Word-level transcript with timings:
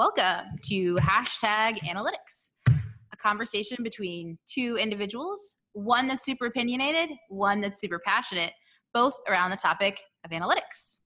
Welcome 0.00 0.56
to 0.62 0.94
hashtag 0.94 1.80
analytics, 1.80 2.52
a 2.68 3.16
conversation 3.18 3.82
between 3.82 4.38
two 4.46 4.78
individuals, 4.80 5.56
one 5.74 6.08
that's 6.08 6.24
super 6.24 6.46
opinionated, 6.46 7.10
one 7.28 7.60
that's 7.60 7.82
super 7.82 8.00
passionate, 8.02 8.54
both 8.94 9.12
around 9.28 9.50
the 9.50 9.58
topic 9.58 10.00
of 10.24 10.30
analytics. 10.30 11.00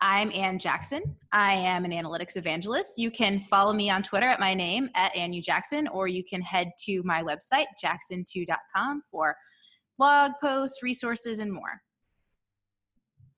I'm 0.00 0.32
Ann 0.34 0.58
Jackson. 0.58 1.02
I 1.30 1.52
am 1.52 1.84
an 1.84 1.92
analytics 1.92 2.36
evangelist. 2.36 2.98
You 2.98 3.12
can 3.12 3.38
follow 3.38 3.72
me 3.72 3.90
on 3.90 4.02
Twitter 4.02 4.26
at 4.26 4.40
my 4.40 4.54
name 4.54 4.90
at 4.96 5.14
Annu 5.14 5.40
Jackson, 5.40 5.86
or 5.86 6.08
you 6.08 6.24
can 6.24 6.42
head 6.42 6.72
to 6.86 7.04
my 7.04 7.22
website, 7.22 7.66
jackson2.com, 7.80 9.02
for 9.08 9.36
blog 9.96 10.32
posts, 10.42 10.82
resources, 10.82 11.38
and 11.38 11.52
more. 11.52 11.80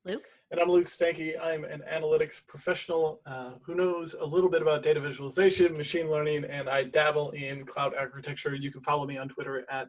Luke? 0.07 0.25
And 0.52 0.61
I'm 0.61 0.69
Luke 0.69 0.84
Stanke. 0.84 1.42
I'm 1.42 1.65
an 1.65 1.83
analytics 1.91 2.47
professional 2.47 3.23
uh, 3.24 3.52
who 3.62 3.74
knows 3.74 4.15
a 4.20 4.24
little 4.24 4.51
bit 4.51 4.61
about 4.61 4.83
data 4.83 5.01
visualization, 5.01 5.73
machine 5.73 6.11
learning, 6.11 6.45
and 6.45 6.69
I 6.69 6.84
dabble 6.84 7.30
in 7.30 7.65
cloud 7.65 7.95
architecture. 7.98 8.55
You 8.55 8.70
can 8.70 8.83
follow 8.83 9.06
me 9.06 9.16
on 9.16 9.30
Twitter 9.30 9.65
at 9.70 9.88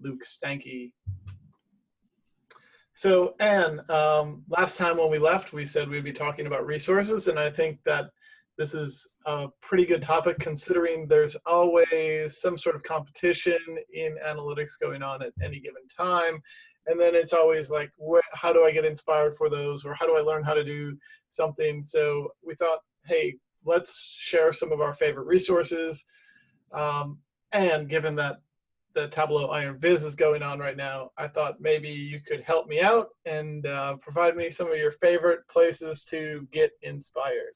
Luke 0.00 0.22
Stanke. 0.22 0.92
So, 2.92 3.34
Ann, 3.40 3.80
um, 3.88 4.44
last 4.48 4.78
time 4.78 4.98
when 4.98 5.10
we 5.10 5.18
left, 5.18 5.52
we 5.52 5.66
said 5.66 5.88
we'd 5.88 6.04
be 6.04 6.12
talking 6.12 6.46
about 6.46 6.64
resources, 6.64 7.26
and 7.26 7.36
I 7.36 7.50
think 7.50 7.80
that 7.84 8.10
this 8.56 8.72
is 8.72 9.16
a 9.26 9.48
pretty 9.62 9.84
good 9.84 10.00
topic 10.00 10.38
considering 10.38 11.08
there's 11.08 11.34
always 11.44 12.40
some 12.40 12.56
sort 12.56 12.76
of 12.76 12.84
competition 12.84 13.58
in 13.92 14.16
analytics 14.24 14.78
going 14.80 15.02
on 15.02 15.22
at 15.22 15.32
any 15.42 15.58
given 15.58 15.82
time. 15.88 16.40
And 16.86 17.00
then 17.00 17.14
it's 17.14 17.32
always 17.32 17.70
like, 17.70 17.90
how 18.32 18.52
do 18.52 18.64
I 18.64 18.70
get 18.70 18.84
inspired 18.84 19.34
for 19.34 19.48
those, 19.48 19.84
or 19.84 19.94
how 19.94 20.06
do 20.06 20.16
I 20.16 20.20
learn 20.20 20.44
how 20.44 20.54
to 20.54 20.64
do 20.64 20.96
something? 21.30 21.82
So 21.82 22.28
we 22.44 22.54
thought, 22.54 22.80
hey, 23.06 23.36
let's 23.64 24.16
share 24.18 24.52
some 24.52 24.72
of 24.72 24.80
our 24.80 24.92
favorite 24.92 25.26
resources. 25.26 26.04
Um, 26.72 27.18
and 27.52 27.88
given 27.88 28.14
that 28.16 28.36
the 28.94 29.08
Tableau 29.08 29.46
Iron 29.48 29.78
Viz 29.78 30.04
is 30.04 30.14
going 30.14 30.42
on 30.42 30.58
right 30.58 30.76
now, 30.76 31.10
I 31.18 31.28
thought 31.28 31.60
maybe 31.60 31.88
you 31.88 32.20
could 32.20 32.42
help 32.42 32.68
me 32.68 32.80
out 32.80 33.08
and 33.26 33.66
uh, 33.66 33.96
provide 33.96 34.36
me 34.36 34.50
some 34.50 34.70
of 34.70 34.78
your 34.78 34.92
favorite 34.92 35.40
places 35.48 36.04
to 36.06 36.46
get 36.52 36.72
inspired. 36.82 37.54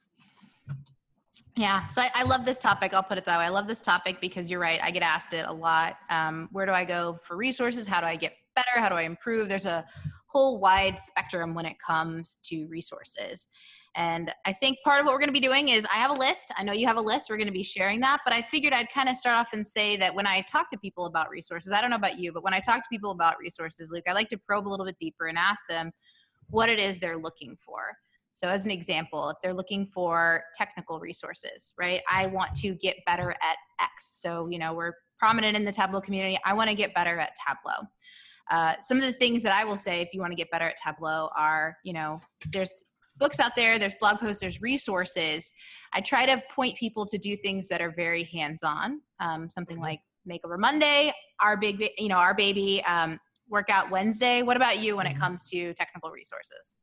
Yeah, 1.57 1.89
so 1.89 2.03
I, 2.03 2.11
I, 2.15 2.23
love 2.23 2.45
this 2.45 2.59
topic. 2.59 2.95
I'll 2.95 3.03
put 3.03 3.19
it 3.19 3.25
that 3.25 3.37
way. 3.37 3.45
I 3.45 3.49
love 3.49 3.67
this 3.67 3.81
topic 3.81 4.21
because 4.21 4.49
you're 4.49 4.61
right. 4.61 4.79
I 4.81 4.93
get 4.93 5.03
asked 5.03 5.33
it 5.33 5.45
a 5.45 5.53
lot. 5.53 5.97
Um, 6.09 6.49
where 6.53 6.67
do 6.67 6.73
I 6.73 6.85
go 6.85 7.19
for 7.25 7.37
resources? 7.37 7.85
How 7.85 8.01
do 8.01 8.07
I 8.07 8.15
get 8.15 8.35
better? 8.59 8.81
How 8.81 8.89
do 8.89 8.97
I 8.97 9.03
improve? 9.03 9.49
There's 9.49 9.67
a 9.67 9.85
whole 10.27 10.59
wide 10.59 10.99
spectrum 10.99 11.55
when 11.55 11.67
it 11.67 11.77
comes 11.79 12.39
to 12.45 12.67
resources. 12.67 13.49
And 13.95 14.33
I 14.45 14.53
think 14.53 14.79
part 14.85 15.01
of 15.01 15.07
what 15.07 15.13
we're 15.13 15.21
going 15.21 15.29
to 15.29 15.33
be 15.33 15.41
doing 15.41 15.69
is 15.69 15.87
I 15.87 15.97
have 15.97 16.11
a 16.11 16.15
list. 16.15 16.53
I 16.57 16.63
know 16.63 16.73
you 16.73 16.87
have 16.87 16.99
a 16.99 17.01
list. 17.01 17.31
We're 17.31 17.37
going 17.37 17.49
to 17.49 17.53
be 17.53 17.63
sharing 17.63 18.01
that. 18.01 18.21
But 18.25 18.35
I 18.35 18.43
figured 18.43 18.73
I'd 18.73 18.91
kind 18.91 19.09
of 19.09 19.17
start 19.17 19.37
off 19.37 19.53
and 19.53 19.67
say 19.67 19.97
that 19.97 20.15
when 20.15 20.27
I 20.27 20.43
talk 20.43 20.71
to 20.71 20.79
people 20.79 21.07
about 21.07 21.31
resources, 21.31 21.73
I 21.73 21.81
don't 21.81 21.91
know 21.91 21.97
about 21.97 22.19
you, 22.19 22.33
but 22.33 22.45
when 22.45 22.55
I 22.55 22.61
talk 22.61 22.79
to 22.79 22.89
people 22.91 23.11
about 23.11 23.39
resources, 23.39 23.91
Luke, 23.91 24.05
I 24.09 24.13
like 24.13 24.29
to 24.29 24.39
probe 24.39 24.67
a 24.67 24.71
little 24.71 24.87
bit 24.87 24.97
deeper 25.01 25.27
and 25.27 25.39
ask 25.39 25.63
them 25.69 25.91
what 26.51 26.69
it 26.69 26.79
is 26.79 26.99
they're 26.99 27.19
looking 27.19 27.57
for. 27.65 27.93
So, 28.31 28.49
as 28.49 28.65
an 28.65 28.71
example, 28.71 29.31
if 29.31 29.37
they're 29.43 29.55
looking 29.55 29.87
for 29.87 30.45
technical 30.55 31.01
resources, 31.01 31.73
right? 31.77 32.03
I 32.09 32.27
want 32.27 32.55
to 32.57 32.75
get 32.75 32.97
better 33.05 33.31
at 33.31 33.57
X. 33.81 34.21
So, 34.21 34.49
you 34.49 34.59
know, 34.59 34.75
we're 34.75 34.93
prominent 35.19 35.57
in 35.57 35.65
the 35.65 35.73
Tableau 35.73 36.01
community. 36.01 36.39
I 36.45 36.53
want 36.53 36.69
to 36.69 36.77
get 36.77 36.95
better 36.95 37.19
at 37.19 37.33
Tableau. 37.47 37.89
Uh, 38.51 38.75
some 38.81 38.97
of 38.97 39.05
the 39.05 39.13
things 39.13 39.43
that 39.43 39.53
I 39.53 39.65
will 39.65 39.77
say 39.77 40.01
if 40.01 40.09
you 40.13 40.21
want 40.21 40.33
to 40.33 40.37
get 40.37 40.51
better 40.51 40.67
at 40.67 40.77
Tableau 40.77 41.29
are, 41.37 41.77
you 41.85 41.93
know, 41.93 42.21
there's 42.51 42.85
books 43.17 43.41
out 43.41 43.57
there, 43.57 43.79
there's 43.79 43.95
blog 44.01 44.19
posts, 44.19 44.41
there's 44.41 44.63
resources. 44.63 45.53
I 45.93 46.01
try 46.01 46.25
to 46.27 46.43
point 46.55 46.77
people 46.77 47.05
to 47.07 47.19
do 47.19 47.37
things 47.37 47.69
that 47.69 47.81
are 47.81 47.93
very 47.95 48.25
hands-on. 48.25 49.01
Um, 49.21 49.51
something 49.51 49.77
mm-hmm. 49.77 49.85
like 49.85 50.01
Makeover 50.29 50.59
Monday, 50.59 51.13
our 51.41 51.57
big, 51.57 51.89
you 51.99 52.09
know, 52.09 52.17
our 52.17 52.35
baby 52.35 52.83
um, 52.85 53.19
Workout 53.49 53.91
Wednesday. 53.91 54.43
What 54.43 54.57
about 54.57 54.79
you 54.79 54.97
when 54.97 55.07
it 55.07 55.11
mm-hmm. 55.11 55.23
comes 55.23 55.45
to 55.51 55.75
technical 55.75 56.11
resources? 56.11 56.75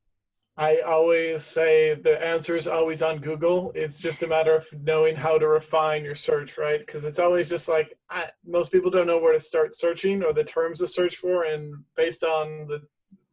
I 0.58 0.80
always 0.80 1.44
say 1.44 1.94
the 1.94 2.24
answer 2.24 2.56
is 2.56 2.66
always 2.66 3.02
on 3.02 3.18
Google. 3.18 3.72
It's 3.74 3.98
just 3.98 4.22
a 4.22 4.26
matter 4.26 4.54
of 4.54 4.66
knowing 4.82 5.14
how 5.14 5.36
to 5.36 5.46
refine 5.46 6.02
your 6.02 6.14
search, 6.14 6.56
right? 6.56 6.80
Because 6.80 7.04
it's 7.04 7.18
always 7.18 7.50
just 7.50 7.68
like 7.68 7.98
I, 8.08 8.30
most 8.46 8.72
people 8.72 8.90
don't 8.90 9.06
know 9.06 9.20
where 9.20 9.34
to 9.34 9.40
start 9.40 9.74
searching 9.74 10.22
or 10.22 10.32
the 10.32 10.44
terms 10.44 10.78
to 10.78 10.88
search 10.88 11.16
for, 11.16 11.44
and 11.44 11.74
based 11.94 12.24
on 12.24 12.66
the 12.68 12.80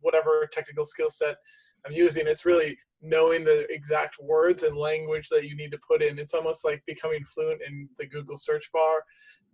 whatever 0.01 0.49
technical 0.51 0.85
skill 0.85 1.09
set 1.09 1.37
I'm 1.85 1.93
using, 1.93 2.27
it's 2.27 2.45
really 2.45 2.77
knowing 3.01 3.45
the 3.45 3.71
exact 3.71 4.15
words 4.21 4.63
and 4.63 4.75
language 4.75 5.29
that 5.29 5.47
you 5.47 5.55
need 5.55 5.71
to 5.71 5.79
put 5.87 6.01
in. 6.01 6.19
It's 6.19 6.33
almost 6.33 6.65
like 6.65 6.83
becoming 6.85 7.23
fluent 7.23 7.61
in 7.65 7.87
the 7.97 8.05
Google 8.05 8.37
search 8.37 8.69
bar 8.73 9.03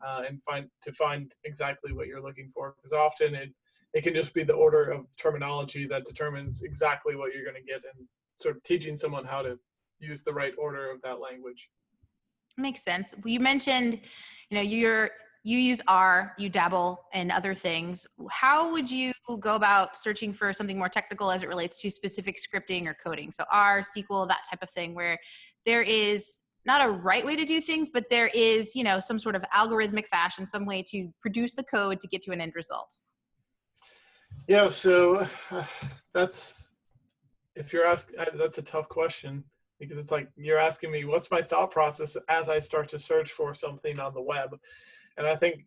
uh, 0.04 0.24
and 0.28 0.42
find 0.44 0.68
to 0.82 0.92
find 0.94 1.32
exactly 1.44 1.94
what 1.94 2.08
you're 2.08 2.22
looking 2.22 2.50
for. 2.52 2.76
Because 2.78 2.94
often 2.94 3.36
it 3.36 3.54
it 3.94 4.04
can 4.04 4.14
just 4.14 4.34
be 4.34 4.44
the 4.44 4.54
order 4.54 4.92
of 4.92 5.06
terminology 5.18 5.88
that 5.88 6.06
determines 6.06 6.62
exactly 6.62 7.16
what 7.16 7.34
you're 7.34 7.44
going 7.44 7.56
to 7.56 7.68
get 7.68 7.82
and 7.84 8.08
sort 8.36 8.56
of 8.56 8.64
teaching 8.64 8.96
someone 8.96 9.26
how 9.26 9.42
to 9.42 9.58
use 10.00 10.24
the 10.24 10.34
right 10.34 10.54
order 10.58 10.92
of 10.92 11.02
that 11.02 11.20
language. 11.20 11.70
Makes 12.58 12.84
sense. 12.84 13.14
You 13.26 13.40
mentioned 13.40 14.02
you 14.50 14.58
know 14.58 14.64
you're 14.64 15.12
you 15.44 15.58
use 15.58 15.82
r 15.88 16.34
you 16.38 16.50
dabble 16.50 17.02
in 17.14 17.32
other 17.32 17.54
things. 17.54 18.06
How 18.30 18.72
would 18.72 18.90
you 18.90 19.14
go 19.40 19.56
about 19.56 19.96
searching 19.96 20.34
for 20.34 20.52
something 20.52 20.78
more 20.78 20.90
technical 20.90 21.32
as 21.32 21.44
it 21.44 21.50
relates 21.50 21.82
to 21.82 21.90
specific 21.90 22.38
scripting 22.38 22.86
or 22.86 22.96
coding? 23.02 23.32
So 23.32 23.46
r 23.52 23.82
sql 23.82 24.28
that 24.28 24.44
type 24.50 24.62
of 24.62 24.70
thing 24.72 24.94
where 24.94 25.18
there 25.66 25.82
is 25.82 26.40
not 26.66 26.86
a 26.86 26.92
right 26.92 27.26
way 27.26 27.36
to 27.36 27.46
do 27.46 27.62
things 27.62 27.90
but 27.90 28.10
there 28.10 28.30
is 28.34 28.76
you 28.76 28.84
know 28.84 29.00
some 29.00 29.18
sort 29.18 29.36
of 29.36 29.44
algorithmic 29.56 30.06
fashion 30.08 30.46
some 30.46 30.66
way 30.66 30.84
to 30.84 31.10
produce 31.22 31.54
the 31.54 31.64
code 31.64 32.00
to 32.02 32.08
get 32.08 32.22
to 32.22 32.32
an 32.32 32.42
end 32.42 32.54
result 32.56 32.98
yeah, 34.50 34.70
so 34.70 35.28
uh, 35.52 35.64
that's 36.14 36.76
if 37.56 37.72
you're 37.72 37.86
asking, 37.86 38.16
that's 38.36 38.58
a 38.58 38.64
tough 38.64 38.90
question 38.90 39.44
because 39.80 39.98
it's 39.98 40.12
like 40.12 40.28
you're 40.36 40.60
asking 40.60 40.92
me 40.92 41.06
what's 41.06 41.32
my 41.32 41.42
thought 41.42 41.72
process 41.72 42.18
as 42.28 42.50
I 42.50 42.60
start 42.60 42.90
to 42.90 43.00
search 43.00 43.32
for 43.32 43.54
something 43.54 44.00
on 44.00 44.14
the 44.14 44.22
web, 44.22 44.58
and 45.18 45.28
I 45.28 45.36
think 45.36 45.66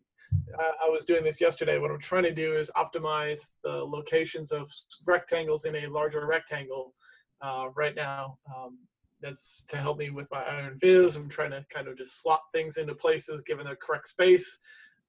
I 0.59 0.89
was 0.89 1.05
doing 1.05 1.23
this 1.23 1.39
yesterday. 1.39 1.79
What 1.79 1.91
I'm 1.91 1.99
trying 1.99 2.23
to 2.23 2.33
do 2.33 2.55
is 2.57 2.69
optimize 2.75 3.51
the 3.63 3.83
locations 3.85 4.51
of 4.51 4.69
rectangles 5.07 5.65
in 5.65 5.75
a 5.75 5.87
larger 5.87 6.25
rectangle 6.25 6.93
uh, 7.41 7.67
right 7.75 7.95
now. 7.95 8.37
Um, 8.53 8.79
that's 9.21 9.63
to 9.69 9.77
help 9.77 9.99
me 9.99 10.09
with 10.09 10.27
my 10.29 10.43
Iron 10.43 10.77
Viz. 10.77 11.15
I'm 11.15 11.29
trying 11.29 11.51
to 11.51 11.65
kind 11.73 11.87
of 11.87 11.97
just 11.97 12.21
slot 12.21 12.41
things 12.53 12.75
into 12.75 12.93
places 12.93 13.41
given 13.41 13.65
the 13.65 13.77
correct 13.77 14.09
space 14.09 14.59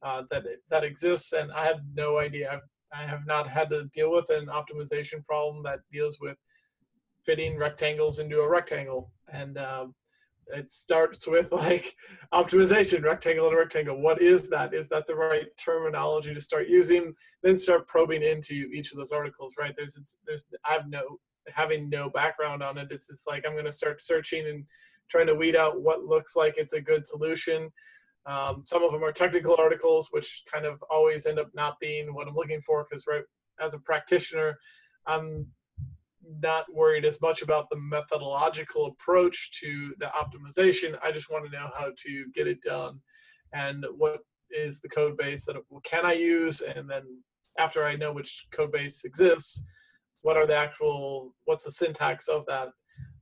uh, 0.03 0.23
that 0.31 0.45
that 0.71 0.85
exists, 0.85 1.33
and 1.33 1.51
I 1.51 1.67
have 1.67 1.81
no 1.95 2.19
idea. 2.19 2.61
I 2.95 3.03
have 3.03 3.27
not 3.27 3.49
had 3.49 3.71
to 3.71 3.85
deal 3.93 4.11
with 4.11 4.31
an 4.31 4.47
optimization 4.47 5.25
problem 5.27 5.63
that 5.65 5.81
deals 5.93 6.19
with 6.21 6.37
fitting 7.25 7.59
rectangles 7.59 8.19
into 8.19 8.41
a 8.41 8.49
rectangle. 8.49 9.11
And 9.33 9.59
um, 9.59 9.95
it 10.49 10.71
starts 10.71 11.27
with 11.27 11.51
like 11.53 11.97
optimization, 12.33 13.03
rectangle 13.03 13.49
and 13.49 13.57
rectangle. 13.57 14.01
What 14.01 14.21
is 14.21 14.49
that? 14.51 14.75
Is 14.75 14.89
that 14.89 15.07
the 15.07 15.15
right 15.15 15.47
terminology 15.57 16.35
to 16.35 16.41
start 16.41 16.69
using? 16.69 17.15
Then 17.43 17.57
start 17.57 17.89
probing 17.89 18.23
into 18.23 18.55
each 18.55 18.93
of 18.93 18.99
those 18.99 19.13
articles, 19.13 19.55
right? 19.59 19.75
There's, 19.77 19.99
there's, 20.27 20.47
I 20.65 20.75
have 20.75 20.89
no, 20.89 21.19
having 21.49 21.89
no 21.89 22.11
background 22.11 22.63
on 22.63 22.79
it. 22.79 22.89
It's 22.91 23.09
just 23.09 23.27
like, 23.27 23.45
I'm 23.47 23.55
going 23.55 23.65
to 23.65 23.73
start 23.73 24.03
searching 24.03 24.47
and 24.47 24.65
trying 25.09 25.27
to 25.27 25.35
weed 25.35 25.57
out 25.57 25.83
what 25.83 26.05
looks 26.05 26.37
like 26.37 26.55
it's 26.57 26.73
a 26.73 26.81
good 26.81 27.07
solution. 27.07 27.71
Um, 28.27 28.63
some 28.65 28.83
of 28.83 28.93
them 28.93 29.05
are 29.05 29.13
technical 29.13 29.57
articles, 29.59 30.09
which 30.11 30.45
kind 30.51 30.65
of 30.65 30.83
always 30.91 31.27
end 31.27 31.39
up 31.39 31.51
not 31.55 31.79
being 31.81 32.15
what 32.15 32.27
I'm 32.27 32.35
looking 32.35 32.61
for 32.61 32.87
because, 32.89 33.05
right, 33.07 33.25
as 33.61 33.75
a 33.75 33.79
practitioner, 33.79 34.59
I'm 35.07 35.47
not 36.41 36.65
worried 36.73 37.05
as 37.05 37.21
much 37.21 37.43
about 37.43 37.69
the 37.69 37.77
methodological 37.77 38.87
approach 38.87 39.61
to 39.61 39.95
the 39.99 40.07
optimization. 40.07 40.99
I 41.03 41.13
just 41.13 41.31
want 41.31 41.45
to 41.45 41.53
know 41.53 41.69
how 41.77 41.91
to 41.95 42.27
get 42.35 42.47
it 42.47 42.63
done 42.63 43.01
and 43.53 43.85
what 43.97 44.21
is 44.51 44.81
the 44.81 44.89
code 44.89 45.17
base 45.17 45.45
that 45.45 45.57
can 45.85 46.07
I 46.07 46.13
use, 46.15 46.61
and 46.61 46.89
then 46.89 47.03
after 47.59 47.85
I 47.85 47.97
know 47.97 48.13
which 48.13 48.47
code 48.51 48.73
base 48.73 49.05
exists, 49.05 49.65
what 50.23 50.37
are 50.37 50.47
the 50.47 50.57
actual 50.57 51.35
what's 51.45 51.65
the 51.65 51.73
syntax 51.73 52.29
of 52.29 52.47
that 52.47 52.69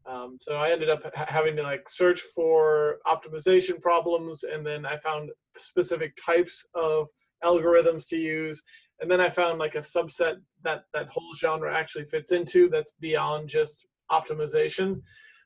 um, 0.06 0.36
so 0.40 0.54
I 0.54 0.70
ended 0.70 0.90
up 0.90 1.02
ha- 1.14 1.26
having 1.28 1.56
to 1.56 1.62
like 1.62 1.88
search 1.88 2.20
for 2.20 2.98
optimization 3.06 3.80
problems, 3.80 4.44
and 4.44 4.66
then 4.66 4.84
I 4.84 4.96
found 4.98 5.30
specific 5.56 6.16
types 6.24 6.66
of 6.74 7.08
algorithms 7.44 8.08
to 8.08 8.16
use, 8.16 8.62
and 9.00 9.10
then 9.10 9.20
I 9.20 9.30
found 9.30 9.58
like 9.58 9.74
a 9.74 9.78
subset 9.78 10.36
that 10.62 10.84
that 10.92 11.08
whole 11.08 11.34
genre 11.34 11.74
actually 11.74 12.04
fits 12.06 12.32
into 12.32 12.68
that's 12.68 12.94
beyond 13.00 13.48
just 13.48 13.86
optimization. 14.10 15.00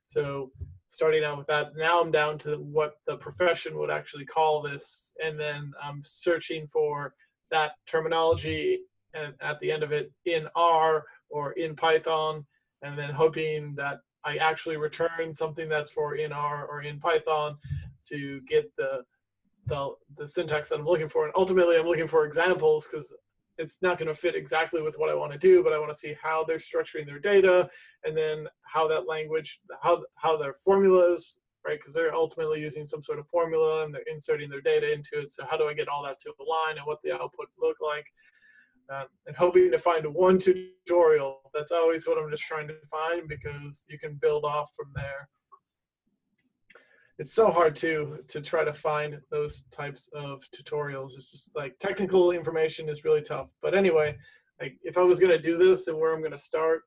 So 0.07 0.51
starting 0.89 1.25
out 1.25 1.39
with 1.39 1.47
that, 1.49 1.77
now 1.77 2.01
I'm 2.01 2.11
down 2.11 2.39
to 2.39 2.57
what 2.57 2.95
the 3.07 3.17
profession 3.17 3.77
would 3.79 3.91
actually 3.91 4.25
call 4.25 4.63
this, 4.63 5.13
and 5.23 5.39
then 5.39 5.73
I'm 5.83 6.01
searching 6.03 6.67
for 6.67 7.15
that 7.51 7.73
terminology 7.87 8.81
and 9.15 9.35
at 9.41 9.59
the 9.61 9.71
end 9.71 9.83
of 9.83 9.93
it 9.93 10.13
in 10.25 10.49
R 10.55 11.05
or 11.31 11.53
in 11.53 11.75
Python, 11.75 12.45
and 12.83 12.99
then 12.99 13.11
hoping 13.11 13.75
that 13.77 14.01
I 14.27 14.37
actually 14.37 14.77
return 14.77 15.33
something 15.33 15.69
that's 15.69 15.91
for 15.91 16.17
in 16.17 16.33
R 16.33 16.67
or 16.67 16.83
in 16.83 16.99
Python 16.99 17.57
to 18.09 18.41
get 18.43 18.71
the 18.77 19.05
the, 19.67 19.91
the 20.17 20.29
syntax 20.29 20.69
that 20.69 20.79
I'm 20.79 20.87
looking 20.87 21.09
for. 21.09 21.25
And 21.25 21.33
ultimately, 21.37 21.77
I'm 21.77 21.87
looking 21.87 22.07
for 22.07 22.25
examples 22.25 22.87
because 22.87 23.13
it's 23.59 23.79
not 23.83 23.99
going 23.99 24.09
to 24.09 24.15
fit 24.15 24.35
exactly 24.35 24.83
with 24.83 24.97
what 24.99 25.11
I 25.11 25.15
want 25.15 25.33
to 25.33 25.39
do, 25.39 25.63
but 25.63 25.73
I 25.73 25.79
want 25.79 25.91
to 25.91 25.99
see 25.99 26.15
how 26.21 26.45
they're 26.45 26.59
structuring 26.59 27.07
their 27.07 27.19
data 27.19 27.69
and 28.05 28.17
then 28.17 28.47
how 28.63 28.87
that 28.89 29.09
language, 29.09 29.61
how, 29.83 30.05
how 30.15 30.37
their 30.37 30.55
formulas, 30.55 31.41
right? 31.67 31.79
Because 31.79 31.95
they're 31.95 32.15
ultimately 32.15 32.61
using 32.61 32.85
some 32.85 33.03
sort 33.03 33.19
of 33.19 33.27
formula 33.27 33.85
and 33.85 33.95
they're 33.95 34.03
inserting 34.11 34.51
their 34.51 34.61
data 34.61 34.93
into 34.93 35.21
it. 35.21 35.31
So 35.31 35.45
how 35.49 35.57
do 35.57 35.65
I 35.65 35.75
get 35.75 35.89
all 35.89 36.05
that 36.05 36.21
to 36.21 36.33
align 36.39 36.77
and 36.77 36.87
what 36.87 36.99
the 37.03 37.13
output 37.13 37.49
look 37.59 37.79
like? 37.81 38.07
Um, 38.89 39.07
and 39.27 39.37
hoping 39.37 39.71
to 39.73 39.79
find 39.79 40.07
one 40.15 40.39
tutorial. 40.39 41.41
That's 41.53 41.73
always 41.73 42.07
what 42.07 42.19
I'm 42.19 42.31
just 42.31 42.45
trying 42.45 42.69
to 42.69 42.75
find 42.91 43.29
because 43.29 43.85
you 43.89 43.99
can 43.99 44.15
build 44.15 44.45
off 44.45 44.71
from 44.77 44.93
there 44.95 45.29
it's 47.19 47.33
so 47.33 47.51
hard 47.51 47.75
to 47.77 48.19
to 48.29 48.41
try 48.41 48.65
to 48.65 48.75
find 48.75 49.19
those 49.31 49.65
types 49.71 50.11
of 50.15 50.43
tutorials. 50.55 51.15
It's 51.15 51.31
just 51.31 51.57
like 51.57 51.79
technical 51.79 52.33
information 52.33 52.89
is 52.89 53.05
really 53.05 53.23
tough. 53.23 53.49
But 53.63 53.75
anyway, 53.75 54.17
like 54.61 54.77
if 54.83 54.99
I 54.99 55.03
was 55.03 55.19
gonna 55.19 55.41
do 55.41 55.57
this 55.57 55.89
and 55.89 55.99
where 55.99 56.15
I'm 56.15 56.23
gonna 56.23 56.39
start, 56.39 56.83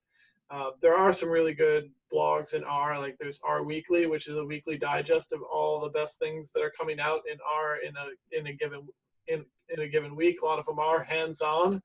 uh, 0.51 0.71
there 0.81 0.95
are 0.95 1.13
some 1.13 1.29
really 1.29 1.53
good 1.53 1.89
blogs 2.13 2.53
in 2.53 2.63
R. 2.63 2.99
Like 2.99 3.17
there's 3.19 3.41
R 3.43 3.63
Weekly, 3.63 4.05
which 4.05 4.27
is 4.27 4.35
a 4.35 4.45
weekly 4.45 4.77
digest 4.77 5.33
of 5.33 5.41
all 5.41 5.79
the 5.79 5.89
best 5.89 6.19
things 6.19 6.51
that 6.53 6.63
are 6.63 6.73
coming 6.77 6.99
out 6.99 7.21
in 7.31 7.37
R 7.51 7.77
in 7.77 7.93
a 7.95 8.37
in 8.39 8.47
a 8.47 8.53
given 8.53 8.87
in 9.29 9.45
in 9.69 9.81
a 9.81 9.87
given 9.87 10.15
week. 10.15 10.41
A 10.41 10.45
lot 10.45 10.59
of 10.59 10.65
them 10.65 10.79
are 10.79 11.03
hands-on, 11.03 11.81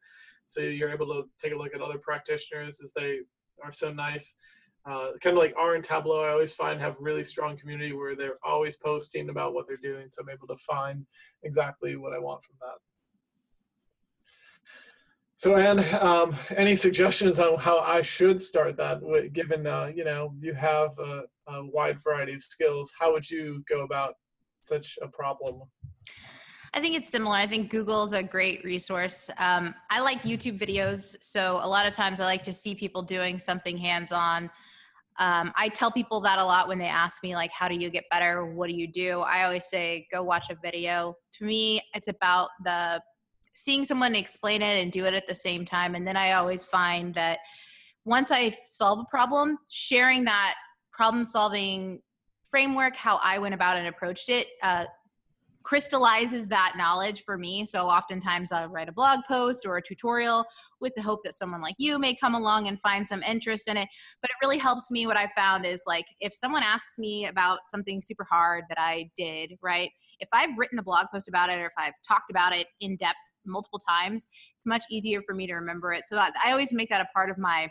so 0.46 0.60
you're 0.60 0.90
able 0.90 1.06
to 1.06 1.24
take 1.42 1.52
a 1.52 1.56
look 1.56 1.74
at 1.74 1.82
other 1.82 1.98
practitioners 1.98 2.80
as 2.82 2.92
they 2.94 3.20
are 3.62 3.72
so 3.72 3.92
nice 3.92 4.34
uh, 4.86 5.12
kind 5.22 5.36
of 5.36 5.42
like 5.42 5.54
R 5.56 5.74
and 5.76 5.84
Tableau, 5.84 6.22
I 6.22 6.30
always 6.30 6.52
find 6.52 6.80
have 6.80 6.96
really 7.00 7.24
strong 7.24 7.56
community 7.56 7.92
where 7.92 8.14
they're 8.14 8.38
always 8.44 8.76
posting 8.76 9.30
about 9.30 9.54
what 9.54 9.66
they're 9.66 9.76
doing. 9.78 10.10
So 10.10 10.22
I'm 10.22 10.28
able 10.28 10.46
to 10.48 10.56
find 10.58 11.06
exactly 11.42 11.96
what 11.96 12.12
I 12.12 12.18
want 12.18 12.44
from 12.44 12.56
that. 12.60 12.78
So, 15.36 15.56
Ann, 15.56 15.84
um, 16.00 16.36
any 16.56 16.76
suggestions 16.76 17.38
on 17.38 17.58
how 17.58 17.78
I 17.78 18.02
should 18.02 18.40
start 18.40 18.76
that? 18.76 19.00
Given 19.32 19.66
uh, 19.66 19.90
you 19.94 20.04
know 20.04 20.34
you 20.38 20.54
have 20.54 20.90
a, 20.98 21.22
a 21.48 21.64
wide 21.64 21.98
variety 21.98 22.34
of 22.34 22.42
skills, 22.42 22.92
how 22.98 23.12
would 23.12 23.28
you 23.28 23.64
go 23.68 23.84
about 23.84 24.14
such 24.62 24.98
a 25.02 25.08
problem? 25.08 25.62
I 26.74 26.80
think 26.80 26.96
it's 26.96 27.08
similar. 27.08 27.36
I 27.36 27.46
think 27.46 27.70
Google's 27.70 28.12
a 28.12 28.22
great 28.22 28.64
resource. 28.64 29.30
Um, 29.38 29.74
I 29.90 30.00
like 30.00 30.22
YouTube 30.22 30.58
videos, 30.58 31.16
so 31.20 31.60
a 31.62 31.68
lot 31.68 31.86
of 31.86 31.94
times 31.94 32.18
I 32.18 32.24
like 32.24 32.42
to 32.42 32.52
see 32.52 32.74
people 32.74 33.00
doing 33.00 33.38
something 33.38 33.78
hands-on 33.78 34.50
um, 35.18 35.52
i 35.56 35.68
tell 35.68 35.90
people 35.90 36.20
that 36.20 36.38
a 36.38 36.44
lot 36.44 36.68
when 36.68 36.78
they 36.78 36.86
ask 36.86 37.22
me 37.22 37.34
like 37.34 37.52
how 37.52 37.68
do 37.68 37.74
you 37.74 37.90
get 37.90 38.04
better 38.10 38.46
what 38.46 38.68
do 38.68 38.74
you 38.74 38.86
do 38.86 39.20
i 39.20 39.44
always 39.44 39.66
say 39.66 40.06
go 40.12 40.22
watch 40.22 40.50
a 40.50 40.56
video 40.62 41.14
to 41.32 41.44
me 41.44 41.80
it's 41.94 42.08
about 42.08 42.50
the 42.64 43.00
seeing 43.54 43.84
someone 43.84 44.14
explain 44.14 44.62
it 44.62 44.82
and 44.82 44.90
do 44.90 45.04
it 45.04 45.14
at 45.14 45.26
the 45.26 45.34
same 45.34 45.64
time 45.64 45.94
and 45.94 46.06
then 46.06 46.16
i 46.16 46.32
always 46.32 46.64
find 46.64 47.14
that 47.14 47.38
once 48.04 48.30
i 48.30 48.56
solve 48.66 48.98
a 48.98 49.04
problem 49.10 49.56
sharing 49.68 50.24
that 50.24 50.54
problem 50.92 51.24
solving 51.24 52.00
framework 52.42 52.96
how 52.96 53.20
i 53.22 53.38
went 53.38 53.54
about 53.54 53.76
and 53.76 53.86
approached 53.86 54.28
it 54.28 54.48
uh, 54.62 54.84
crystallizes 55.64 56.46
that 56.48 56.74
knowledge 56.76 57.22
for 57.22 57.38
me. 57.38 57.64
So 57.64 57.86
oftentimes 57.86 58.52
I'll 58.52 58.68
write 58.68 58.88
a 58.88 58.92
blog 58.92 59.20
post 59.26 59.64
or 59.66 59.78
a 59.78 59.82
tutorial 59.82 60.44
with 60.80 60.94
the 60.94 61.02
hope 61.02 61.20
that 61.24 61.34
someone 61.34 61.62
like 61.62 61.74
you 61.78 61.98
may 61.98 62.14
come 62.14 62.34
along 62.34 62.68
and 62.68 62.78
find 62.80 63.06
some 63.08 63.22
interest 63.22 63.66
in 63.66 63.78
it. 63.78 63.88
But 64.20 64.30
it 64.30 64.36
really 64.44 64.58
helps 64.58 64.90
me. 64.90 65.06
What 65.06 65.16
I 65.16 65.26
found 65.34 65.64
is 65.64 65.82
like 65.86 66.04
if 66.20 66.34
someone 66.34 66.62
asks 66.62 66.98
me 66.98 67.26
about 67.26 67.60
something 67.70 68.02
super 68.02 68.26
hard 68.30 68.64
that 68.68 68.78
I 68.78 69.10
did, 69.16 69.54
right? 69.62 69.90
If 70.20 70.28
I've 70.32 70.56
written 70.58 70.78
a 70.78 70.82
blog 70.82 71.06
post 71.12 71.28
about 71.28 71.48
it 71.48 71.58
or 71.58 71.66
if 71.66 71.72
I've 71.78 71.94
talked 72.06 72.30
about 72.30 72.54
it 72.54 72.66
in 72.80 72.96
depth 72.96 73.16
multiple 73.46 73.80
times, 73.88 74.28
it's 74.54 74.66
much 74.66 74.84
easier 74.90 75.22
for 75.26 75.34
me 75.34 75.46
to 75.46 75.54
remember 75.54 75.92
it. 75.92 76.04
So 76.06 76.18
I 76.18 76.52
always 76.52 76.72
make 76.72 76.90
that 76.90 77.00
a 77.00 77.08
part 77.14 77.30
of 77.30 77.38
my 77.38 77.68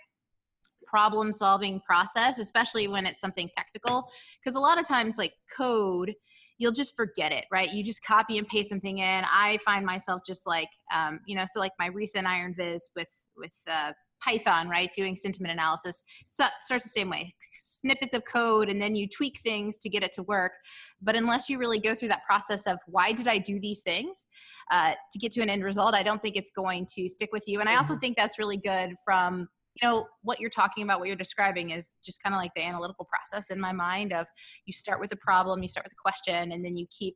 problem 0.86 1.31
solving 1.31 1.80
process, 1.81 2.39
especially 2.39 2.88
when 2.88 3.06
it's 3.06 3.22
something 3.22 3.50
technical. 3.56 4.10
Because 4.44 4.56
a 4.56 4.60
lot 4.60 4.80
of 4.80 4.88
times, 4.88 5.18
like 5.18 5.34
code, 5.56 6.13
you'll 6.58 6.72
just 6.72 6.96
forget 6.96 7.32
it, 7.32 7.46
right? 7.52 7.72
You 7.72 7.84
just 7.84 8.04
copy 8.06 8.38
and 8.38 8.48
paste 8.48 8.70
something 8.70 9.00
in. 9.00 9.24
I 9.26 9.58
find 9.66 9.86
myself 9.86 10.22
just 10.26 10.46
like, 10.46 10.70
um, 10.94 11.20
you 11.26 11.36
know, 11.36 11.46
so 11.52 11.60
like 11.60 11.72
my 11.80 11.88
recent 11.88 12.28
Iron 12.28 12.56
Viz 12.58 12.90
with 12.96 13.10
with 13.36 13.56
uh, 13.70 13.92
Python, 14.24 14.70
right? 14.70 14.90
Doing 14.94 15.16
sentiment 15.16 15.52
analysis 15.52 16.04
so, 16.30 16.46
starts 16.60 16.84
the 16.84 16.90
same 16.90 17.10
way. 17.10 17.34
Snippets 17.60 18.14
of 18.14 18.24
code, 18.26 18.70
and 18.70 18.82
then 18.82 18.96
you 18.96 19.08
tweak 19.08 19.40
things 19.40 19.80
to 19.80 19.90
get 19.90 20.04
it 20.04 20.12
to 20.14 20.24
work. 20.24 20.54
But 21.02 21.16
unless 21.16 21.50
you 21.50 21.58
really 21.58 21.80
go 21.80 21.96
through 21.96 22.10
that 22.10 22.24
process 22.26 22.68
of 22.68 22.78
why 22.88 23.12
did 23.12 23.28
I 23.28 23.38
do 23.38 23.60
these 23.60 23.82
things 23.82 24.28
uh, 24.72 24.94
to 25.12 25.20
get 25.20 25.32
to 25.34 25.42
an 25.42 25.50
end 25.50 25.64
result, 25.64 25.94
I 25.94 26.04
don't 26.04 26.22
think 26.22 26.36
it's 26.36 26.52
going 26.52 26.88
to 26.96 27.10
stick 27.10 27.30
with 27.32 27.44
you. 27.48 27.60
And 27.60 27.70
I 27.70 27.76
also 27.76 27.94
mm-hmm. 27.94 28.00
think 28.00 28.18
that's 28.18 28.40
really 28.40 28.58
good 28.58 28.96
from 29.06 29.48
you 29.75 29.88
know 29.88 30.08
what 30.22 30.40
you're 30.40 30.50
talking 30.50 30.84
about 30.84 31.00
what 31.00 31.08
you're 31.08 31.18
describing 31.18 31.72
is 31.72 31.98
just 32.06 32.22
kind 32.22 32.36
of 32.36 32.40
like 32.40 32.52
the 32.56 32.64
analytical 32.64 33.06
process 33.06 33.50
in 33.50 33.60
my 33.60 33.72
mind 33.72 34.14
of 34.14 34.28
you 34.66 34.74
start 34.74 35.00
with 35.00 35.12
a 35.12 35.16
problem 35.18 35.64
you 35.64 35.70
start 35.70 35.86
with 35.86 35.94
a 35.94 36.02
question 36.02 36.52
and 36.52 36.64
then 36.64 36.78
you 36.78 36.86
keep 36.92 37.16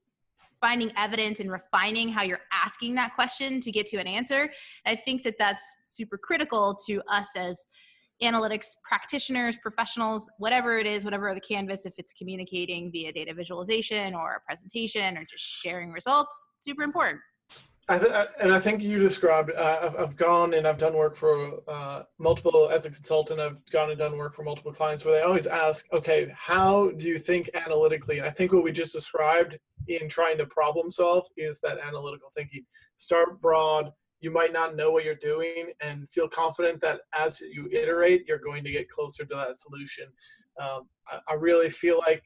finding 0.62 0.92
evidence 0.98 1.40
and 1.40 1.52
refining 1.52 2.10
how 2.10 2.24
you're 2.24 2.42
asking 2.52 2.96
that 2.96 3.14
question 3.16 3.60
to 3.62 3.72
get 3.72 3.86
to 3.88 3.98
an 3.98 4.08
answer. 4.08 4.50
I 4.86 4.96
think 4.96 5.24
that 5.24 5.36
that's 5.38 5.64
super 5.84 6.18
critical 6.18 6.76
to 6.88 7.02
us 7.12 7.30
as 7.36 7.66
analytics 8.24 8.70
practitioners 8.84 9.56
professionals 9.62 10.28
whatever 10.40 10.80
it 10.80 10.88
is 10.88 11.06
whatever 11.06 11.32
the 11.36 11.40
canvas 11.40 11.86
if 11.86 11.94
it's 12.00 12.14
communicating 12.14 12.92
via 12.92 13.12
data 13.12 13.32
visualization 13.32 14.16
or 14.16 14.38
a 14.38 14.40
presentation 14.42 15.16
or 15.16 15.24
just 15.30 15.44
sharing 15.44 15.92
results 15.92 16.48
super 16.58 16.82
important 16.82 17.22
I 17.90 17.98
th- 17.98 18.12
and 18.42 18.52
I 18.52 18.60
think 18.60 18.84
you 18.84 19.00
described. 19.00 19.52
Uh, 19.52 19.80
I've, 19.82 19.96
I've, 19.96 20.16
gone 20.18 20.54
and 20.54 20.68
I've 20.68 20.78
done 20.78 20.94
work 20.94 21.16
for 21.16 21.62
uh, 21.70 22.04
multiple 22.20 22.70
as 22.70 22.86
a 22.86 22.92
consultant. 22.92 23.40
I've 23.40 23.64
gone 23.72 23.92
and 23.92 23.98
done 23.98 24.18
work 24.18 24.36
for 24.36 24.44
multiple 24.44 24.74
clients 24.74 25.06
where 25.06 25.14
they 25.14 25.22
always 25.22 25.48
ask, 25.48 25.86
"Okay, 25.94 26.30
how 26.36 26.92
do 26.92 27.06
you 27.06 27.18
think 27.18 27.50
analytically?" 27.54 28.18
And 28.18 28.28
I 28.28 28.32
think 28.32 28.52
what 28.52 28.64
we 28.64 28.74
just 28.74 28.92
described 28.92 29.58
in 29.88 30.10
trying 30.10 30.38
to 30.40 30.46
problem 30.48 30.92
solve 30.92 31.28
is 31.38 31.62
that 31.62 31.80
analytical 31.80 32.30
thinking. 32.36 32.66
Start 32.98 33.40
broad. 33.40 33.90
You 34.20 34.32
might 34.32 34.52
not 34.52 34.76
know 34.76 34.92
what 34.92 35.06
you're 35.06 35.16
doing, 35.16 35.72
and 35.80 36.10
feel 36.12 36.28
confident 36.28 36.82
that 36.82 37.02
as 37.14 37.40
you 37.40 37.70
iterate, 37.72 38.26
you're 38.28 38.38
going 38.38 38.66
to 38.66 38.72
get 38.72 38.90
closer 38.90 39.24
to 39.24 39.36
that 39.36 39.58
solution. 39.60 40.08
Um, 40.60 40.90
I, 41.10 41.20
I 41.30 41.34
really 41.36 41.70
feel 41.70 42.00
like 42.00 42.24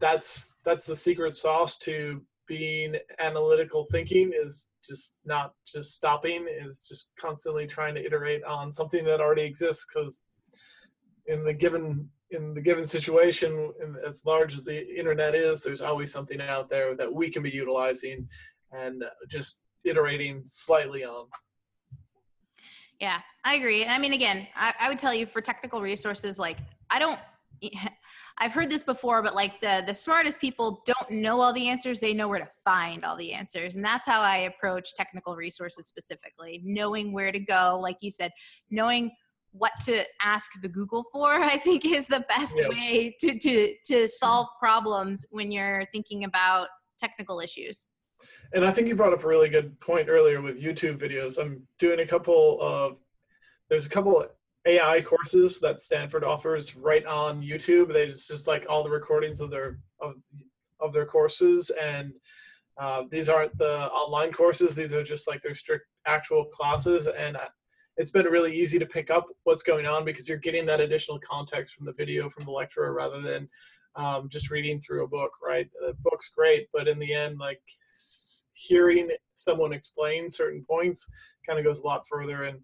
that's 0.00 0.56
that's 0.64 0.86
the 0.86 0.96
secret 0.96 1.36
sauce 1.36 1.78
to 1.78 2.22
being 2.48 2.96
analytical 3.20 3.86
thinking 3.92 4.32
is 4.34 4.70
just 4.84 5.14
not 5.24 5.52
just 5.66 5.94
stopping 5.94 6.46
is 6.48 6.86
just 6.88 7.10
constantly 7.20 7.66
trying 7.66 7.94
to 7.94 8.04
iterate 8.04 8.42
on 8.44 8.72
something 8.72 9.04
that 9.04 9.20
already 9.20 9.42
exists 9.42 9.86
because 9.86 10.24
in 11.26 11.44
the 11.44 11.52
given 11.52 12.08
in 12.30 12.54
the 12.54 12.60
given 12.60 12.84
situation 12.84 13.72
as 14.06 14.22
large 14.24 14.54
as 14.54 14.64
the 14.64 14.98
internet 14.98 15.34
is 15.34 15.62
there's 15.62 15.82
always 15.82 16.10
something 16.10 16.40
out 16.40 16.68
there 16.68 16.96
that 16.96 17.12
we 17.12 17.30
can 17.30 17.42
be 17.42 17.50
utilizing 17.50 18.26
and 18.72 19.04
uh, 19.04 19.08
just 19.28 19.60
iterating 19.84 20.42
slightly 20.44 21.04
on. 21.04 21.26
Yeah 22.98 23.20
i 23.44 23.54
agree. 23.54 23.82
And 23.84 23.92
i 23.92 23.98
mean 23.98 24.14
again 24.14 24.46
I, 24.56 24.74
I 24.80 24.88
would 24.88 24.98
tell 24.98 25.14
you 25.14 25.26
for 25.26 25.40
technical 25.40 25.82
resources 25.82 26.38
like 26.38 26.58
i 26.90 26.98
don't 26.98 27.20
eh, 27.62 27.68
I've 28.40 28.52
heard 28.52 28.70
this 28.70 28.84
before, 28.84 29.22
but 29.22 29.34
like 29.34 29.60
the 29.60 29.82
the 29.86 29.94
smartest 29.94 30.40
people 30.40 30.82
don't 30.86 31.10
know 31.10 31.40
all 31.40 31.52
the 31.52 31.68
answers; 31.68 32.00
they 32.00 32.14
know 32.14 32.28
where 32.28 32.38
to 32.38 32.48
find 32.64 33.04
all 33.04 33.16
the 33.16 33.32
answers, 33.32 33.74
and 33.74 33.84
that's 33.84 34.06
how 34.06 34.22
I 34.22 34.38
approach 34.38 34.94
technical 34.94 35.34
resources 35.34 35.86
specifically. 35.88 36.62
Knowing 36.64 37.12
where 37.12 37.32
to 37.32 37.40
go, 37.40 37.78
like 37.82 37.96
you 38.00 38.10
said, 38.10 38.30
knowing 38.70 39.10
what 39.52 39.72
to 39.80 40.04
ask 40.22 40.50
the 40.62 40.68
Google 40.68 41.04
for, 41.10 41.32
I 41.40 41.58
think 41.58 41.84
is 41.84 42.06
the 42.06 42.24
best 42.28 42.56
yep. 42.56 42.70
way 42.70 43.16
to 43.20 43.38
to 43.38 43.74
to 43.86 44.08
solve 44.08 44.46
problems 44.58 45.24
when 45.30 45.50
you're 45.50 45.84
thinking 45.92 46.24
about 46.24 46.68
technical 46.98 47.40
issues. 47.40 47.88
And 48.52 48.64
I 48.64 48.70
think 48.70 48.88
you 48.88 48.96
brought 48.96 49.12
up 49.12 49.24
a 49.24 49.28
really 49.28 49.48
good 49.48 49.78
point 49.80 50.08
earlier 50.08 50.40
with 50.40 50.60
YouTube 50.60 50.98
videos. 50.98 51.38
I'm 51.38 51.62
doing 51.78 52.00
a 52.00 52.06
couple 52.06 52.58
of 52.60 52.98
there's 53.68 53.86
a 53.86 53.90
couple 53.90 54.24
AI 54.66 55.00
courses 55.00 55.60
that 55.60 55.80
Stanford 55.80 56.24
offers 56.24 56.76
right 56.76 57.04
on 57.06 57.42
YouTube. 57.42 57.92
They 57.92 58.08
just, 58.08 58.46
like 58.46 58.66
all 58.68 58.84
the 58.84 58.90
recordings 58.90 59.40
of 59.40 59.50
their 59.50 59.78
of, 60.00 60.14
of 60.80 60.92
their 60.92 61.06
courses, 61.06 61.70
and 61.70 62.12
uh, 62.76 63.04
these 63.10 63.28
aren't 63.28 63.56
the 63.58 63.90
online 63.90 64.32
courses. 64.32 64.74
These 64.74 64.94
are 64.94 65.02
just 65.02 65.28
like 65.28 65.42
their 65.42 65.54
strict 65.54 65.86
actual 66.06 66.44
classes, 66.46 67.06
and 67.06 67.36
uh, 67.36 67.48
it's 67.96 68.10
been 68.10 68.26
really 68.26 68.54
easy 68.54 68.78
to 68.78 68.86
pick 68.86 69.10
up 69.10 69.26
what's 69.44 69.62
going 69.62 69.86
on 69.86 70.04
because 70.04 70.28
you're 70.28 70.38
getting 70.38 70.66
that 70.66 70.80
additional 70.80 71.18
context 71.20 71.74
from 71.74 71.86
the 71.86 71.94
video 71.94 72.28
from 72.28 72.44
the 72.44 72.52
lecturer 72.52 72.92
rather 72.92 73.20
than 73.20 73.48
um, 73.96 74.28
just 74.28 74.50
reading 74.50 74.80
through 74.80 75.04
a 75.04 75.08
book. 75.08 75.32
Right, 75.42 75.68
the 75.80 75.94
book's 76.02 76.30
great, 76.36 76.68
but 76.72 76.88
in 76.88 76.98
the 76.98 77.12
end, 77.12 77.38
like 77.38 77.60
hearing 78.52 79.10
someone 79.34 79.72
explain 79.72 80.28
certain 80.28 80.64
points 80.68 81.08
kind 81.46 81.58
of 81.58 81.64
goes 81.64 81.80
a 81.80 81.86
lot 81.86 82.06
further 82.06 82.44
and 82.44 82.58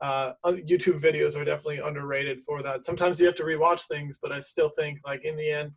uh, 0.00 0.32
YouTube 0.46 1.00
videos 1.00 1.36
are 1.36 1.44
definitely 1.44 1.78
underrated 1.78 2.42
for 2.42 2.62
that. 2.62 2.84
Sometimes 2.84 3.18
you 3.18 3.26
have 3.26 3.34
to 3.36 3.44
rewatch 3.44 3.86
things, 3.88 4.18
but 4.20 4.32
I 4.32 4.40
still 4.40 4.70
think 4.78 5.00
like 5.04 5.24
in 5.24 5.36
the 5.36 5.50
end, 5.50 5.72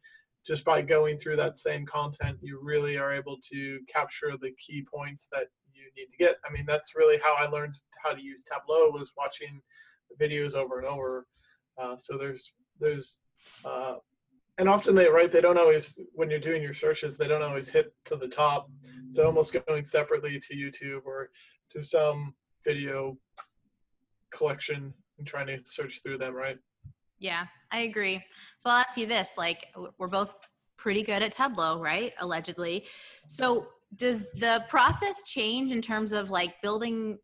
just 0.45 0.65
by 0.65 0.81
going 0.81 1.17
through 1.17 1.35
that 1.37 1.57
same 1.57 1.85
content, 1.85 2.37
you 2.41 2.59
really 2.61 2.97
are 2.97 3.13
able 3.13 3.37
to 3.51 3.79
capture 3.93 4.37
the 4.37 4.51
key 4.57 4.85
points 4.93 5.27
that 5.31 5.47
you 5.73 5.83
need 5.95 6.11
to 6.11 6.17
get. 6.17 6.37
I 6.47 6.51
mean, 6.51 6.65
that's 6.67 6.95
really 6.95 7.19
how 7.23 7.35
I 7.39 7.47
learned 7.47 7.75
how 8.03 8.13
to 8.13 8.21
use 8.21 8.43
Tableau 8.43 8.89
was 8.89 9.11
watching 9.17 9.61
videos 10.19 10.53
over 10.55 10.79
and 10.79 10.87
over. 10.87 11.27
Uh, 11.79 11.95
so 11.97 12.17
there's 12.17 12.53
there's 12.79 13.21
uh, 13.65 13.95
and 14.57 14.67
often 14.69 14.95
they 14.95 15.07
right 15.07 15.31
they 15.31 15.41
don't 15.41 15.57
always 15.57 15.99
when 16.13 16.29
you're 16.29 16.39
doing 16.39 16.61
your 16.61 16.73
searches 16.73 17.17
they 17.17 17.27
don't 17.27 17.41
always 17.41 17.69
hit 17.69 17.93
to 18.05 18.15
the 18.15 18.27
top. 18.27 18.69
So 19.07 19.25
almost 19.25 19.55
going 19.67 19.83
separately 19.83 20.39
to 20.39 20.55
YouTube 20.55 21.05
or 21.05 21.29
to 21.71 21.81
some 21.81 22.33
video 22.65 23.17
collection 24.31 24.93
and 25.17 25.27
trying 25.27 25.47
to 25.47 25.59
search 25.65 26.01
through 26.01 26.17
them, 26.17 26.33
right? 26.33 26.57
Yeah, 27.19 27.45
I 27.71 27.81
agree. 27.81 28.23
So 28.59 28.69
I'll 28.69 28.77
ask 28.77 28.97
you 28.97 29.05
this: 29.05 29.31
like, 29.37 29.67
we're 29.99 30.07
both 30.07 30.35
pretty 30.77 31.03
good 31.03 31.21
at 31.21 31.31
Tableau, 31.31 31.79
right? 31.79 32.13
Allegedly. 32.19 32.85
So 33.27 33.67
does 33.95 34.27
the 34.39 34.65
process 34.67 35.21
change 35.25 35.71
in 35.71 35.81
terms 35.81 36.11
of 36.11 36.31
like 36.31 36.59
building 36.63 37.19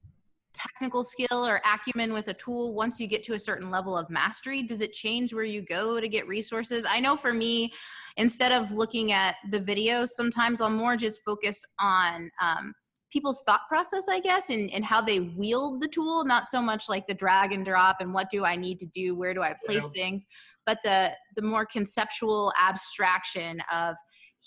technical 0.54 1.04
skill 1.04 1.46
or 1.46 1.62
acumen 1.66 2.14
with 2.14 2.28
a 2.28 2.34
tool 2.34 2.74
once 2.74 3.00
you 3.00 3.08
get 3.08 3.24
to 3.24 3.34
a 3.34 3.40
certain 3.40 3.70
level 3.70 3.98
of 3.98 4.10
mastery? 4.10 4.64
Does 4.64 4.82
it 4.82 4.94
change 4.94 5.34
where 5.34 5.44
you 5.44 5.64
go 5.64 6.00
to 6.00 6.08
get 6.08 6.28
resources? 6.28 6.86
I 6.88 7.00
know 7.00 7.16
for 7.16 7.34
me, 7.34 7.72
instead 8.18 8.52
of 8.52 8.72
looking 8.72 9.12
at 9.12 9.36
the 9.52 9.60
videos, 9.60 10.10
sometimes 10.10 10.62
I'll 10.62 10.70
more 10.70 10.96
just 10.96 11.22
focus 11.24 11.64
on 11.80 12.30
um, 12.42 12.74
people's 13.18 13.42
thought 13.42 13.62
process, 13.68 14.08
I 14.08 14.20
guess, 14.20 14.52
and, 14.52 14.72
and 14.72 14.86
how 14.86 15.02
they 15.02 15.22
wield 15.22 15.82
the 15.82 15.88
tool, 15.88 16.24
not 16.24 16.52
so 16.52 16.62
much 16.62 16.88
like 16.88 17.08
the 17.08 17.16
drag 17.16 17.52
and 17.52 17.66
drop 17.66 17.98
and 18.00 18.14
what 18.14 18.30
do 18.30 18.46
I 18.46 18.56
need 18.56 18.78
to 18.80 18.86
do, 18.86 19.16
where 19.16 19.34
do 19.34 19.42
I 19.42 19.56
place 19.66 19.84
yeah. 19.84 19.90
things, 20.04 20.28
but 20.68 20.78
the 20.84 21.16
the 21.36 21.42
more 21.42 21.66
conceptual 21.66 22.54
abstraction 22.62 23.60
of 23.74 23.96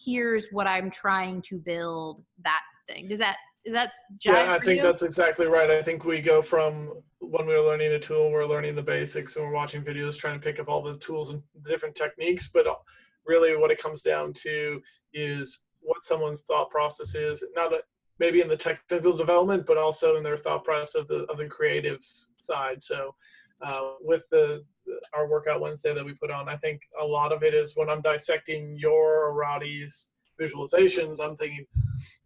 here's 0.06 0.46
what 0.52 0.68
I'm 0.68 0.88
trying 0.88 1.42
to 1.48 1.58
build 1.58 2.22
that 2.44 2.62
thing. 2.88 3.08
Does 3.08 3.18
that 3.18 3.38
is 3.64 3.74
that 3.74 3.92
yeah 4.24 4.54
i 4.54 4.58
think 4.58 4.78
you? 4.78 4.82
that's 4.82 5.02
exactly 5.02 5.46
right 5.46 5.70
i 5.70 5.82
think 5.82 6.06
we 6.06 6.18
go 6.18 6.40
from 6.40 6.94
when 7.18 7.44
we 7.46 7.52
are 7.52 7.60
learning 7.60 7.92
a 7.92 7.98
tool 7.98 8.30
we're 8.30 8.46
learning 8.46 8.74
the 8.74 8.82
basics 8.82 9.36
and 9.36 9.44
we're 9.44 9.52
watching 9.52 9.84
videos 9.84 10.16
trying 10.16 10.32
to 10.32 10.42
pick 10.42 10.58
up 10.58 10.66
all 10.66 10.82
the 10.82 10.96
tools 10.96 11.28
and 11.28 11.42
different 11.66 11.94
techniques 11.94 12.48
but 12.54 12.66
uh, 12.66 12.74
really 13.26 13.54
what 13.58 13.70
it 13.70 13.76
comes 13.76 14.00
down 14.00 14.32
to 14.32 14.80
is 15.12 15.60
what 15.80 16.02
someone's 16.04 16.40
thought 16.40 16.70
process 16.70 17.14
is 17.14 17.44
not 17.54 17.70
a, 17.74 17.80
maybe 18.20 18.42
in 18.42 18.48
the 18.48 18.56
technical 18.56 19.16
development, 19.16 19.66
but 19.66 19.78
also 19.78 20.16
in 20.16 20.22
their 20.22 20.36
thought 20.36 20.62
process 20.62 20.94
of 20.94 21.08
the 21.08 21.24
of 21.24 21.38
the 21.38 21.46
creative 21.46 21.98
side. 22.38 22.82
So 22.82 23.14
uh, 23.62 23.92
with 24.00 24.24
the, 24.30 24.64
our 25.14 25.28
workout 25.28 25.60
Wednesday 25.60 25.94
that 25.94 26.04
we 26.04 26.14
put 26.14 26.30
on, 26.30 26.48
I 26.48 26.56
think 26.56 26.82
a 27.00 27.04
lot 27.04 27.32
of 27.32 27.42
it 27.42 27.54
is 27.54 27.76
when 27.76 27.90
I'm 27.90 28.02
dissecting 28.02 28.76
your 28.78 29.34
Roddy's 29.34 30.12
visualizations, 30.40 31.20
I'm 31.20 31.36
thinking 31.36 31.66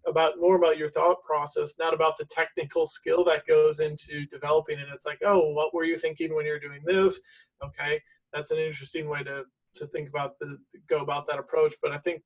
about 0.07 0.35
more 0.39 0.57
about 0.57 0.79
your 0.79 0.91
thought 0.91 1.23
process, 1.25 1.77
not 1.79 1.95
about 1.95 2.19
the 2.19 2.27
technical 2.27 2.87
skill 2.87 3.25
that 3.25 3.47
goes 3.47 3.81
into 3.81 4.27
developing 4.27 4.79
And 4.79 4.89
It's 4.93 5.07
like, 5.07 5.21
oh, 5.25 5.51
what 5.53 5.75
were 5.75 5.85
you 5.85 5.97
thinking 5.97 6.35
when 6.35 6.47
you're 6.47 6.61
doing 6.61 6.83
this? 6.85 7.21
Okay, 7.65 8.01
that's 8.33 8.51
an 8.51 8.59
interesting 8.59 9.09
way 9.09 9.23
to 9.25 9.45
to 9.75 9.87
think 9.89 10.09
about 10.09 10.39
the 10.39 10.57
go 10.89 10.99
about 11.01 11.27
that 11.27 11.39
approach. 11.39 11.75
But 11.83 11.91
I 11.93 11.99
think 11.99 12.23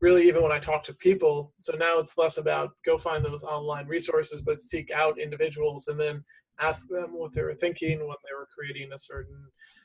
really 0.00 0.26
even 0.26 0.42
when 0.42 0.52
I 0.52 0.58
talk 0.58 0.82
to 0.84 0.94
people, 0.94 1.52
so 1.58 1.74
now 1.74 1.98
it's 1.98 2.16
less 2.16 2.38
about 2.38 2.70
go 2.86 2.96
find 2.96 3.24
those 3.24 3.44
online 3.44 3.86
resources, 3.86 4.42
but 4.42 4.62
seek 4.62 4.90
out 4.90 5.20
individuals 5.20 5.88
and 5.88 6.00
then 6.00 6.24
ask 6.60 6.88
them 6.88 7.10
what 7.12 7.32
they 7.32 7.42
were 7.42 7.54
thinking 7.54 7.98
when 7.98 8.08
they 8.08 8.34
were 8.36 8.48
creating 8.56 8.92
a 8.92 8.98
certain, 8.98 9.36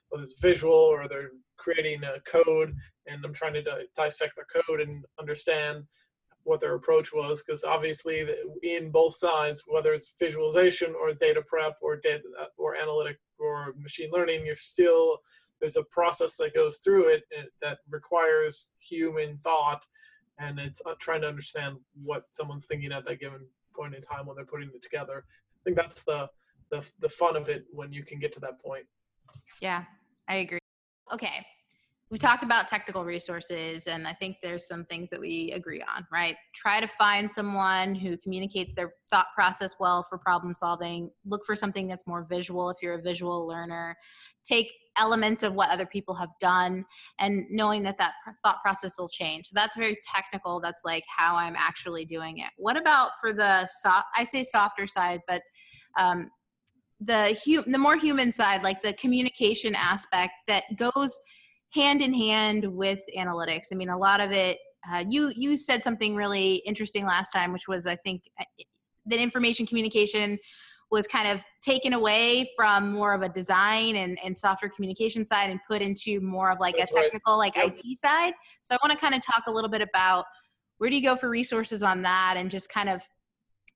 whether 0.10 0.24
it's 0.24 0.40
visual 0.42 0.74
or 0.74 1.08
they're 1.08 1.32
creating 1.58 2.02
a 2.04 2.20
code, 2.22 2.74
and 3.08 3.24
I'm 3.24 3.34
trying 3.34 3.54
to 3.54 3.64
di- 3.64 3.86
dissect 3.96 4.34
their 4.36 4.64
code 4.64 4.82
and 4.82 5.06
understand 5.20 5.84
what 6.44 6.62
their 6.62 6.76
approach 6.76 7.12
was, 7.14 7.44
because 7.44 7.64
obviously 7.64 8.28
in 8.62 8.92
both 8.92 9.16
sides, 9.16 9.64
whether 9.68 9.94
it's 9.94 10.14
visualization 10.20 10.94
or 11.02 11.14
data 11.14 11.42
prep 11.48 11.76
or 11.82 11.98
data 11.98 12.22
or 12.58 12.76
analytic 12.76 13.18
or 13.40 13.74
machine 13.80 14.12
learning, 14.12 14.46
you're 14.46 14.56
still 14.56 15.20
there's 15.60 15.78
a 15.78 15.84
process 15.86 16.36
that 16.38 16.54
goes 16.54 16.78
through 16.84 17.08
it 17.08 17.24
that 17.62 17.80
requires 17.90 18.74
human 18.78 19.38
thought 19.38 19.84
and 20.40 20.60
it's 20.60 20.82
uh, 20.86 20.94
trying 21.00 21.22
to 21.22 21.28
understand 21.28 21.78
what 22.04 22.26
someone's 22.30 22.66
thinking 22.66 22.92
at 22.92 23.06
that 23.06 23.20
given 23.20 23.42
point 23.76 23.96
in 23.96 24.02
time 24.02 24.26
when 24.26 24.36
they're 24.36 24.46
putting 24.46 24.70
it 24.74 24.84
together. 24.84 25.26
I 25.28 25.60
think 25.64 25.78
that's 25.78 26.04
the 26.04 26.30
the 26.72 26.84
the 27.00 27.10
fun 27.10 27.36
of 27.36 27.50
it 27.50 27.66
when 27.72 27.92
you 27.94 28.04
can 28.04 28.20
get 28.20 28.32
to 28.34 28.40
that 28.42 28.60
point. 28.62 28.86
Yeah, 29.62 29.84
I 30.28 30.36
agree. 30.36 30.60
Okay. 31.14 31.46
We 32.16 32.20
talked 32.20 32.44
about 32.44 32.70
technical 32.70 33.04
resources, 33.04 33.88
and 33.88 34.08
I 34.08 34.14
think 34.14 34.38
there's 34.42 34.66
some 34.66 34.86
things 34.86 35.10
that 35.10 35.20
we 35.20 35.52
agree 35.52 35.82
on, 35.82 36.08
right? 36.10 36.38
Try 36.54 36.80
to 36.80 36.88
find 36.88 37.30
someone 37.30 37.94
who 37.94 38.16
communicates 38.16 38.74
their 38.74 38.94
thought 39.10 39.26
process 39.36 39.76
well 39.82 40.02
for 40.02 40.18
problem 40.18 40.54
solving. 40.54 41.12
Look 41.26 41.44
for 41.44 41.58
something 41.58 41.90
that's 41.90 42.08
more 42.08 42.26
visual 42.30 42.70
if 42.70 42.78
you're 42.82 42.94
a 42.94 43.02
visual 43.02 43.46
learner. 43.46 43.98
Take 44.46 44.72
elements 44.98 45.44
of 45.44 45.56
what 45.56 45.70
other 45.72 45.86
people 45.86 46.16
have 46.16 46.30
done 46.40 46.86
and 47.20 47.44
knowing 47.50 47.84
that 47.84 47.98
that 47.98 48.14
thought 48.42 48.62
process 48.62 48.94
will 48.98 49.10
change. 49.10 49.48
So 49.48 49.52
that's 49.54 49.76
very 49.76 49.98
technical. 50.10 50.62
That's 50.62 50.84
like 50.86 51.04
how 51.14 51.36
I'm 51.36 51.58
actually 51.58 52.06
doing 52.06 52.38
it. 52.38 52.50
What 52.56 52.78
about 52.78 53.12
for 53.20 53.34
the 53.34 53.68
soft, 53.68 54.06
I 54.16 54.24
say 54.24 54.44
softer 54.44 54.88
side, 54.88 55.20
but 55.28 55.42
um, 56.00 56.32
the 57.02 57.38
hu- 57.44 57.70
the 57.70 57.78
more 57.78 57.98
human 57.98 58.32
side, 58.32 58.64
like 58.64 58.82
the 58.82 58.94
communication 58.94 59.76
aspect 59.76 60.32
that 60.48 60.64
goes 60.78 61.20
hand 61.76 62.02
in 62.02 62.14
hand 62.14 62.66
with 62.66 63.02
analytics. 63.16 63.66
I 63.72 63.76
mean, 63.76 63.90
a 63.90 63.98
lot 63.98 64.22
of 64.22 64.32
it. 64.32 64.58
Uh, 64.90 65.04
you 65.08 65.32
you 65.36 65.58
said 65.58 65.84
something 65.84 66.16
really 66.16 66.56
interesting 66.66 67.06
last 67.06 67.32
time, 67.32 67.52
which 67.52 67.68
was 67.68 67.86
I 67.86 67.96
think 67.96 68.24
uh, 68.40 68.44
that 69.08 69.20
information 69.20 69.66
communication 69.66 70.40
was 70.92 71.08
kind 71.08 71.28
of 71.28 71.44
taken 71.62 71.94
away 71.94 72.50
from 72.56 72.92
more 72.92 73.14
of 73.14 73.24
a 73.24 73.30
design 73.30 73.96
and, 73.96 74.18
and 74.24 74.38
software 74.38 74.70
communication 74.70 75.26
side 75.26 75.50
and 75.50 75.60
put 75.68 75.82
into 75.82 76.22
more 76.22 76.52
of 76.52 76.60
like 76.60 76.78
That's 76.78 76.96
a 76.96 77.02
technical 77.02 77.34
right. 77.34 77.56
like 77.56 77.56
yep. 77.56 77.76
IT 77.76 77.98
side. 77.98 78.34
So 78.62 78.76
I 78.76 78.78
want 78.84 78.98
to 78.98 78.98
kind 78.98 79.16
of 79.16 79.22
talk 79.22 79.44
a 79.48 79.52
little 79.52 79.70
bit 79.70 79.82
about 79.82 80.26
where 80.78 80.90
do 80.90 80.96
you 80.96 81.04
go 81.04 81.16
for 81.16 81.28
resources 81.28 81.82
on 81.82 82.04
that 82.04 82.36
and 82.38 82.52
just 82.52 82.70
kind 82.70 82.90
of 82.90 83.02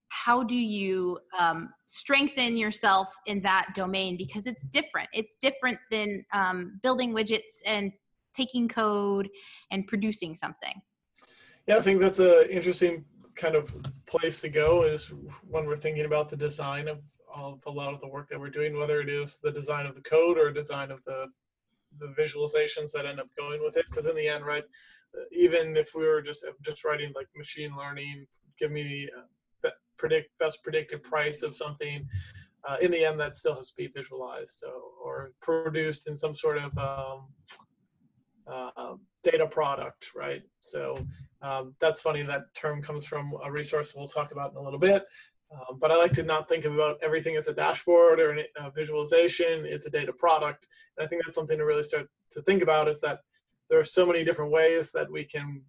how 0.09 0.43
do 0.43 0.55
you 0.55 1.19
um, 1.37 1.69
strengthen 1.85 2.57
yourself 2.57 3.13
in 3.25 3.41
that 3.41 3.69
domain? 3.75 4.17
Because 4.17 4.47
it's 4.47 4.63
different. 4.63 5.07
It's 5.13 5.35
different 5.41 5.77
than 5.91 6.25
um, 6.33 6.79
building 6.83 7.13
widgets 7.13 7.61
and 7.65 7.91
taking 8.35 8.67
code 8.67 9.29
and 9.71 9.87
producing 9.87 10.35
something. 10.35 10.81
Yeah 11.67 11.77
i 11.77 11.81
think 11.81 11.99
that's 11.99 12.19
an 12.19 12.47
interesting 12.49 13.05
kind 13.39 13.55
of 13.55 13.73
place 14.05 14.41
to 14.41 14.49
go 14.49 14.83
is 14.83 15.13
when 15.47 15.65
we're 15.65 15.77
thinking 15.77 16.05
about 16.05 16.29
the 16.29 16.35
design 16.35 16.87
of, 16.87 16.99
of 17.33 17.59
a 17.65 17.71
lot 17.71 17.93
of 17.93 18.01
the 18.01 18.07
work 18.07 18.27
that 18.29 18.39
we're 18.39 18.49
doing, 18.49 18.77
whether 18.77 18.99
it 18.99 19.09
is 19.09 19.37
the 19.41 19.51
design 19.51 19.85
of 19.85 19.95
the 19.95 20.01
code 20.01 20.37
or 20.37 20.51
design 20.51 20.91
of 20.91 21.03
the 21.05 21.27
the 21.97 22.13
visualizations 22.21 22.91
that 22.91 23.07
end 23.07 23.19
up 23.19 23.27
going 23.35 23.63
with 23.63 23.75
it. 23.75 23.85
Because 23.89 24.05
in 24.05 24.15
the 24.15 24.27
end, 24.27 24.45
right, 24.45 24.63
even 25.31 25.75
if 25.75 25.95
we 25.95 26.05
were 26.05 26.21
just 26.21 26.45
just 26.61 26.83
writing 26.83 27.11
like 27.15 27.27
machine 27.35 27.75
learning, 27.75 28.25
give 28.59 28.71
me 28.71 28.83
the 28.83 29.09
predict 29.99 30.29
best 30.39 30.63
predicted 30.63 31.03
price 31.03 31.43
of 31.43 31.55
something. 31.55 32.07
Uh, 32.67 32.77
in 32.81 32.91
the 32.91 33.05
end, 33.05 33.19
that 33.19 33.35
still 33.35 33.55
has 33.55 33.69
to 33.69 33.75
be 33.77 33.87
visualized 33.87 34.63
or, 34.65 34.81
or 35.03 35.31
produced 35.41 36.07
in 36.07 36.15
some 36.15 36.35
sort 36.35 36.57
of 36.57 36.77
um, 36.77 37.27
uh, 38.47 38.95
data 39.23 39.45
product, 39.45 40.07
right? 40.15 40.41
So 40.61 40.97
um, 41.41 41.75
that's 41.79 42.01
funny. 42.01 42.23
That 42.23 42.53
term 42.55 42.81
comes 42.81 43.05
from 43.05 43.33
a 43.43 43.51
resource 43.51 43.93
we'll 43.95 44.07
talk 44.07 44.31
about 44.31 44.51
in 44.51 44.57
a 44.57 44.61
little 44.61 44.79
bit. 44.79 45.05
Um, 45.51 45.79
but 45.79 45.91
I 45.91 45.95
like 45.95 46.13
to 46.13 46.23
not 46.23 46.47
think 46.47 46.65
about 46.65 46.97
everything 47.01 47.35
as 47.35 47.47
a 47.47 47.53
dashboard 47.53 48.19
or 48.19 48.37
a 48.57 48.71
visualization. 48.71 49.65
It's 49.65 49.87
a 49.87 49.89
data 49.89 50.13
product. 50.13 50.67
And 50.97 51.05
I 51.05 51.07
think 51.07 51.23
that's 51.23 51.35
something 51.35 51.57
to 51.57 51.65
really 51.65 51.83
start 51.83 52.07
to 52.31 52.41
think 52.43 52.61
about 52.61 52.87
is 52.87 52.99
that 53.01 53.19
there 53.69 53.79
are 53.79 53.85
so 53.85 54.05
many 54.05 54.23
different 54.23 54.51
ways 54.51 54.91
that 54.91 55.11
we 55.11 55.23
can 55.23 55.61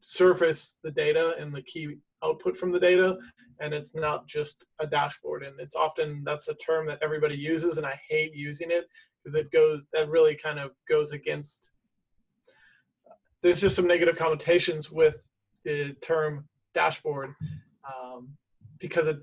surface 0.00 0.78
the 0.82 0.90
data 0.90 1.34
and 1.38 1.54
the 1.54 1.62
key 1.62 1.96
output 2.24 2.56
from 2.56 2.72
the 2.72 2.80
data. 2.80 3.18
And 3.60 3.72
it's 3.72 3.94
not 3.94 4.26
just 4.26 4.66
a 4.80 4.86
dashboard. 4.86 5.44
And 5.44 5.58
it's 5.60 5.76
often, 5.76 6.22
that's 6.24 6.48
a 6.48 6.54
term 6.54 6.86
that 6.86 6.98
everybody 7.02 7.36
uses 7.36 7.76
and 7.76 7.86
I 7.86 7.98
hate 8.08 8.34
using 8.34 8.70
it 8.70 8.86
because 9.22 9.34
it 9.34 9.50
goes, 9.52 9.82
that 9.92 10.08
really 10.08 10.34
kind 10.34 10.58
of 10.58 10.72
goes 10.88 11.12
against 11.12 11.72
there's 13.42 13.60
just 13.60 13.76
some 13.76 13.86
negative 13.86 14.16
connotations 14.16 14.90
with 14.90 15.16
the 15.64 15.92
term 15.94 16.48
dashboard 16.74 17.34
um, 17.86 18.28
because 18.78 19.08
it 19.08 19.18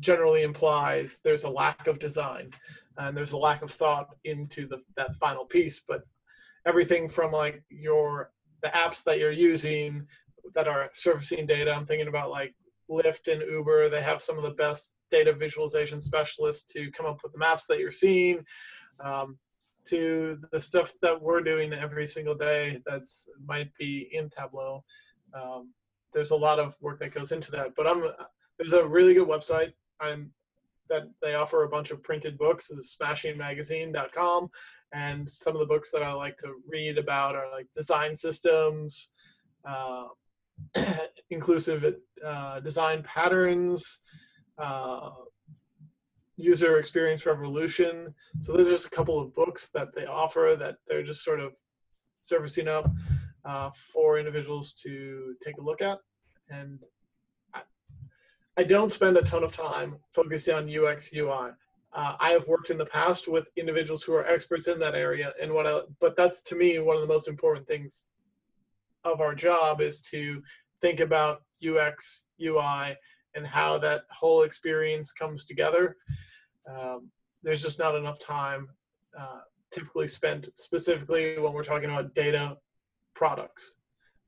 generally 0.00 0.42
implies 0.42 1.18
there's 1.24 1.44
a 1.44 1.50
lack 1.50 1.86
of 1.86 1.98
design 1.98 2.50
and 2.98 3.16
there's 3.16 3.32
a 3.32 3.38
lack 3.38 3.62
of 3.62 3.70
thought 3.70 4.08
into 4.24 4.66
the, 4.68 4.78
that 4.96 5.16
final 5.16 5.44
piece 5.44 5.80
but 5.88 6.02
everything 6.66 7.08
from 7.08 7.32
like 7.32 7.62
your 7.70 8.30
the 8.62 8.68
apps 8.68 9.02
that 9.04 9.18
you're 9.18 9.32
using 9.32 10.06
that 10.54 10.68
are 10.68 10.90
surfacing 10.94 11.46
data. 11.46 11.72
I'm 11.72 11.86
thinking 11.86 12.08
about 12.08 12.30
like 12.30 12.54
lyft 12.90 13.32
and 13.32 13.42
uber. 13.42 13.88
They 13.88 14.02
have 14.02 14.22
some 14.22 14.36
of 14.36 14.44
the 14.44 14.50
best 14.50 14.92
data 15.10 15.32
visualization 15.32 16.00
specialists 16.00 16.72
to 16.72 16.90
come 16.90 17.06
up 17.06 17.20
with 17.22 17.32
the 17.32 17.38
maps 17.38 17.66
that 17.66 17.78
you're 17.78 17.90
seeing, 17.90 18.44
um, 19.02 19.38
to 19.86 20.38
the 20.50 20.60
stuff 20.60 20.94
that 21.02 21.20
we're 21.20 21.40
doing 21.40 21.72
every 21.72 22.06
single 22.06 22.34
day 22.34 22.80
that's 22.86 23.28
might 23.46 23.70
be 23.78 24.08
in 24.12 24.30
Tableau. 24.30 24.82
Um, 25.34 25.72
there's 26.12 26.30
a 26.30 26.36
lot 26.36 26.58
of 26.58 26.76
work 26.80 26.98
that 26.98 27.14
goes 27.14 27.32
into 27.32 27.50
that, 27.52 27.74
but 27.76 27.86
I'm 27.86 28.04
there's 28.58 28.72
a 28.72 28.86
really 28.86 29.14
good 29.14 29.28
website. 29.28 29.72
I'm 30.00 30.30
that 30.88 31.04
they 31.22 31.34
offer 31.34 31.64
a 31.64 31.68
bunch 31.68 31.90
of 31.90 32.02
printed 32.02 32.38
books 32.38 32.70
is 32.70 32.96
smashingmagazine.com 33.00 34.48
and 34.92 35.28
some 35.28 35.54
of 35.54 35.60
the 35.60 35.66
books 35.66 35.90
that 35.90 36.02
i 36.02 36.12
like 36.12 36.36
to 36.36 36.54
read 36.68 36.98
about 36.98 37.34
are 37.34 37.50
like 37.50 37.66
design 37.74 38.14
systems 38.14 39.10
uh, 39.66 40.04
inclusive 41.30 41.96
uh, 42.24 42.60
design 42.60 43.02
patterns 43.02 44.00
uh, 44.58 45.10
user 46.36 46.78
experience 46.78 47.26
revolution 47.26 48.12
so 48.40 48.52
there's 48.52 48.68
just 48.68 48.86
a 48.86 48.90
couple 48.90 49.20
of 49.20 49.34
books 49.34 49.70
that 49.70 49.94
they 49.94 50.06
offer 50.06 50.56
that 50.58 50.76
they're 50.88 51.02
just 51.02 51.24
sort 51.24 51.40
of 51.40 51.56
servicing 52.20 52.68
up 52.68 52.90
uh, 53.44 53.70
for 53.92 54.18
individuals 54.18 54.72
to 54.72 55.34
take 55.44 55.56
a 55.58 55.62
look 55.62 55.82
at 55.82 55.98
and 56.50 56.80
I 58.56 58.62
don't 58.62 58.90
spend 58.90 59.16
a 59.16 59.22
ton 59.22 59.42
of 59.42 59.52
time 59.52 59.96
focusing 60.12 60.54
on 60.54 60.70
UX 60.70 61.12
UI. 61.12 61.50
Uh, 61.92 62.16
I 62.20 62.30
have 62.30 62.46
worked 62.46 62.70
in 62.70 62.78
the 62.78 62.86
past 62.86 63.26
with 63.26 63.48
individuals 63.56 64.02
who 64.04 64.14
are 64.14 64.26
experts 64.26 64.68
in 64.68 64.78
that 64.80 64.94
area, 64.94 65.32
and 65.40 65.52
what 65.52 65.66
I, 65.66 65.80
but 66.00 66.16
that's 66.16 66.40
to 66.42 66.54
me 66.54 66.78
one 66.78 66.96
of 66.96 67.02
the 67.02 67.08
most 67.08 67.28
important 67.28 67.66
things 67.66 68.08
of 69.04 69.20
our 69.20 69.34
job 69.34 69.80
is 69.80 70.00
to 70.02 70.42
think 70.80 71.00
about 71.00 71.42
UX 71.66 72.26
UI 72.42 72.96
and 73.34 73.46
how 73.46 73.78
that 73.78 74.02
whole 74.10 74.42
experience 74.42 75.12
comes 75.12 75.44
together. 75.44 75.96
Um, 76.68 77.08
there's 77.42 77.62
just 77.62 77.78
not 77.78 77.94
enough 77.94 78.18
time 78.20 78.68
uh, 79.18 79.40
typically 79.70 80.08
spent 80.08 80.48
specifically 80.56 81.38
when 81.38 81.52
we're 81.52 81.64
talking 81.64 81.90
about 81.90 82.14
data 82.14 82.56
products. 83.14 83.76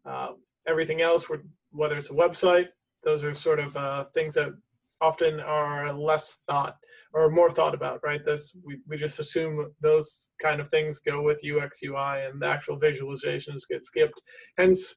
Uh, 0.05 0.33
everything 0.67 1.01
else, 1.01 1.27
whether 1.71 1.97
it's 1.97 2.11
a 2.11 2.15
website, 2.15 2.69
those 3.05 3.23
are 3.25 3.35
sort 3.35 3.61
of 3.61 3.77
uh, 3.77 4.05
things 4.15 4.35
that 4.35 4.53
often 5.01 5.41
are 5.41 5.93
less 5.93 6.39
thought 6.47 6.77
or 7.17 7.31
more 7.31 7.51
thought 7.51 7.75
about, 7.75 8.01
right? 8.05 8.25
This 8.25 8.53
we, 8.65 8.79
we 8.87 8.97
just 8.97 9.19
assume 9.19 9.73
those 9.81 10.31
kind 10.41 10.61
of 10.61 10.69
things 10.71 10.99
go 10.99 11.23
with 11.23 11.43
UX 11.45 11.81
UI 11.83 12.25
and 12.27 12.41
the 12.41 12.47
actual 12.47 12.79
visualizations 12.79 13.69
get 13.69 13.83
skipped. 13.83 14.21
Hence, 14.59 14.95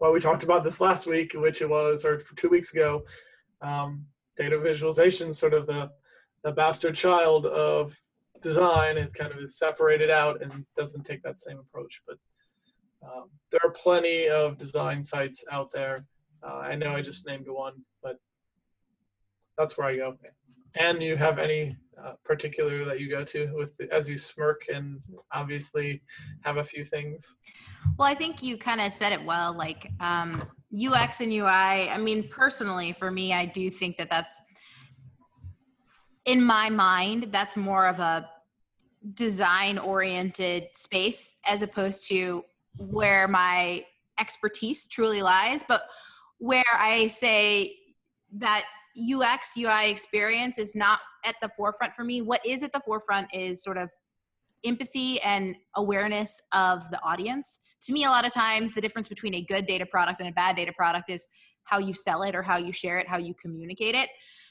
well, 0.00 0.12
we 0.12 0.20
talked 0.20 0.44
about 0.44 0.64
this 0.64 0.80
last 0.80 1.06
week, 1.06 1.32
which 1.34 1.60
it 1.60 1.68
was, 1.68 2.04
or 2.04 2.18
two 2.36 2.48
weeks 2.48 2.72
ago, 2.72 3.02
um, 3.62 4.04
data 4.36 4.58
visualization, 4.58 5.32
sort 5.32 5.54
of 5.54 5.66
the, 5.66 5.90
the 6.44 6.52
bastard 6.52 6.94
child 6.94 7.46
of 7.46 7.92
design. 8.40 8.96
It 8.96 9.12
kind 9.14 9.32
of 9.32 9.38
is 9.38 9.58
separated 9.58 10.10
out 10.10 10.40
and 10.40 10.64
doesn't 10.76 11.04
take 11.04 11.22
that 11.24 11.40
same 11.40 11.58
approach. 11.58 12.00
But 12.06 12.16
um, 13.02 13.30
there 13.50 13.60
are 13.64 13.72
plenty 13.72 14.28
of 14.28 14.56
design 14.56 15.02
sites 15.02 15.44
out 15.50 15.70
there 15.72 16.04
uh, 16.42 16.58
I 16.62 16.76
know 16.76 16.92
I 16.92 17.02
just 17.02 17.26
named 17.26 17.46
one, 17.48 17.74
but 18.02 18.16
that's 19.56 19.76
where 19.76 19.88
I 19.88 19.96
go. 19.96 20.16
And 20.76 21.02
you 21.02 21.16
have 21.16 21.38
any 21.38 21.76
uh, 22.02 22.12
particular 22.24 22.84
that 22.84 23.00
you 23.00 23.08
go 23.08 23.24
to 23.24 23.50
with 23.54 23.76
the, 23.76 23.92
as 23.92 24.08
you 24.08 24.18
smirk 24.18 24.66
and 24.72 25.00
obviously 25.32 26.02
have 26.42 26.58
a 26.58 26.64
few 26.64 26.84
things? 26.84 27.36
Well, 27.98 28.08
I 28.08 28.14
think 28.14 28.42
you 28.42 28.56
kind 28.56 28.80
of 28.80 28.92
said 28.92 29.12
it 29.12 29.24
well. 29.24 29.52
Like 29.56 29.90
um, 30.00 30.42
UX 30.72 31.20
and 31.20 31.32
UI. 31.32 31.48
I 31.48 31.98
mean, 31.98 32.28
personally, 32.28 32.92
for 32.92 33.10
me, 33.10 33.32
I 33.32 33.46
do 33.46 33.70
think 33.70 33.96
that 33.96 34.10
that's 34.10 34.40
in 36.24 36.42
my 36.42 36.70
mind. 36.70 37.28
That's 37.30 37.56
more 37.56 37.86
of 37.86 37.98
a 37.98 38.28
design 39.14 39.78
oriented 39.78 40.68
space 40.74 41.36
as 41.46 41.62
opposed 41.62 42.06
to 42.08 42.44
where 42.78 43.26
my 43.26 43.84
expertise 44.20 44.86
truly 44.86 45.22
lies. 45.22 45.64
But 45.66 45.82
where 46.38 46.64
I 46.76 47.08
say 47.08 47.76
that 48.34 48.64
UX 48.98 49.56
UI 49.56 49.90
experience 49.90 50.58
is 50.58 50.74
not 50.74 51.00
at 51.24 51.36
the 51.40 51.50
forefront 51.56 51.94
for 51.94 52.04
me. 52.04 52.22
What 52.22 52.44
is 52.44 52.62
at 52.62 52.72
the 52.72 52.80
forefront 52.80 53.28
is 53.32 53.62
sort 53.62 53.78
of 53.78 53.90
empathy 54.64 55.20
and 55.20 55.54
awareness 55.76 56.40
of 56.52 56.90
the 56.90 57.00
audience. 57.02 57.60
To 57.82 57.92
me, 57.92 58.04
a 58.04 58.08
lot 58.08 58.26
of 58.26 58.32
times 58.32 58.74
the 58.74 58.80
difference 58.80 59.08
between 59.08 59.34
a 59.34 59.42
good 59.42 59.66
data 59.66 59.86
product 59.86 60.20
and 60.20 60.28
a 60.28 60.32
bad 60.32 60.56
data 60.56 60.72
product 60.72 61.10
is 61.10 61.28
how 61.64 61.78
you 61.78 61.94
sell 61.94 62.22
it 62.22 62.34
or 62.34 62.42
how 62.42 62.56
you 62.56 62.72
share 62.72 62.98
it, 62.98 63.08
how 63.08 63.18
you 63.18 63.34
communicate 63.34 63.94
it. 63.94 64.08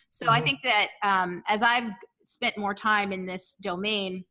So 0.10 0.26
mm-hmm. 0.26 0.36
I 0.36 0.42
think 0.42 0.60
that 0.64 0.88
um, 1.04 1.44
as 1.48 1.62
I've 1.62 1.92
spent 2.24 2.58
more 2.58 2.74
time 2.74 3.12
in 3.12 3.26
this 3.26 3.56
domain, 3.62 4.24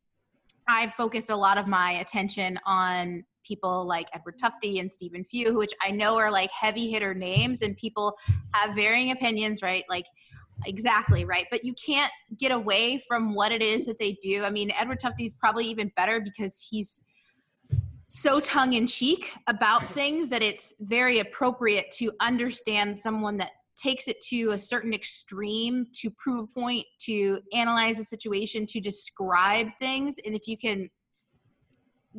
I've 0.67 0.93
focused 0.93 1.29
a 1.29 1.35
lot 1.35 1.57
of 1.57 1.67
my 1.67 1.93
attention 1.93 2.59
on 2.65 3.23
people 3.47 3.85
like 3.85 4.07
Edward 4.13 4.37
mm-hmm. 4.37 4.67
Tufte 4.67 4.79
and 4.79 4.91
Stephen 4.91 5.23
Few, 5.23 5.57
which 5.57 5.73
I 5.81 5.91
know 5.91 6.17
are 6.17 6.31
like 6.31 6.51
heavy 6.51 6.91
hitter 6.91 7.13
names 7.13 7.61
and 7.61 7.77
people 7.77 8.17
have 8.53 8.75
varying 8.75 9.11
opinions, 9.11 9.61
right? 9.61 9.83
Like, 9.89 10.05
exactly, 10.65 11.25
right? 11.25 11.47
But 11.51 11.63
you 11.63 11.73
can't 11.73 12.11
get 12.37 12.51
away 12.51 13.01
from 13.07 13.33
what 13.33 13.51
it 13.51 13.61
is 13.61 13.85
that 13.85 13.99
they 13.99 14.17
do. 14.21 14.43
I 14.43 14.49
mean, 14.49 14.71
Edward 14.71 14.99
Tufte 14.99 15.25
is 15.25 15.33
probably 15.33 15.65
even 15.67 15.91
better 15.95 16.19
because 16.19 16.67
he's 16.69 17.03
so 18.07 18.39
tongue 18.39 18.73
in 18.73 18.87
cheek 18.87 19.33
about 19.47 19.91
things 19.91 20.29
that 20.29 20.41
it's 20.41 20.73
very 20.79 21.19
appropriate 21.19 21.91
to 21.91 22.11
understand 22.21 22.95
someone 22.95 23.37
that 23.37 23.51
takes 23.77 24.07
it 24.07 24.19
to 24.21 24.51
a 24.51 24.59
certain 24.59 24.93
extreme 24.93 25.85
to 25.93 26.09
prove 26.09 26.45
a 26.45 26.59
point, 26.59 26.85
to 26.99 27.39
analyze 27.53 27.99
a 27.99 28.03
situation, 28.03 28.65
to 28.65 28.79
describe 28.79 29.69
things. 29.79 30.17
And 30.25 30.33
if 30.33 30.47
you 30.47 30.57
can 30.57 30.89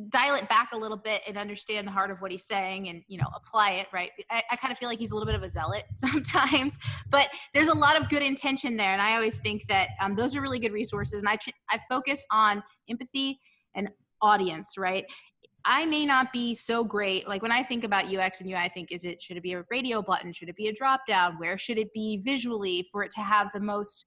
dial 0.07 0.35
it 0.35 0.47
back 0.47 0.69
a 0.73 0.77
little 0.77 0.97
bit 0.97 1.21
and 1.27 1.37
understand 1.37 1.85
the 1.85 1.91
heart 1.91 2.11
of 2.11 2.19
what 2.19 2.31
he's 2.31 2.45
saying 2.45 2.87
and 2.89 3.01
you 3.07 3.17
know 3.17 3.27
apply 3.35 3.71
it 3.71 3.87
right 3.91 4.11
i, 4.31 4.41
I 4.51 4.55
kind 4.55 4.71
of 4.71 4.77
feel 4.77 4.87
like 4.87 4.99
he's 4.99 5.11
a 5.11 5.15
little 5.15 5.25
bit 5.25 5.35
of 5.35 5.43
a 5.43 5.49
zealot 5.49 5.83
sometimes 5.95 6.77
but 7.09 7.27
there's 7.53 7.67
a 7.67 7.73
lot 7.73 7.99
of 7.99 8.07
good 8.09 8.23
intention 8.23 8.77
there 8.77 8.93
and 8.93 9.01
i 9.01 9.15
always 9.15 9.39
think 9.39 9.67
that 9.67 9.89
um, 9.99 10.15
those 10.15 10.35
are 10.35 10.41
really 10.41 10.59
good 10.59 10.71
resources 10.71 11.19
and 11.19 11.27
i 11.27 11.37
i 11.69 11.79
focus 11.89 12.25
on 12.31 12.63
empathy 12.89 13.39
and 13.75 13.89
audience 14.21 14.77
right 14.77 15.05
I 15.65 15.85
may 15.85 16.05
not 16.05 16.31
be 16.31 16.55
so 16.55 16.85
great. 16.85 17.27
Like 17.27 17.41
when 17.41 17.51
I 17.51 17.63
think 17.63 17.83
about 17.83 18.13
UX 18.13 18.39
and 18.39 18.49
UI, 18.49 18.55
I 18.55 18.69
think 18.69 18.91
is 18.91 19.03
it 19.03 19.21
should 19.21 19.35
it 19.35 19.43
be 19.43 19.53
a 19.53 19.65
radio 19.69 20.01
button? 20.01 20.31
Should 20.31 20.47
it 20.47 20.55
be 20.55 20.67
a 20.67 20.73
drop 20.73 21.01
down? 21.05 21.37
Where 21.37 21.57
should 21.57 21.77
it 21.77 21.93
be 21.93 22.21
visually 22.23 22.87
for 22.91 23.03
it 23.03 23.11
to 23.11 23.19
have 23.19 23.49
the 23.53 23.59
most 23.59 24.05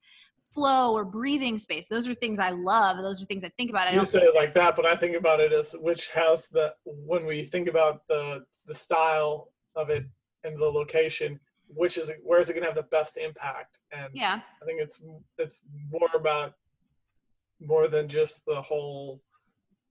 flow 0.53 0.93
or 0.93 1.05
breathing 1.05 1.59
space. 1.59 1.89
Those 1.89 2.09
are 2.09 2.15
things 2.15 2.39
I 2.39 2.51
love. 2.51 3.03
Those 3.03 3.23
are 3.23 3.27
things 3.27 3.45
I 3.45 3.51
think 3.57 3.71
about. 3.71 3.89
I 3.89 3.93
you 3.93 4.05
say 4.05 4.21
it 4.21 4.35
like 4.35 4.55
that, 4.55 4.77
but 4.77 4.87
I 4.87 4.97
think 4.97 5.17
about 5.17 5.41
it 5.41 5.53
as 5.53 5.73
which 5.81 6.09
has 6.09 6.47
the 6.49 6.75
when 6.85 7.27
we 7.27 7.45
think 7.45 7.69
about 7.69 8.03
the 8.09 8.45
the 8.67 8.75
style 8.75 9.49
of 9.77 9.91
it 9.91 10.05
and 10.45 10.59
the 10.59 10.65
location, 10.65 11.39
which 11.69 11.97
is 11.97 12.13
where 12.23 12.41
is 12.41 12.51
it 12.51 12.55
going 12.55 12.63
to 12.63 12.69
have 12.69 12.77
the 12.77 12.83
best 12.91 13.17
impact? 13.17 13.79
And 13.93 14.09
yeah, 14.13 14.41
I 14.63 14.65
think 14.65 14.81
it's 14.81 15.01
it's 15.39 15.63
more 15.91 16.11
about 16.15 16.55
more 17.61 17.89
than 17.89 18.09
just 18.09 18.45
the 18.45 18.61
whole 18.61 19.21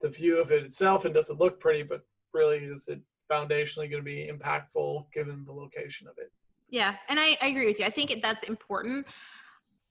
the 0.02 0.10
view 0.10 0.40
of 0.40 0.52
it 0.52 0.64
itself 0.64 1.06
and 1.06 1.14
does 1.14 1.30
it 1.30 1.40
look 1.40 1.60
pretty, 1.60 1.84
but 1.84 2.02
really 2.34 2.58
is 2.58 2.88
it 2.88 3.00
foundationally 3.32 3.90
going 3.90 3.92
to 3.92 4.02
be 4.02 4.30
impactful 4.32 5.06
given 5.14 5.44
the 5.46 5.52
location 5.52 6.08
of 6.08 6.16
it? 6.18 6.32
Yeah, 6.70 6.96
and 7.10 7.20
I, 7.20 7.38
I 7.42 7.48
agree 7.48 7.66
with 7.66 7.80
you. 7.80 7.86
I 7.86 7.90
think 7.90 8.18
that's 8.22 8.46
important. 8.46 9.06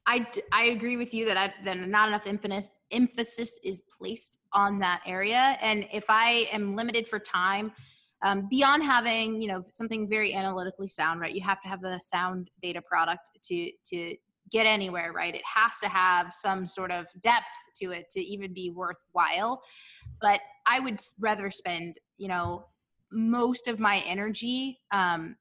I, 0.06 0.26
I 0.52 0.64
agree 0.66 0.96
with 0.96 1.14
you 1.14 1.24
that 1.26 1.36
I, 1.36 1.52
that 1.64 1.78
not 1.88 2.08
enough 2.08 2.22
emphasis 2.26 2.70
emphasis 2.90 3.60
is 3.62 3.82
placed 3.96 4.38
on 4.52 4.78
that 4.80 5.00
area. 5.06 5.56
And 5.60 5.86
if 5.92 6.06
I 6.08 6.48
am 6.52 6.74
limited 6.74 7.06
for 7.06 7.20
time, 7.20 7.72
um, 8.22 8.48
beyond 8.50 8.82
having 8.82 9.40
you 9.40 9.48
know 9.48 9.64
something 9.70 10.08
very 10.08 10.34
analytically 10.34 10.88
sound, 10.88 11.20
right? 11.20 11.34
You 11.34 11.42
have 11.42 11.62
to 11.62 11.68
have 11.68 11.80
the 11.80 11.98
sound 12.00 12.50
data 12.62 12.82
product 12.82 13.30
to 13.44 13.70
to 13.86 14.16
get 14.50 14.66
anywhere, 14.66 15.12
right? 15.12 15.34
It 15.34 15.42
has 15.44 15.72
to 15.82 15.88
have 15.88 16.34
some 16.34 16.66
sort 16.66 16.90
of 16.90 17.06
depth 17.22 17.44
to 17.76 17.92
it 17.92 18.10
to 18.10 18.20
even 18.20 18.52
be 18.52 18.70
worthwhile. 18.70 19.62
But 20.20 20.40
I 20.66 20.80
would 20.80 21.00
rather 21.18 21.50
spend 21.50 21.98
you 22.18 22.28
know 22.28 22.66
most 23.12 23.68
of 23.68 23.78
my 23.78 24.02
energy 24.06 24.80
um, 24.92 25.36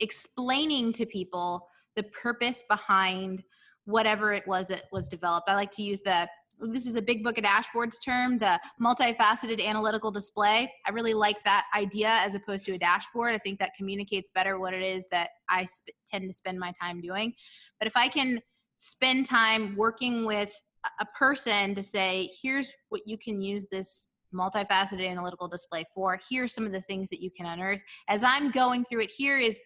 explaining 0.00 0.92
to 0.94 1.06
people 1.06 1.68
the 1.94 2.02
purpose 2.04 2.64
behind 2.68 3.42
whatever 3.88 4.34
it 4.34 4.46
was 4.46 4.66
that 4.68 4.84
was 4.92 5.08
developed. 5.08 5.48
I 5.48 5.54
like 5.54 5.70
to 5.72 5.82
use 5.82 6.02
the 6.02 6.28
this 6.60 6.86
is 6.86 6.92
the 6.92 7.02
big 7.02 7.22
book 7.22 7.38
of 7.38 7.44
dashboards 7.44 8.04
term, 8.04 8.36
the 8.36 8.60
multifaceted 8.82 9.64
analytical 9.64 10.10
display. 10.10 10.70
I 10.84 10.90
really 10.90 11.14
like 11.14 11.42
that 11.44 11.66
idea 11.76 12.08
as 12.08 12.34
opposed 12.34 12.64
to 12.64 12.72
a 12.72 12.78
dashboard. 12.78 13.32
I 13.32 13.38
think 13.38 13.60
that 13.60 13.74
communicates 13.76 14.32
better 14.32 14.58
what 14.58 14.74
it 14.74 14.82
is 14.82 15.06
that 15.12 15.30
I 15.48 15.66
sp- 15.70 15.94
tend 16.08 16.28
to 16.28 16.32
spend 16.32 16.58
my 16.58 16.72
time 16.72 17.00
doing. 17.00 17.32
But 17.78 17.86
if 17.86 17.96
I 17.96 18.08
can 18.08 18.40
spend 18.74 19.26
time 19.26 19.76
working 19.76 20.24
with 20.24 20.52
a 21.00 21.06
person 21.16 21.76
to 21.76 21.82
say, 21.82 22.28
here's 22.42 22.72
what 22.88 23.02
you 23.06 23.16
can 23.16 23.40
use 23.40 23.68
this 23.70 24.08
multifaceted 24.34 25.08
analytical 25.08 25.46
display 25.46 25.84
for, 25.94 26.18
here's 26.28 26.52
some 26.52 26.66
of 26.66 26.72
the 26.72 26.82
things 26.82 27.08
that 27.10 27.22
you 27.22 27.30
can 27.30 27.46
unearth. 27.46 27.82
As 28.08 28.24
I'm 28.24 28.50
going 28.50 28.84
through 28.84 29.02
it, 29.02 29.10
here 29.10 29.38
is 29.38 29.60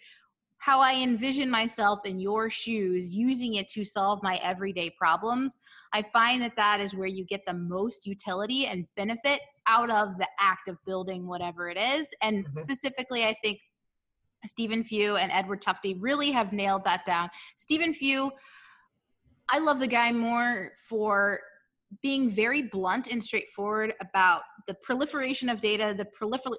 how 0.62 0.78
I 0.78 0.94
envision 0.94 1.50
myself 1.50 2.06
in 2.06 2.20
your 2.20 2.48
shoes, 2.48 3.12
using 3.12 3.56
it 3.56 3.68
to 3.70 3.84
solve 3.84 4.22
my 4.22 4.36
everyday 4.44 4.90
problems, 4.90 5.58
I 5.92 6.02
find 6.02 6.40
that 6.40 6.54
that 6.54 6.78
is 6.78 6.94
where 6.94 7.08
you 7.08 7.24
get 7.24 7.44
the 7.44 7.52
most 7.52 8.06
utility 8.06 8.66
and 8.66 8.86
benefit 8.96 9.40
out 9.66 9.90
of 9.90 10.18
the 10.18 10.28
act 10.38 10.68
of 10.68 10.76
building 10.86 11.26
whatever 11.26 11.68
it 11.68 11.76
is. 11.76 12.10
And 12.22 12.44
mm-hmm. 12.44 12.56
specifically, 12.60 13.24
I 13.24 13.34
think 13.42 13.58
Stephen 14.46 14.84
Few 14.84 15.16
and 15.16 15.32
Edward 15.32 15.62
Tufte 15.62 15.96
really 15.98 16.30
have 16.30 16.52
nailed 16.52 16.84
that 16.84 17.04
down. 17.04 17.28
Stephen 17.56 17.92
Few, 17.92 18.30
I 19.48 19.58
love 19.58 19.80
the 19.80 19.88
guy 19.88 20.12
more 20.12 20.74
for 20.88 21.40
being 22.02 22.30
very 22.30 22.62
blunt 22.62 23.08
and 23.08 23.20
straightforward 23.20 23.94
about 24.00 24.42
the 24.68 24.74
proliferation 24.74 25.48
of 25.48 25.58
data, 25.58 25.92
the 25.98 26.06
prolifer- 26.06 26.54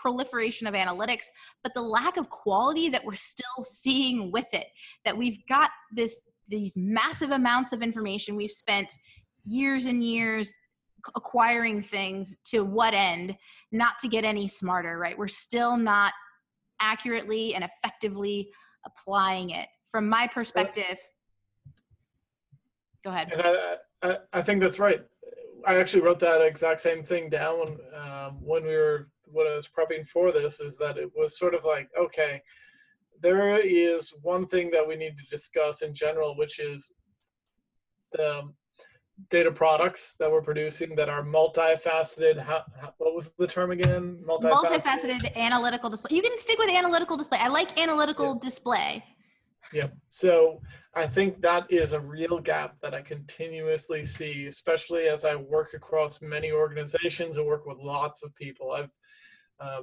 proliferation 0.00 0.66
of 0.66 0.74
analytics, 0.74 1.24
but 1.62 1.74
the 1.74 1.82
lack 1.82 2.16
of 2.16 2.30
quality 2.30 2.88
that 2.88 3.04
we're 3.04 3.14
still 3.14 3.64
seeing 3.64 4.30
with 4.32 4.52
it. 4.52 4.66
That 5.04 5.16
we've 5.16 5.38
got 5.48 5.70
this 5.92 6.22
these 6.48 6.76
massive 6.76 7.30
amounts 7.30 7.72
of 7.72 7.82
information. 7.82 8.34
We've 8.36 8.50
spent 8.50 8.90
years 9.44 9.86
and 9.86 10.02
years 10.02 10.52
acquiring 11.14 11.82
things 11.82 12.38
to 12.44 12.64
what 12.64 12.94
end? 12.94 13.36
Not 13.72 13.98
to 14.00 14.08
get 14.08 14.24
any 14.24 14.48
smarter, 14.48 14.98
right? 14.98 15.16
We're 15.16 15.28
still 15.28 15.76
not 15.76 16.12
accurately 16.80 17.54
and 17.54 17.64
effectively 17.64 18.50
applying 18.84 19.50
it. 19.50 19.68
From 19.90 20.08
my 20.08 20.26
perspective, 20.26 20.98
go 23.04 23.10
ahead. 23.10 23.32
I, 23.34 23.76
I, 24.02 24.18
I 24.32 24.42
think 24.42 24.60
that's 24.60 24.78
right. 24.78 25.04
I 25.66 25.76
actually 25.76 26.02
wrote 26.02 26.20
that 26.20 26.40
exact 26.42 26.80
same 26.80 27.02
thing 27.02 27.30
down 27.30 27.78
um, 27.94 28.38
when 28.40 28.64
we 28.64 28.76
were 28.76 29.08
when 29.32 29.46
I 29.46 29.54
was 29.54 29.68
prepping 29.68 30.06
for 30.06 30.32
this. 30.32 30.60
Is 30.60 30.76
that 30.76 30.98
it 30.98 31.10
was 31.16 31.38
sort 31.38 31.54
of 31.54 31.64
like 31.64 31.88
okay, 31.98 32.42
there 33.20 33.58
is 33.58 34.14
one 34.22 34.46
thing 34.46 34.70
that 34.70 34.86
we 34.86 34.96
need 34.96 35.16
to 35.18 35.24
discuss 35.30 35.82
in 35.82 35.94
general, 35.94 36.36
which 36.36 36.58
is 36.58 36.90
the 38.12 38.48
data 39.30 39.50
products 39.50 40.14
that 40.18 40.30
we're 40.30 40.42
producing 40.42 40.94
that 40.94 41.08
are 41.08 41.24
multifaceted. 41.24 42.38
How, 42.38 42.62
how, 42.80 42.94
what 42.98 43.14
was 43.14 43.32
the 43.38 43.46
term 43.46 43.72
again? 43.72 44.22
Multifaceted. 44.26 44.52
multifaceted 44.52 45.36
analytical 45.36 45.90
display. 45.90 46.16
You 46.16 46.22
can 46.22 46.38
stick 46.38 46.58
with 46.58 46.70
analytical 46.70 47.16
display. 47.16 47.38
I 47.40 47.48
like 47.48 47.78
analytical 47.80 48.34
yes. 48.34 48.42
display. 48.42 49.04
Yeah. 49.72 49.88
So 50.08 50.60
I 50.94 51.06
think 51.06 51.40
that 51.42 51.70
is 51.70 51.92
a 51.92 52.00
real 52.00 52.38
gap 52.38 52.76
that 52.80 52.94
I 52.94 53.02
continuously 53.02 54.04
see, 54.04 54.46
especially 54.46 55.08
as 55.08 55.24
I 55.24 55.34
work 55.36 55.74
across 55.74 56.22
many 56.22 56.52
organizations 56.52 57.36
and 57.36 57.46
work 57.46 57.66
with 57.66 57.78
lots 57.78 58.22
of 58.22 58.34
people. 58.34 58.72
I've, 58.72 58.90
uh, 59.60 59.82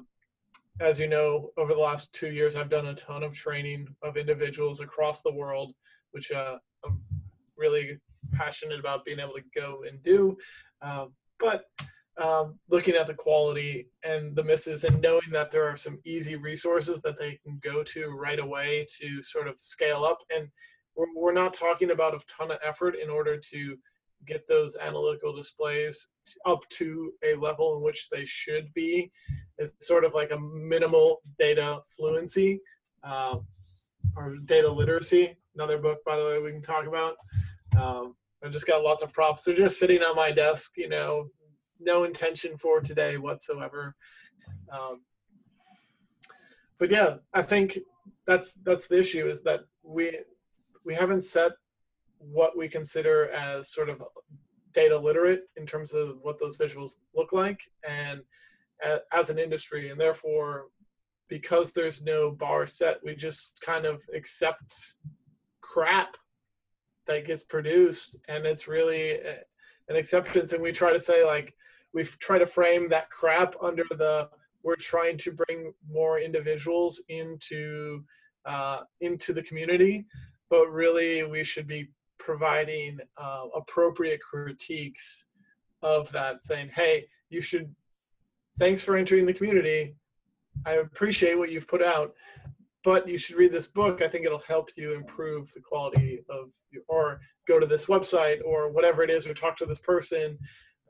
as 0.80 1.00
you 1.00 1.08
know, 1.08 1.52
over 1.58 1.74
the 1.74 1.80
last 1.80 2.14
two 2.14 2.32
years, 2.32 2.56
I've 2.56 2.70
done 2.70 2.88
a 2.88 2.96
ton 2.96 3.24
of 3.24 3.34
training 3.34 3.88
of 4.04 4.18
individuals 4.18 4.80
across 4.82 5.22
the 5.22 5.34
world, 5.34 5.74
which 6.12 6.32
uh, 6.32 6.58
I'm 6.86 6.98
really 7.58 8.00
passionate 8.34 8.80
about 8.80 9.06
being 9.06 9.20
able 9.20 9.34
to 9.34 9.44
go 9.56 9.84
and 9.88 10.02
do. 10.04 10.38
Uh, 10.82 11.06
but 11.40 11.66
um, 12.18 12.58
looking 12.70 12.96
at 12.96 13.08
the 13.08 13.14
quality 13.14 13.90
and 14.04 14.36
the 14.36 14.44
misses 14.44 14.84
and 14.84 15.02
knowing 15.02 15.32
that 15.32 15.52
there 15.52 15.68
are 15.68 15.76
some 15.76 16.00
easy 16.06 16.36
resources 16.36 17.02
that 17.02 17.20
they 17.20 17.40
can 17.44 17.60
go 17.64 17.84
to 17.84 18.10
right 18.10 18.40
away 18.40 18.88
to 19.00 19.22
sort 19.22 19.48
of 19.48 19.60
scale 19.60 20.04
up. 20.04 20.20
And 20.34 20.48
we're, 20.96 21.14
we're 21.16 21.34
not 21.34 21.54
talking 21.54 21.92
about 21.92 22.16
a 22.16 22.26
ton 22.28 22.52
of 22.52 22.58
effort 22.64 22.96
in 22.96 23.10
order 23.10 23.38
to 23.38 23.78
get 24.26 24.48
those 24.48 24.76
analytical 24.76 25.36
displays 25.36 26.10
up 26.46 26.68
to 26.70 27.12
a 27.24 27.36
level 27.36 27.78
in 27.78 27.84
which 27.84 28.10
they 28.10 28.26
should 28.26 28.74
be. 28.74 29.12
It's 29.58 29.74
sort 29.86 30.06
of 30.06 30.14
like 30.14 30.32
a 30.32 30.40
minimal 30.40 31.22
data 31.40 31.80
fluency 31.88 32.62
uh, 33.04 33.38
or 34.16 34.38
data 34.44 34.70
literacy. 34.70 35.38
Another 35.56 35.78
book, 35.78 36.00
by 36.06 36.18
the 36.18 36.26
way, 36.26 36.42
we 36.42 36.52
can 36.52 36.62
talk 36.62 36.88
about. 36.88 37.16
Um, 37.80 38.16
I've 38.44 38.52
just 38.52 38.68
got 38.68 38.84
lots 38.84 39.02
of 39.02 39.14
props. 39.14 39.44
They're 39.44 39.56
just 39.56 39.80
sitting 39.80 40.02
on 40.02 40.16
my 40.16 40.32
desk, 40.32 40.74
you 40.78 40.90
know, 40.90 41.30
no 41.80 42.04
intention 42.04 42.58
for 42.58 42.80
today 42.80 43.18
whatsoever. 43.18 43.96
Um, 44.72 45.02
but 46.78 46.92
yeah, 46.92 47.16
I 47.34 47.42
think 47.42 47.80
that's 48.28 48.54
that's 48.64 48.88
the 48.88 49.00
issue 49.00 49.28
is 49.28 49.44
that 49.44 49.62
we 49.84 50.20
we 50.84 50.94
haven't 50.94 51.24
set 51.24 51.54
what 52.32 52.58
we 52.58 52.68
consider 52.68 53.30
as 53.30 53.72
sort 53.72 53.90
of 53.90 54.04
data 54.74 54.98
literate 54.98 55.44
in 55.58 55.66
terms 55.66 55.94
of 55.94 56.18
what 56.22 56.40
those 56.40 56.58
visuals 56.58 56.94
look 57.16 57.32
like 57.32 57.62
and 57.88 58.22
as 59.14 59.30
an 59.30 59.40
industry. 59.40 59.90
And 59.90 60.00
therefore 60.00 60.66
because 61.28 61.72
there's 61.72 62.04
no 62.04 62.30
bar 62.32 62.68
set 62.68 63.00
we 63.04 63.16
just 63.16 63.60
kind 63.62 63.86
of 63.86 64.04
accept 64.14 64.96
crap 65.62 66.18
that 67.08 67.26
gets 67.26 67.44
produced. 67.44 68.18
And 68.28 68.46
it's 68.46 68.68
really 68.68 69.20
an 69.90 69.96
acceptance. 69.96 70.54
And 70.54 70.62
we 70.62 70.72
try 70.72 70.92
to 70.92 71.00
say 71.00 71.24
like 71.24 71.54
we 71.94 72.04
try 72.04 72.38
to 72.38 72.46
frame 72.46 72.90
that 72.90 73.10
crap 73.10 73.56
under 73.62 73.84
the 73.92 74.30
we're 74.64 74.76
trying 74.76 75.18
to 75.20 75.32
bring 75.32 75.72
more 75.88 76.20
individuals 76.20 77.02
into 77.10 78.04
uh, 78.46 78.82
into 79.02 79.34
the 79.34 79.44
community. 79.44 80.06
But 80.50 80.70
really 80.72 81.24
we 81.24 81.44
should 81.44 81.68
be 81.68 81.90
providing 82.20 83.00
uh, 83.18 83.46
appropriate 83.56 84.22
critiques 84.22 85.26
of 85.82 86.12
that 86.12 86.44
saying 86.44 86.70
hey 86.74 87.06
you 87.30 87.42
should 87.42 87.74
thanks 88.60 88.82
for 88.82 88.96
entering 88.96 89.26
the 89.26 89.34
community 89.34 89.96
i 90.66 90.74
appreciate 90.74 91.38
what 91.38 91.52
you've 91.52 91.68
put 91.68 91.84
out 91.84 92.14
but 92.86 93.08
you 93.08 93.18
should 93.18 93.36
read 93.36 93.52
this 93.52 93.68
book. 93.68 94.04
I 94.04 94.08
think 94.08 94.26
it'll 94.26 94.38
help 94.38 94.70
you 94.78 94.94
improve 94.94 95.52
the 95.54 95.60
quality 95.60 96.24
of 96.30 96.52
your, 96.72 96.84
or 96.88 97.20
go 97.48 97.60
to 97.60 97.66
this 97.66 97.88
website 97.88 98.42
or 98.46 98.72
whatever 98.72 99.02
it 99.02 99.10
is, 99.10 99.26
or 99.26 99.34
talk 99.34 99.58
to 99.58 99.66
this 99.66 99.80
person 99.80 100.38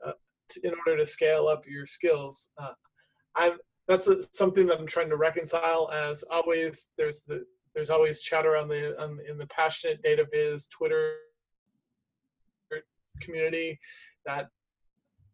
uh, 0.06 0.12
to, 0.50 0.66
in 0.66 0.74
order 0.86 0.98
to 0.98 1.06
scale 1.06 1.48
up 1.48 1.64
your 1.66 1.86
skills. 1.86 2.50
Uh, 2.58 2.72
i 3.34 3.52
that's 3.88 4.08
something 4.32 4.66
that 4.66 4.80
I'm 4.80 4.86
trying 4.86 5.10
to 5.10 5.16
reconcile. 5.16 5.88
As 5.92 6.24
always, 6.24 6.88
there's 6.98 7.22
the 7.22 7.44
there's 7.76 7.90
always 7.90 8.22
chatter 8.22 8.56
on 8.56 8.68
the 8.68 9.00
on, 9.00 9.18
in 9.28 9.36
the 9.36 9.46
passionate 9.48 10.02
data 10.02 10.26
viz 10.32 10.66
Twitter 10.66 11.12
community 13.20 13.78
that 14.24 14.48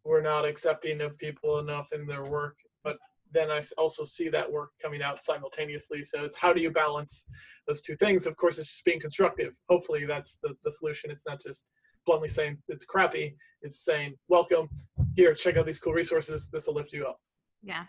we're 0.03 0.21
not 0.21 0.45
accepting 0.45 0.99
of 1.01 1.17
people 1.17 1.59
enough 1.59 1.93
in 1.93 2.05
their 2.05 2.25
work, 2.25 2.57
but 2.83 2.97
then 3.31 3.49
I 3.49 3.61
also 3.77 4.03
see 4.03 4.27
that 4.29 4.51
work 4.51 4.71
coming 4.81 5.01
out 5.01 5.23
simultaneously. 5.23 6.03
So 6.03 6.25
it's 6.25 6.35
how 6.35 6.51
do 6.51 6.61
you 6.61 6.69
balance 6.69 7.25
those 7.65 7.81
two 7.81 7.95
things? 7.95 8.27
Of 8.27 8.35
course, 8.35 8.59
it's 8.59 8.71
just 8.71 8.85
being 8.85 8.99
constructive. 8.99 9.53
Hopefully, 9.69 10.05
that's 10.05 10.37
the, 10.43 10.55
the 10.65 10.71
solution. 10.71 11.11
It's 11.11 11.25
not 11.25 11.41
just 11.41 11.65
bluntly 12.05 12.27
saying 12.27 12.57
it's 12.67 12.83
crappy. 12.83 13.37
It's 13.61 13.85
saying, 13.85 14.15
welcome, 14.27 14.67
here, 15.15 15.33
check 15.33 15.55
out 15.55 15.65
these 15.65 15.79
cool 15.79 15.93
resources. 15.93 16.49
This 16.49 16.67
will 16.67 16.73
lift 16.73 16.91
you 16.91 17.05
up. 17.05 17.21
Yeah. 17.63 17.85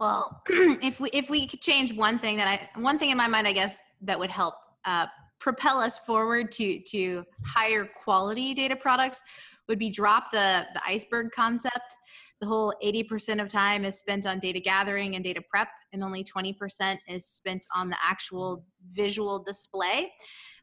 Well, 0.00 0.42
if 0.48 1.00
we 1.00 1.10
if 1.12 1.28
we 1.28 1.46
could 1.46 1.60
change 1.60 1.92
one 1.92 2.18
thing 2.18 2.36
that 2.36 2.46
I 2.46 2.80
one 2.80 2.98
thing 2.98 3.10
in 3.10 3.16
my 3.16 3.28
mind, 3.28 3.46
I 3.48 3.52
guess 3.52 3.80
that 4.02 4.18
would 4.18 4.30
help 4.30 4.54
uh, 4.84 5.06
propel 5.40 5.78
us 5.78 5.98
forward 5.98 6.52
to 6.52 6.80
to 6.80 7.24
higher 7.44 7.88
quality 8.04 8.54
data 8.54 8.76
products 8.76 9.22
would 9.68 9.78
be 9.78 9.90
drop 9.90 10.30
the 10.32 10.66
the 10.74 10.80
iceberg 10.86 11.30
concept. 11.32 11.96
The 12.40 12.46
whole 12.46 12.72
80% 12.84 13.42
of 13.42 13.48
time 13.48 13.84
is 13.84 13.98
spent 13.98 14.24
on 14.24 14.38
data 14.38 14.60
gathering 14.60 15.16
and 15.16 15.24
data 15.24 15.42
prep 15.50 15.66
and 15.92 16.04
only 16.04 16.22
20% 16.22 16.96
is 17.08 17.26
spent 17.26 17.66
on 17.74 17.90
the 17.90 17.96
actual 18.00 18.64
visual 18.92 19.42
display. 19.42 20.12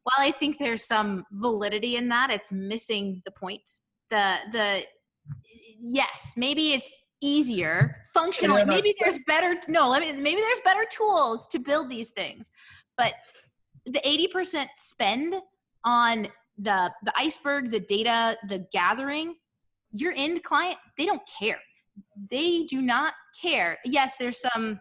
While 0.04 0.26
i 0.26 0.32
think 0.32 0.58
there's 0.58 0.86
some 0.86 1.26
validity 1.34 1.98
in 1.98 2.08
that 2.10 2.30
it's 2.30 2.54
missing 2.54 3.22
the 3.26 3.32
point. 3.32 3.70
The 4.10 4.38
the 4.54 4.84
yes 5.78 6.34
maybe 6.38 6.72
it's 6.72 6.90
easier 7.26 7.98
functional 8.14 8.64
maybe 8.66 8.94
there's 9.00 9.20
better 9.26 9.56
no 9.68 9.90
let 9.90 10.02
me 10.02 10.12
maybe 10.12 10.42
there's 10.42 10.62
better 10.64 10.86
tools 10.92 11.48
to 11.48 11.60
build 11.60 11.90
these 11.90 12.10
things 12.10 12.52
but 12.98 13.14
the 13.86 14.00
80% 14.00 14.68
spend 14.78 15.36
on 15.84 16.28
the 16.58 16.92
the 17.04 17.14
iceberg 17.18 17.72
the 17.72 17.80
data 17.80 18.38
the 18.48 18.66
gathering 18.72 19.36
your 19.92 20.14
end 20.16 20.44
client 20.44 20.78
they 20.98 21.06
don't 21.06 21.22
care. 21.40 21.60
They 22.30 22.64
do 22.64 22.82
not 22.82 23.14
care. 23.42 23.78
Yes 23.86 24.18
there's 24.18 24.42
some 24.42 24.80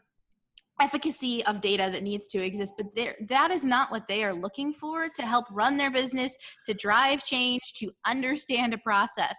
efficacy 0.81 1.45
of 1.47 1.61
data 1.61 1.89
that 1.93 2.03
needs 2.03 2.27
to 2.27 2.43
exist 2.43 2.75
but 2.77 2.87
there 2.97 3.15
that 3.29 3.51
is 3.51 3.65
not 3.65 3.91
what 3.93 4.07
they 4.09 4.25
are 4.25 4.35
looking 4.35 4.73
for 4.73 5.09
to 5.09 5.23
help 5.23 5.45
run 5.51 5.77
their 5.77 5.91
business 5.91 6.37
to 6.67 6.75
drive 6.75 7.23
change 7.23 7.61
to 7.77 7.91
understand 8.07 8.75
a 8.75 8.79
process 8.79 9.37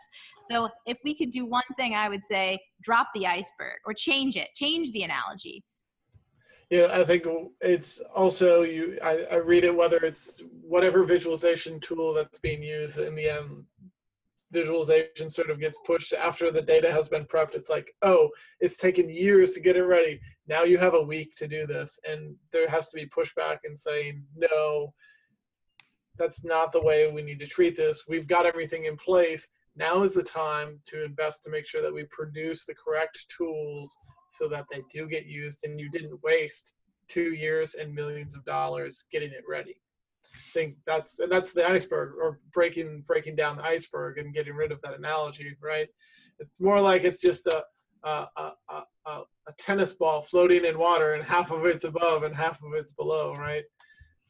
so 0.50 0.70
if 0.86 0.98
we 1.04 1.14
could 1.14 1.32
do 1.32 1.46
one 1.46 1.64
thing 1.78 1.94
i 1.94 2.08
would 2.08 2.24
say 2.24 2.58
drop 2.82 3.08
the 3.14 3.28
iceberg 3.28 3.78
or 3.86 3.94
change 3.94 4.38
it 4.38 4.48
change 4.56 4.92
the 4.94 5.04
analogy 5.04 5.62
yeah 6.70 6.88
i 6.92 7.04
think 7.04 7.26
it's 7.60 8.00
also 8.16 8.62
you 8.62 8.98
I, 9.04 9.26
I 9.32 9.36
read 9.36 9.66
it 9.66 9.76
whether 9.76 9.98
it's 9.98 10.42
whatever 10.62 11.04
visualization 11.04 11.82
tool 11.82 12.14
that's 12.14 12.40
being 12.40 12.64
used 12.64 12.98
in 12.98 13.14
the 13.14 13.30
end 13.30 13.66
visualization 14.56 15.30
sort 15.30 15.50
of 15.50 15.60
gets 15.60 15.80
pushed 15.86 16.14
after 16.14 16.50
the 16.50 16.62
data 16.62 16.92
has 16.92 17.10
been 17.10 17.26
prepped. 17.26 17.56
It's 17.56 17.70
like, 17.70 17.94
oh, 18.02 18.30
it's 18.60 18.78
taken 18.78 19.10
years 19.10 19.54
to 19.54 19.60
get 19.60 19.76
it 19.76 19.84
ready. 19.84 20.20
Now 20.48 20.64
you 20.64 20.78
have 20.78 20.94
a 20.94 21.02
week 21.02 21.36
to 21.38 21.48
do 21.48 21.66
this 21.66 22.00
and 22.10 22.36
there 22.52 22.70
has 22.70 22.88
to 22.88 22.96
be 22.96 23.06
pushback 23.08 23.58
and 23.64 23.78
saying 23.78 24.24
no 24.36 24.94
that's 26.18 26.44
not 26.44 26.72
the 26.72 26.82
way 26.82 27.12
we 27.12 27.22
need 27.22 27.40
to 27.40 27.48
treat 27.48 27.76
this. 27.76 28.04
We've 28.08 28.28
got 28.28 28.46
everything 28.46 28.86
in 28.86 28.98
place. 28.98 29.48
Now 29.76 30.04
is 30.04 30.14
the 30.14 30.24
time 30.24 30.80
to 30.88 31.04
invest 31.04 31.44
to 31.44 31.50
make 31.50 31.68
sure 31.68 31.82
that 31.82 31.94
we 31.94 32.06
produce 32.06 32.66
the 32.66 32.76
correct 32.76 33.26
tools 33.36 33.96
so 34.32 34.48
that 34.48 34.66
they 34.72 34.82
do 34.94 35.08
get 35.08 35.26
used 35.26 35.64
and 35.64 35.80
you 35.80 35.90
didn't 35.90 36.24
waste 36.24 36.74
two 37.08 37.34
years 37.34 37.76
and 37.76 37.94
millions 37.94 38.36
of 38.36 38.46
dollars 38.46 39.06
getting 39.12 39.32
it 39.32 39.44
ready. 39.48 39.76
I 40.34 40.54
think 40.54 40.76
that's 40.86 41.20
and 41.20 41.32
that's 41.32 41.54
the 41.54 41.70
iceberg 41.70 42.14
or 42.20 42.40
breaking 42.54 43.04
breaking 43.08 43.36
down 43.36 43.58
the 43.58 43.64
iceberg 43.64 44.18
and 44.18 44.34
getting 44.34 44.56
rid 44.56 44.72
of 44.72 44.82
that 44.82 44.98
analogy 44.98 45.56
right? 45.62 45.88
It's 46.40 46.50
more 46.60 46.82
like 46.82 47.04
it's 47.04 47.22
just 47.22 47.48
a 47.48 47.64
a, 48.06 48.28
a, 48.38 48.52
a, 49.08 49.24
tennis 49.58 49.94
ball 49.94 50.22
floating 50.22 50.66
in 50.66 50.78
water 50.78 51.14
and 51.14 51.24
half 51.24 51.52
of 51.52 51.66
it's 51.66 51.84
above 51.84 52.24
and 52.24 52.36
half 52.36 52.62
of 52.64 52.74
it's 52.74 52.92
below 52.92 53.36
right 53.36 53.64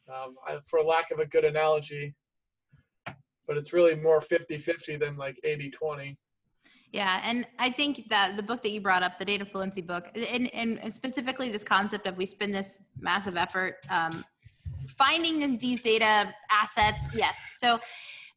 um, 0.08 0.34
I, 0.46 0.58
for 0.64 0.82
lack 0.82 1.10
of 1.10 1.18
a 1.18 1.26
good 1.26 1.44
analogy 1.44 2.14
but 3.46 3.56
it's 3.56 3.72
really 3.72 3.94
more 3.94 4.20
50-50 4.20 4.98
than 4.98 5.16
like 5.16 5.38
80-20 5.44 6.16
yeah, 6.92 7.20
and 7.24 7.46
I 7.58 7.70
think 7.70 8.08
that 8.08 8.36
the 8.36 8.42
book 8.42 8.62
that 8.62 8.70
you 8.70 8.80
brought 8.80 9.02
up, 9.02 9.18
the 9.18 9.24
data 9.24 9.44
fluency 9.44 9.82
book, 9.82 10.08
and, 10.14 10.48
and 10.54 10.94
specifically 10.94 11.50
this 11.50 11.64
concept 11.64 12.06
of 12.06 12.16
we 12.16 12.24
spend 12.24 12.54
this 12.54 12.80
massive 12.98 13.36
effort 13.36 13.84
um, 13.90 14.24
finding 14.96 15.40
this, 15.40 15.56
these 15.56 15.82
data 15.82 16.32
assets. 16.50 17.10
Yes, 17.14 17.44
so 17.58 17.80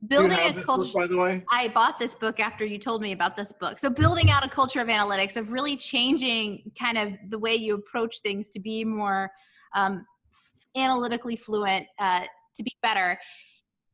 building 0.07 0.31
a 0.31 0.53
culture. 0.63 0.83
Book, 0.83 0.93
by 0.93 1.07
the 1.07 1.17
way, 1.17 1.43
I 1.51 1.67
bought 1.67 1.99
this 1.99 2.15
book 2.15 2.39
after 2.39 2.65
you 2.65 2.77
told 2.77 3.01
me 3.01 3.11
about 3.11 3.35
this 3.35 3.51
book. 3.51 3.79
So 3.79 3.89
building 3.89 4.29
out 4.29 4.45
a 4.45 4.49
culture 4.49 4.81
of 4.81 4.87
analytics, 4.87 5.37
of 5.37 5.51
really 5.51 5.75
changing 5.77 6.71
kind 6.79 6.97
of 6.97 7.13
the 7.29 7.37
way 7.37 7.55
you 7.55 7.75
approach 7.75 8.21
things 8.21 8.49
to 8.49 8.59
be 8.59 8.83
more 8.85 9.29
um, 9.75 10.05
analytically 10.75 11.35
fluent, 11.35 11.85
uh, 11.99 12.25
to 12.55 12.63
be 12.63 12.75
better 12.81 13.19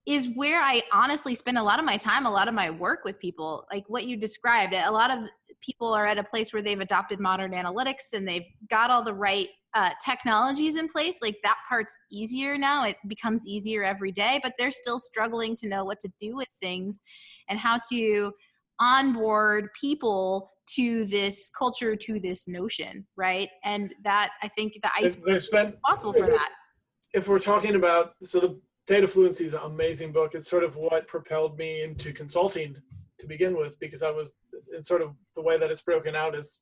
is 0.06 0.30
where 0.36 0.62
I 0.62 0.84
honestly 0.94 1.34
spend 1.34 1.58
a 1.58 1.64
lot 1.64 1.80
of 1.80 1.86
my 1.86 1.98
time, 1.98 2.26
a 2.26 2.32
lot 2.32 2.48
of 2.48 2.54
my 2.54 2.70
work 2.70 3.04
with 3.06 3.20
people. 3.20 3.66
Like 3.72 3.86
what 3.88 4.06
you 4.06 4.18
described, 4.18 4.74
a 4.74 4.92
lot 4.92 5.10
of 5.10 5.30
people 5.66 5.94
are 5.94 6.06
at 6.06 6.18
a 6.18 6.24
place 6.24 6.54
where 6.54 6.62
they've 6.62 6.80
adopted 6.80 7.20
modern 7.20 7.52
analytics 7.52 8.14
and 8.14 8.28
they've 8.28 8.46
got 8.70 8.90
all 8.90 9.04
the 9.04 9.14
right 9.14 9.50
uh, 9.74 9.90
technologies 10.04 10.78
in 10.78 10.88
place. 10.88 11.20
Like 11.22 11.38
that 11.44 11.58
part's 11.68 11.96
easier 12.12 12.58
now. 12.58 12.86
It 12.86 12.98
becomes 13.08 13.46
easier 13.46 13.84
every 13.84 14.12
day, 14.12 14.40
but 14.44 14.54
they're 14.58 14.72
still 14.72 15.00
struggling 15.00 15.56
to 15.58 15.68
know 15.68 15.84
what 15.84 16.00
to 16.02 16.10
do 16.20 16.36
with 16.36 16.48
things 16.62 17.02
and 17.50 17.60
how 17.60 17.80
to 17.92 18.32
onboard 18.80 19.70
people 19.80 20.50
to 20.76 21.06
this 21.06 21.50
culture, 21.58 21.96
to 21.96 22.20
this 22.20 22.48
notion, 22.48 23.06
right? 23.16 23.50
And 23.64 23.94
that 24.04 24.32
I 24.42 24.48
think 24.50 24.74
the 24.82 24.90
ice 24.98 25.16
is 25.16 25.18
responsible 25.22 26.14
for 26.14 26.28
that. 26.28 26.50
If 27.14 27.28
we're 27.28 27.40
talking 27.40 27.76
about 27.76 28.14
so 28.24 28.40
the 28.40 28.60
Data 28.88 29.08
Fluency 29.08 29.46
is 29.46 29.54
an 29.54 29.62
amazing 29.64 30.12
book. 30.12 30.36
It's 30.36 30.50
sort 30.50 30.64
of 30.64 30.76
what 30.76 31.08
propelled 31.08 31.58
me 31.58 31.82
into 31.82 32.14
consulting 32.14 32.76
to 33.20 33.28
begin 33.28 33.56
with, 33.58 33.80
because 33.80 34.04
I 34.04 34.12
was, 34.12 34.36
in 34.76 34.84
sort 34.84 35.02
of 35.02 35.14
the 35.36 35.42
way 35.42 35.58
that 35.58 35.72
it's 35.72 35.82
broken 35.82 36.16
out 36.16 36.36
is 36.36 36.60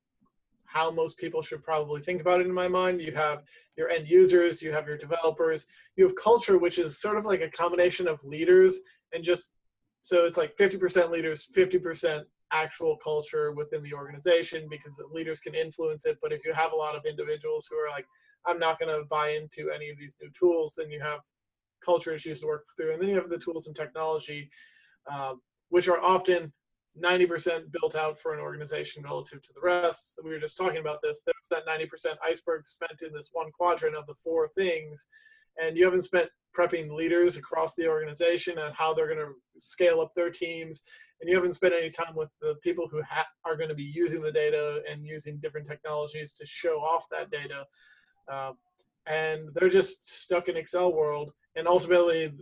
how 0.66 0.90
most 0.90 1.18
people 1.18 1.42
should 1.42 1.62
probably 1.62 2.00
think 2.00 2.20
about 2.20 2.40
it 2.40 2.46
in 2.46 2.52
my 2.52 2.68
mind. 2.68 3.00
You 3.00 3.12
have 3.12 3.42
your 3.76 3.90
end 3.90 4.08
users, 4.08 4.60
you 4.60 4.72
have 4.72 4.88
your 4.88 4.96
developers, 4.96 5.66
you 5.96 6.04
have 6.04 6.16
culture, 6.16 6.58
which 6.58 6.78
is 6.78 7.00
sort 7.00 7.16
of 7.16 7.26
like 7.26 7.42
a 7.42 7.50
combination 7.50 8.08
of 8.08 8.22
leaders 8.24 8.80
and 9.12 9.22
just, 9.22 9.54
so 10.02 10.24
it's 10.24 10.36
like 10.36 10.56
50% 10.56 11.10
leaders, 11.10 11.46
50% 11.56 12.24
actual 12.52 12.96
culture 12.96 13.52
within 13.52 13.82
the 13.82 13.94
organization 13.94 14.66
because 14.68 15.00
leaders 15.12 15.40
can 15.40 15.54
influence 15.54 16.06
it. 16.06 16.18
But 16.20 16.32
if 16.32 16.44
you 16.44 16.52
have 16.52 16.72
a 16.72 16.76
lot 16.76 16.96
of 16.96 17.04
individuals 17.04 17.68
who 17.70 17.76
are 17.76 17.90
like, 17.90 18.06
I'm 18.46 18.58
not 18.58 18.78
going 18.78 18.94
to 18.94 19.06
buy 19.06 19.30
into 19.30 19.70
any 19.70 19.90
of 19.90 19.98
these 19.98 20.16
new 20.20 20.30
tools, 20.38 20.74
then 20.76 20.90
you 20.90 21.00
have 21.00 21.20
culture 21.84 22.12
issues 22.12 22.40
to 22.40 22.46
work 22.46 22.64
through. 22.76 22.92
And 22.92 23.02
then 23.02 23.08
you 23.08 23.16
have 23.16 23.30
the 23.30 23.38
tools 23.38 23.66
and 23.66 23.76
technology, 23.76 24.50
uh, 25.10 25.34
which 25.74 25.88
are 25.88 26.00
often 26.00 26.52
90% 27.02 27.72
built 27.72 27.96
out 27.96 28.16
for 28.16 28.32
an 28.32 28.38
organization 28.38 29.02
relative 29.02 29.42
to 29.42 29.48
the 29.52 29.60
rest. 29.60 30.14
So 30.14 30.22
we 30.24 30.30
were 30.30 30.38
just 30.38 30.56
talking 30.56 30.78
about 30.78 31.00
this. 31.02 31.22
There's 31.26 31.48
that 31.50 31.66
90% 31.66 32.14
iceberg 32.24 32.64
spent 32.64 33.02
in 33.02 33.12
this 33.12 33.30
one 33.32 33.50
quadrant 33.50 33.96
of 33.96 34.06
the 34.06 34.14
four 34.14 34.46
things. 34.56 35.08
And 35.60 35.76
you 35.76 35.84
haven't 35.84 36.02
spent 36.02 36.28
prepping 36.56 36.92
leaders 36.92 37.36
across 37.36 37.74
the 37.74 37.88
organization 37.88 38.56
and 38.58 38.72
how 38.72 38.94
they're 38.94 39.12
going 39.12 39.26
to 39.26 39.32
scale 39.58 40.00
up 40.00 40.12
their 40.14 40.30
teams. 40.30 40.82
And 41.20 41.28
you 41.28 41.34
haven't 41.34 41.54
spent 41.54 41.74
any 41.74 41.90
time 41.90 42.14
with 42.14 42.28
the 42.40 42.54
people 42.62 42.86
who 42.88 43.02
ha- 43.02 43.26
are 43.44 43.56
going 43.56 43.68
to 43.68 43.74
be 43.74 43.82
using 43.82 44.22
the 44.22 44.30
data 44.30 44.80
and 44.88 45.04
using 45.04 45.40
different 45.42 45.66
technologies 45.66 46.34
to 46.34 46.46
show 46.46 46.76
off 46.76 47.08
that 47.10 47.32
data. 47.32 47.64
Uh, 48.32 48.52
and 49.08 49.48
they're 49.54 49.68
just 49.68 50.06
stuck 50.06 50.48
in 50.48 50.56
Excel 50.56 50.92
world 50.92 51.32
and 51.56 51.66
ultimately 51.66 52.32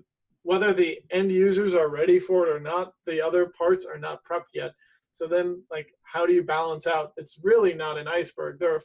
whether 0.42 0.72
the 0.72 0.98
end 1.10 1.30
users 1.30 1.74
are 1.74 1.88
ready 1.88 2.18
for 2.18 2.46
it 2.46 2.54
or 2.54 2.60
not 2.60 2.92
the 3.06 3.20
other 3.20 3.46
parts 3.46 3.84
are 3.84 3.98
not 3.98 4.24
prepped 4.24 4.52
yet. 4.54 4.72
So 5.10 5.26
then 5.26 5.62
like 5.70 5.92
how 6.02 6.26
do 6.26 6.32
you 6.32 6.42
balance 6.42 6.86
out? 6.86 7.12
It's 7.16 7.38
really 7.42 7.74
not 7.74 7.98
an 7.98 8.08
iceberg. 8.08 8.58
There 8.58 8.74
are 8.74 8.80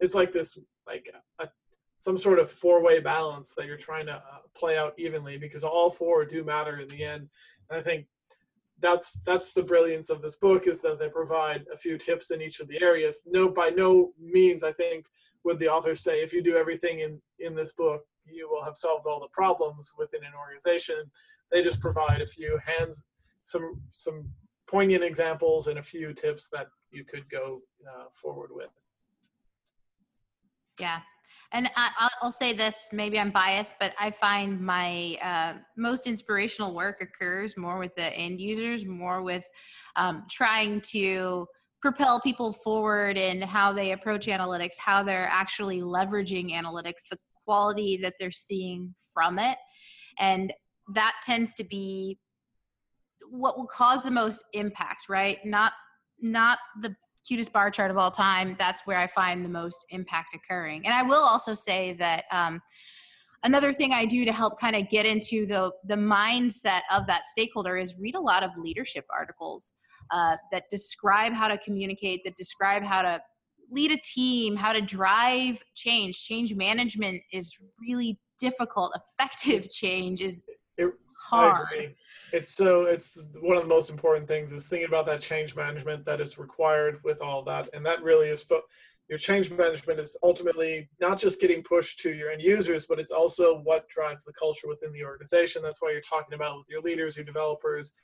it's 0.00 0.14
like 0.14 0.32
this 0.32 0.58
like 0.86 1.10
a, 1.40 1.48
some 1.98 2.18
sort 2.18 2.38
of 2.38 2.50
four 2.50 2.82
way 2.82 3.00
balance 3.00 3.54
that 3.56 3.66
you're 3.66 3.76
trying 3.76 4.06
to 4.06 4.14
uh, 4.14 4.40
play 4.56 4.78
out 4.78 4.94
evenly 4.98 5.36
because 5.36 5.64
all 5.64 5.90
four 5.90 6.24
do 6.24 6.44
matter 6.44 6.78
in 6.78 6.88
the 6.88 7.04
end. 7.04 7.28
And 7.70 7.78
i 7.78 7.82
think 7.82 8.06
that's 8.80 9.20
that's 9.26 9.52
the 9.52 9.62
brilliance 9.62 10.08
of 10.08 10.22
this 10.22 10.36
book 10.36 10.66
is 10.66 10.80
that 10.80 10.98
they 10.98 11.08
provide 11.08 11.66
a 11.72 11.76
few 11.76 11.98
tips 11.98 12.30
in 12.30 12.40
each 12.40 12.60
of 12.60 12.68
the 12.68 12.80
areas. 12.82 13.22
No 13.26 13.48
by 13.48 13.70
no 13.70 14.12
means 14.20 14.62
i 14.62 14.72
think 14.72 15.06
would 15.44 15.58
the 15.58 15.68
author 15.68 15.96
say 15.96 16.22
if 16.22 16.32
you 16.32 16.42
do 16.42 16.56
everything 16.56 17.00
in 17.00 17.20
in 17.38 17.54
this 17.54 17.72
book 17.72 18.04
you 18.32 18.48
will 18.50 18.64
have 18.64 18.76
solved 18.76 19.06
all 19.06 19.20
the 19.20 19.28
problems 19.28 19.92
within 19.98 20.22
an 20.24 20.32
organization. 20.38 21.10
They 21.50 21.62
just 21.62 21.80
provide 21.80 22.20
a 22.20 22.26
few 22.26 22.58
hands, 22.64 23.04
some 23.44 23.80
some 23.90 24.28
poignant 24.66 25.02
examples 25.02 25.66
and 25.66 25.78
a 25.78 25.82
few 25.82 26.12
tips 26.12 26.48
that 26.52 26.68
you 26.90 27.04
could 27.04 27.28
go 27.30 27.62
uh, 27.86 28.04
forward 28.12 28.50
with. 28.52 28.70
Yeah. 30.78 31.00
And 31.52 31.70
I, 31.76 32.08
will 32.22 32.30
say 32.30 32.52
this, 32.52 32.90
maybe 32.92 33.18
I'm 33.18 33.30
biased, 33.30 33.76
but 33.80 33.94
I 33.98 34.10
find 34.10 34.60
my 34.60 35.16
uh, 35.22 35.54
most 35.78 36.06
inspirational 36.06 36.74
work 36.74 37.00
occurs 37.00 37.56
more 37.56 37.78
with 37.78 37.94
the 37.96 38.12
end 38.14 38.38
users, 38.38 38.84
more 38.84 39.22
with 39.22 39.48
um, 39.96 40.24
trying 40.30 40.82
to 40.92 41.46
propel 41.80 42.20
people 42.20 42.52
forward 42.52 43.16
in 43.16 43.40
how 43.40 43.72
they 43.72 43.92
approach 43.92 44.26
analytics, 44.26 44.76
how 44.78 45.02
they're 45.02 45.28
actually 45.30 45.80
leveraging 45.80 46.52
analytics, 46.52 47.08
the 47.10 47.16
quality 47.48 47.96
that 48.02 48.12
they're 48.20 48.30
seeing 48.30 48.94
from 49.14 49.38
it. 49.38 49.56
And 50.18 50.52
that 50.94 51.14
tends 51.24 51.54
to 51.54 51.64
be 51.64 52.18
what 53.30 53.56
will 53.56 53.66
cause 53.66 54.02
the 54.02 54.10
most 54.10 54.44
impact, 54.52 55.08
right? 55.08 55.38
Not 55.44 55.72
not 56.20 56.58
the 56.82 56.94
cutest 57.26 57.52
bar 57.52 57.70
chart 57.70 57.90
of 57.90 57.96
all 57.96 58.10
time. 58.10 58.56
That's 58.58 58.82
where 58.84 58.98
I 58.98 59.06
find 59.06 59.44
the 59.44 59.48
most 59.48 59.86
impact 59.90 60.34
occurring. 60.34 60.84
And 60.84 60.94
I 60.94 61.02
will 61.02 61.22
also 61.22 61.54
say 61.54 61.94
that 61.94 62.24
um, 62.32 62.60
another 63.44 63.72
thing 63.72 63.92
I 63.92 64.04
do 64.04 64.24
to 64.24 64.32
help 64.32 64.58
kind 64.60 64.76
of 64.76 64.88
get 64.90 65.06
into 65.06 65.46
the 65.46 65.72
the 65.86 65.94
mindset 65.94 66.82
of 66.92 67.06
that 67.06 67.24
stakeholder 67.24 67.78
is 67.78 67.94
read 67.98 68.14
a 68.14 68.20
lot 68.20 68.42
of 68.42 68.50
leadership 68.58 69.06
articles 69.16 69.74
uh, 70.10 70.36
that 70.52 70.64
describe 70.70 71.32
how 71.32 71.48
to 71.48 71.56
communicate, 71.58 72.20
that 72.24 72.36
describe 72.36 72.82
how 72.82 73.02
to 73.02 73.20
lead 73.70 73.92
a 73.92 73.98
team, 74.04 74.56
how 74.56 74.72
to 74.72 74.80
drive 74.80 75.62
change. 75.74 76.22
Change 76.24 76.54
management 76.54 77.22
is 77.32 77.56
really 77.80 78.18
difficult. 78.40 78.92
Effective 79.18 79.70
change 79.70 80.20
is 80.20 80.44
it, 80.76 80.92
hard. 81.30 81.94
It's 82.32 82.54
so 82.54 82.84
it's 82.84 83.28
one 83.40 83.56
of 83.56 83.62
the 83.62 83.68
most 83.68 83.90
important 83.90 84.28
things 84.28 84.52
is 84.52 84.68
thinking 84.68 84.88
about 84.88 85.06
that 85.06 85.20
change 85.20 85.56
management 85.56 86.04
that 86.06 86.20
is 86.20 86.38
required 86.38 86.98
with 87.04 87.20
all 87.20 87.42
that, 87.44 87.68
and 87.72 87.84
that 87.86 88.02
really 88.02 88.28
is 88.28 88.42
fo- 88.42 88.62
your 89.08 89.18
change 89.18 89.50
management 89.50 89.98
is 89.98 90.16
ultimately 90.22 90.88
not 91.00 91.18
just 91.18 91.40
getting 91.40 91.62
pushed 91.62 91.98
to 92.00 92.12
your 92.12 92.30
end 92.30 92.42
users, 92.42 92.86
but 92.86 92.98
it's 92.98 93.10
also 93.10 93.60
what 93.60 93.88
drives 93.88 94.24
the 94.24 94.32
culture 94.34 94.68
within 94.68 94.92
the 94.92 95.02
organization. 95.02 95.62
That's 95.62 95.80
why 95.80 95.92
you're 95.92 96.02
talking 96.02 96.34
about 96.34 96.58
with 96.58 96.66
your 96.68 96.82
leaders, 96.82 97.16
your 97.16 97.24
developers, 97.24 97.94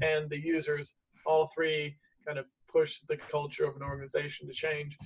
and 0.00 0.28
the 0.30 0.40
users. 0.40 0.94
All 1.26 1.50
three 1.54 1.96
kind 2.26 2.38
of 2.38 2.46
push 2.74 3.00
the 3.08 3.16
culture 3.16 3.64
of 3.64 3.76
an 3.76 3.82
organization 3.82 4.46
to 4.48 4.52
change. 4.52 4.96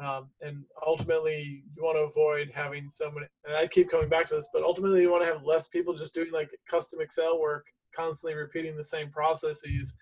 Um, 0.00 0.28
and 0.40 0.64
ultimately, 0.84 1.62
you 1.76 1.82
want 1.82 1.96
to 1.96 2.02
avoid 2.02 2.50
having 2.52 2.88
someone. 2.88 3.24
And 3.46 3.54
I 3.54 3.66
keep 3.66 3.90
coming 3.90 4.08
back 4.08 4.26
to 4.26 4.34
this, 4.34 4.48
but 4.52 4.64
ultimately, 4.64 5.02
you 5.02 5.10
want 5.10 5.24
to 5.24 5.32
have 5.32 5.44
less 5.44 5.68
people 5.68 5.94
just 5.94 6.14
doing 6.14 6.32
like 6.32 6.50
custom 6.68 7.00
Excel 7.00 7.40
work, 7.40 7.66
constantly 7.94 8.34
repeating 8.34 8.76
the 8.76 8.84
same 8.84 9.10
processes. 9.10 9.94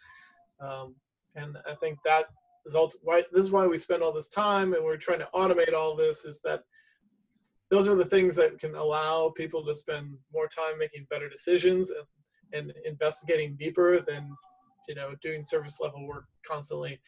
Um, 0.61 0.94
and 1.35 1.57
I 1.68 1.75
think 1.75 1.98
that 2.05 2.27
is 2.66 2.75
ulti- 2.75 3.03
why 3.03 3.22
this 3.33 3.44
is 3.44 3.51
why 3.51 3.66
we 3.66 3.77
spend 3.77 4.03
all 4.03 4.12
this 4.12 4.29
time 4.29 4.72
and 4.72 4.85
we're 4.85 4.96
trying 4.96 5.18
to 5.18 5.29
automate 5.35 5.75
all 5.75 5.94
this. 5.94 6.25
Is 6.25 6.40
that 6.44 6.62
those 7.70 7.88
are 7.88 7.94
the 7.94 8.05
things 8.05 8.35
that 8.37 8.59
can 8.59 8.75
allow 8.75 9.33
people 9.37 9.64
to 9.64 9.75
spend 9.75 10.14
more 10.33 10.48
time 10.48 10.79
making 10.79 11.07
better 11.11 11.29
decisions 11.29 11.90
and, 11.90 12.07
and 12.53 12.75
investigating 12.85 13.57
deeper 13.57 14.01
than 14.01 14.35
you 14.88 14.95
know 14.95 15.14
doing 15.23 15.42
service 15.42 15.79
level 15.81 16.07
work 16.07 16.27
constantly. 16.47 17.01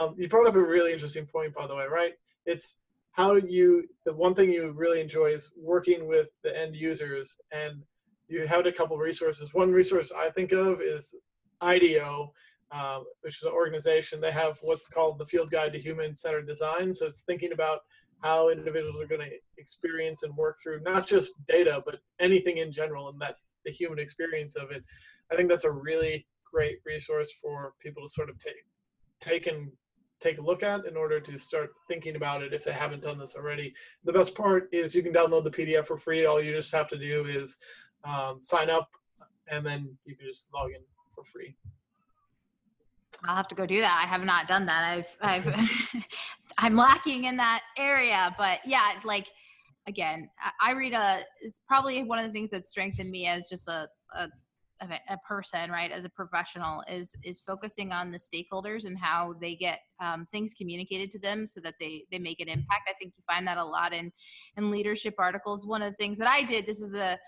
Um, 0.00 0.14
you 0.16 0.28
brought 0.28 0.46
up 0.46 0.54
a 0.54 0.60
really 0.60 0.92
interesting 0.92 1.26
point 1.26 1.54
by 1.54 1.66
the 1.66 1.74
way 1.74 1.86
right? 1.90 2.14
It's 2.46 2.78
how 3.12 3.34
you 3.36 3.86
the 4.04 4.12
one 4.12 4.34
thing 4.34 4.50
you 4.50 4.72
really 4.72 5.00
enjoy 5.00 5.26
is 5.26 5.52
working 5.56 6.08
with 6.08 6.28
the 6.42 6.58
end 6.58 6.74
users 6.74 7.36
and 7.52 7.82
you 8.28 8.46
had 8.46 8.66
a 8.66 8.72
couple 8.72 8.96
resources. 8.96 9.52
One 9.52 9.72
resource 9.72 10.12
i 10.16 10.30
think 10.30 10.52
of 10.52 10.80
is 10.80 11.14
IDEO 11.60 12.32
uh, 12.72 13.00
which 13.20 13.36
is 13.36 13.42
an 13.42 13.52
organization. 13.52 14.18
They 14.20 14.32
have 14.32 14.58
what's 14.62 14.88
called 14.88 15.18
the 15.18 15.26
field 15.26 15.50
guide 15.50 15.74
to 15.74 15.78
human 15.78 16.16
centered 16.16 16.48
design. 16.48 16.94
So 16.94 17.04
it's 17.04 17.20
thinking 17.20 17.52
about 17.52 17.80
how 18.22 18.48
individuals 18.48 18.96
are 18.98 19.06
going 19.06 19.20
to 19.20 19.36
experience 19.58 20.22
and 20.22 20.34
work 20.36 20.58
through 20.62 20.80
not 20.80 21.06
just 21.06 21.32
data 21.46 21.82
but 21.84 21.98
anything 22.18 22.58
in 22.58 22.72
general 22.72 23.10
and 23.10 23.20
that 23.20 23.36
the 23.66 23.70
human 23.70 23.98
experience 23.98 24.56
of 24.56 24.70
it. 24.70 24.82
I 25.30 25.36
think 25.36 25.50
that's 25.50 25.64
a 25.64 25.70
really 25.70 26.26
great 26.52 26.78
resource 26.84 27.32
for 27.32 27.74
people 27.80 28.02
to 28.02 28.08
sort 28.08 28.28
of 28.30 28.38
take 28.38 28.54
take 29.20 29.46
and 29.46 29.70
take 30.20 30.38
a 30.38 30.42
look 30.42 30.62
at 30.62 30.86
in 30.86 30.96
order 30.96 31.18
to 31.20 31.38
start 31.38 31.70
thinking 31.88 32.16
about 32.16 32.42
it 32.42 32.52
if 32.52 32.64
they 32.64 32.72
haven't 32.72 33.02
done 33.02 33.18
this 33.18 33.34
already. 33.34 33.74
The 34.04 34.12
best 34.12 34.34
part 34.34 34.68
is 34.72 34.94
you 34.94 35.02
can 35.02 35.12
download 35.12 35.44
the 35.44 35.50
PDF 35.50 35.86
for 35.86 35.96
free. 35.96 36.24
All 36.24 36.40
you 36.40 36.52
just 36.52 36.72
have 36.72 36.88
to 36.90 36.98
do 36.98 37.24
is 37.26 37.58
um, 38.04 38.38
sign 38.40 38.70
up 38.70 38.88
and 39.50 39.66
then 39.66 39.96
you 40.04 40.16
can 40.16 40.26
just 40.26 40.48
log 40.54 40.70
in 40.70 40.80
for 41.14 41.24
free. 41.24 41.56
I'll 43.24 43.36
have 43.36 43.48
to 43.48 43.54
go 43.54 43.66
do 43.66 43.80
that. 43.80 44.00
I 44.02 44.08
have 44.08 44.24
not 44.24 44.48
done 44.48 44.66
that. 44.66 45.06
I've, 45.20 45.44
I've, 45.46 46.04
I'm 46.58 46.76
lacking 46.76 47.24
in 47.24 47.36
that 47.36 47.62
area, 47.76 48.34
but 48.38 48.60
yeah, 48.64 48.92
like, 49.04 49.28
again, 49.86 50.28
I 50.60 50.72
read 50.72 50.92
a, 50.92 51.20
it's 51.40 51.60
probably 51.66 52.02
one 52.04 52.18
of 52.18 52.26
the 52.26 52.32
things 52.32 52.50
that 52.50 52.66
strengthened 52.66 53.10
me 53.10 53.26
as 53.26 53.48
just 53.48 53.68
a, 53.68 53.88
a 54.16 54.28
a, 54.90 55.16
person 55.26 55.70
right 55.70 55.90
as 55.92 56.04
a 56.04 56.08
professional 56.08 56.82
is 56.88 57.14
is 57.22 57.40
focusing 57.40 57.92
on 57.92 58.10
the 58.10 58.18
stakeholders 58.18 58.84
and 58.84 58.98
how 58.98 59.34
they 59.40 59.54
get 59.54 59.80
um, 60.00 60.26
things 60.32 60.54
communicated 60.56 61.10
to 61.10 61.18
them 61.18 61.46
so 61.46 61.60
that 61.60 61.74
they 61.80 62.04
they 62.10 62.18
make 62.18 62.40
an 62.40 62.48
impact. 62.48 62.88
I 62.88 62.94
think 62.98 63.12
you 63.16 63.22
find 63.28 63.46
that 63.46 63.58
a 63.58 63.64
lot 63.64 63.92
in 63.92 64.12
in 64.56 64.70
leadership 64.70 65.14
articles. 65.18 65.66
One 65.66 65.82
of 65.82 65.90
the 65.90 65.96
things 65.96 66.18
that 66.18 66.28
i 66.28 66.42
did 66.42 66.66
this 66.66 66.80
is 66.80 66.94
a 66.94 67.18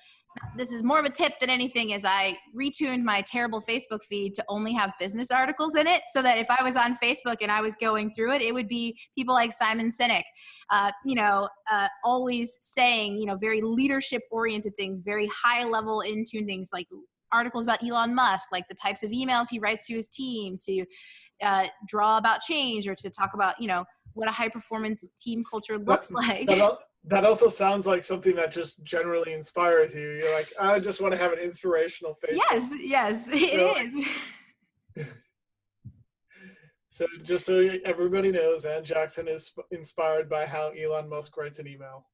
this 0.57 0.73
is 0.73 0.83
more 0.83 0.99
of 0.99 1.05
a 1.05 1.11
tip 1.11 1.39
than 1.41 1.51
anything 1.51 1.91
is 1.91 2.05
i 2.05 2.37
retuned 2.57 3.03
my 3.03 3.21
terrible 3.23 3.63
facebook 3.63 4.03
feed 4.09 4.35
to 4.35 4.45
only 4.49 4.73
have 4.73 4.93
business 4.99 5.31
articles 5.31 5.75
in 5.77 5.87
it 5.87 6.03
so 6.13 6.23
that 6.23 6.39
if 6.39 6.47
i 6.51 6.63
was 6.63 6.77
on 6.77 6.97
facebook 6.97 7.37
and 7.41 7.51
i 7.51 7.61
was 7.61 7.75
going 7.77 8.11
through 8.11 8.33
it 8.33 8.43
it 8.43 8.53
would 8.53 8.69
be 8.69 8.99
people 9.15 9.35
like 9.35 9.53
simon 9.53 9.89
sinek 9.89 10.25
uh, 10.71 10.91
you 11.05 11.15
know 11.15 11.49
uh, 11.73 11.89
always 12.05 12.59
saying 12.63 13.17
you 13.17 13.27
know 13.27 13.37
very 13.37 13.61
leadership 13.63 14.23
oriented 14.31 14.77
things 14.77 15.01
very 15.01 15.29
high 15.29 15.65
level 15.65 16.01
into 16.01 16.45
things 16.45 16.71
like 16.73 16.89
articles 17.35 17.65
about 17.65 17.83
Elon 17.83 18.15
Musk, 18.15 18.49
like 18.53 18.67
the 18.69 18.75
types 18.75 19.03
of 19.03 19.11
emails 19.11 19.47
he 19.51 19.59
writes 19.59 19.87
to 19.89 19.95
his 19.95 20.09
team 20.09 20.57
to 20.67 20.85
uh, 21.43 21.67
draw 21.87 22.17
about 22.19 22.41
change 22.41 22.87
or 22.87 22.95
to 22.95 23.11
talk 23.11 23.35
about, 23.35 23.61
you 23.61 23.69
know, 23.69 23.85
what 24.15 24.29
a 24.29 24.33
high 24.33 24.49
performance 24.49 25.09
team 25.21 25.43
culture 25.51 25.79
looks 25.79 26.09
that, 26.09 26.15
like. 26.15 26.47
That, 26.47 26.79
that, 27.05 27.25
also 27.25 27.49
sounds 27.49 27.87
like 27.87 28.05
something 28.05 28.35
that 28.37 28.53
just 28.53 28.83
generally 28.85 29.33
inspires 29.33 29.95
you. 29.95 30.13
You're 30.13 30.35
like, 30.35 30.53
I 30.61 30.79
just 30.79 31.01
want 31.01 31.13
to 31.13 31.19
have 31.19 31.33
an 31.33 31.41
inspirational 31.41 32.15
face. 32.15 32.41
Yes, 32.51 32.73
yes, 32.81 33.29
it 33.33 34.07
so, 34.97 35.05
is. 35.05 35.07
so 36.91 37.07
just 37.23 37.47
so 37.47 37.71
everybody 37.85 38.31
knows, 38.31 38.65
Ann 38.65 38.85
Jackson 38.85 39.29
is 39.29 39.51
inspired 39.73 40.29
by 40.29 40.47
how 40.47 40.71
Elon 40.71 41.09
Musk 41.09 41.37
writes 41.37 41.59
an 41.59 41.67
email. 41.67 42.07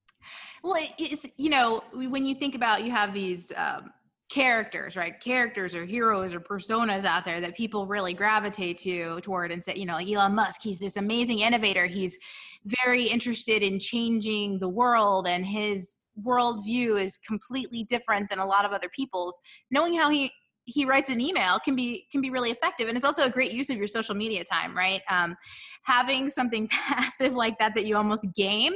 Well, 0.63 0.77
it's 0.99 1.27
you 1.37 1.49
know 1.49 1.83
when 1.93 2.27
you 2.27 2.35
think 2.35 2.55
about 2.55 2.85
you 2.85 2.91
have 2.91 3.15
these 3.15 3.53
um, 3.57 3.93
characters, 4.31 4.97
right? 4.97 5.21
Characters 5.21 5.75
or 5.75 5.85
heroes 5.85 6.33
or 6.33 6.41
personas 6.41 7.05
out 7.05 7.25
there 7.25 7.41
that 7.41 7.57
people 7.57 7.87
really 7.87 8.15
gravitate 8.15 8.79
to 8.79 9.21
toward 9.21 9.51
and 9.51 9.63
say, 9.63 9.75
you 9.75 9.85
know, 9.85 9.95
like 9.95 10.09
Elon 10.09 10.35
Musk, 10.35 10.61
he's 10.63 10.79
this 10.79 10.97
amazing 10.97 11.41
innovator. 11.41 11.87
He's 11.87 12.17
very 12.65 13.05
interested 13.05 13.63
in 13.63 13.81
changing 13.81 14.59
the 14.59 14.69
world 14.69 15.27
and 15.27 15.45
his 15.45 15.97
worldview 16.25 17.03
is 17.03 17.17
completely 17.27 17.85
different 17.85 18.29
than 18.31 18.39
a 18.39 18.47
lot 18.47 18.65
of 18.65 18.73
other 18.73 18.91
people's. 18.95 19.39
Knowing 19.71 19.95
how 19.95 20.11
he 20.11 20.31
he 20.65 20.85
writes 20.85 21.09
an 21.09 21.21
email 21.21 21.59
can 21.65 21.75
be 21.75 22.07
can 22.13 22.21
be 22.21 22.31
really 22.31 22.51
effective 22.51 22.89
and 22.89 22.97
it's 22.97 23.05
also 23.05 23.25
a 23.25 23.31
great 23.31 23.53
use 23.53 23.71
of 23.71 23.77
your 23.77 23.89
social 23.89 24.15
media 24.15 24.45
time 24.45 24.77
right? 24.77 25.01
Um, 25.11 25.37
having 25.83 26.29
something 26.31 26.69
passive 26.71 27.35
like 27.35 27.59
that 27.59 27.75
that 27.75 27.87
you 27.87 27.97
almost 27.97 28.27
game 28.35 28.75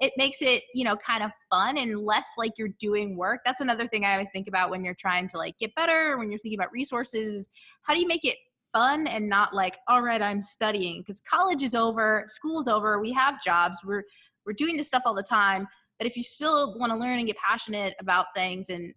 it 0.00 0.12
makes 0.16 0.40
it 0.40 0.62
you 0.74 0.84
know 0.84 0.96
kind 0.96 1.22
of 1.22 1.30
fun 1.50 1.78
and 1.78 2.00
less 2.00 2.28
like 2.38 2.52
you're 2.56 2.68
doing 2.80 3.16
work. 3.16 3.40
That's 3.44 3.60
another 3.60 3.86
thing 3.86 4.04
i 4.04 4.12
always 4.12 4.28
think 4.32 4.48
about 4.48 4.70
when 4.70 4.84
you're 4.84 4.94
trying 4.94 5.28
to 5.28 5.38
like 5.38 5.58
get 5.58 5.74
better 5.74 6.18
when 6.18 6.30
you're 6.30 6.38
thinking 6.38 6.58
about 6.58 6.72
resources 6.72 7.50
how 7.82 7.94
do 7.94 8.00
you 8.00 8.06
make 8.06 8.24
it 8.24 8.36
fun 8.72 9.06
and 9.06 9.28
not 9.28 9.54
like 9.54 9.78
all 9.88 10.02
right 10.02 10.20
i'm 10.20 10.42
studying 10.42 11.00
because 11.00 11.20
college 11.20 11.62
is 11.62 11.74
over 11.74 12.24
school's 12.26 12.68
over 12.68 13.00
we 13.00 13.12
have 13.12 13.42
jobs 13.42 13.78
we're 13.84 14.02
we're 14.44 14.52
doing 14.52 14.76
this 14.76 14.88
stuff 14.88 15.02
all 15.06 15.14
the 15.14 15.22
time 15.22 15.66
but 15.98 16.06
if 16.06 16.16
you 16.16 16.22
still 16.22 16.76
want 16.78 16.90
to 16.90 16.98
learn 16.98 17.18
and 17.18 17.26
get 17.26 17.36
passionate 17.36 17.94
about 18.00 18.26
things 18.34 18.68
and 18.68 18.92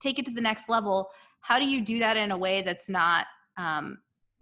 take 0.00 0.18
it 0.18 0.24
to 0.24 0.32
the 0.32 0.40
next 0.40 0.68
level 0.68 1.08
how 1.40 1.58
do 1.58 1.68
you 1.68 1.80
do 1.80 1.98
that 2.00 2.16
in 2.16 2.30
a 2.30 2.38
way 2.38 2.62
that's 2.62 2.88
not 2.88 3.26
um, 3.56 3.98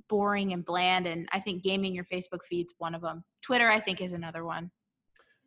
boring 0.09 0.53
and 0.53 0.65
bland? 0.65 1.07
And 1.07 1.29
i 1.33 1.41
think 1.41 1.63
gaming 1.63 1.95
your 1.95 2.05
facebook 2.05 2.45
feed's 2.49 2.75
one 2.79 2.95
of 2.95 3.03
them 3.03 3.25
twitter 3.43 3.69
i 3.69 3.81
think 3.81 4.01
is 4.01 4.13
another 4.13 4.45
one. 4.45 4.71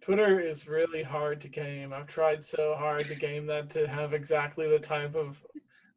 Twitter 0.02 0.40
is 0.40 0.68
really 0.68 1.04
hard 1.04 1.40
to 1.42 1.48
game. 1.48 1.94
I've 1.94 2.08
tried 2.08 2.44
so 2.44 2.74
hard 2.76 3.06
to 3.06 3.14
game 3.14 3.46
that 3.46 3.70
to 3.70 3.88
have 3.88 4.16
exactly 4.16 4.68
the 4.68 4.80
type 4.80 5.14
of 5.14 5.40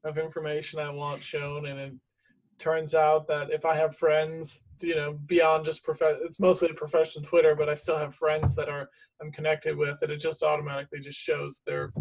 of 0.05 0.19
information 0.19 0.79
i 0.79 0.90
want 0.90 1.25
shown 1.25 1.67
and 1.67 1.81
it 1.81 1.95
turns 2.59 2.95
out 2.95 3.27
that 3.27 3.51
if 3.51 3.64
i 3.64 3.75
have 3.75 3.97
friends 3.97 4.67
you 4.81 4.95
know 4.95 5.19
beyond 5.27 5.64
just 5.64 5.83
prof 5.83 5.99
it's 6.23 6.38
mostly 6.38 6.73
professional 6.73 7.25
twitter 7.25 7.55
but 7.57 7.69
i 7.69 7.75
still 7.75 7.97
have 7.97 8.14
friends 8.14 8.55
that 8.55 8.69
are 8.69 8.88
i'm 9.21 9.33
connected 9.33 9.77
with 9.77 9.97
and 10.03 10.12
it 10.12 10.19
just 10.19 10.43
automatically 10.43 11.01
just 11.01 11.19
shows 11.19 11.62
their 11.67 11.93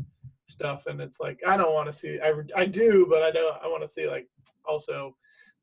stuff 0.48 0.88
and 0.88 1.00
it's 1.02 1.20
like 1.20 1.40
i 1.48 1.56
don't 1.56 1.74
want 1.74 1.88
to 1.88 1.94
see 1.94 2.20
i, 2.22 2.34
I 2.56 2.66
do 2.66 3.08
but 3.10 3.24
i 3.24 3.32
don't 3.32 3.56
i 3.64 3.68
want 3.68 3.82
to 3.82 3.88
see 3.88 4.08
like 4.08 4.28
also 4.66 5.16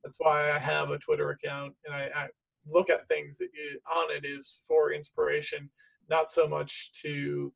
that's 0.03 0.19
why 0.19 0.51
i 0.51 0.59
have 0.59 0.91
a 0.91 0.99
twitter 0.99 1.31
account 1.31 1.75
and 1.85 1.95
i, 1.95 2.09
I 2.15 2.29
look 2.67 2.91
at 2.91 3.09
things 3.09 3.41
on 3.41 4.11
it 4.11 4.25
is 4.25 4.59
for 4.67 4.93
inspiration 4.93 5.71
not 6.09 6.31
so 6.31 6.49
much 6.49 6.93
to 7.03 7.53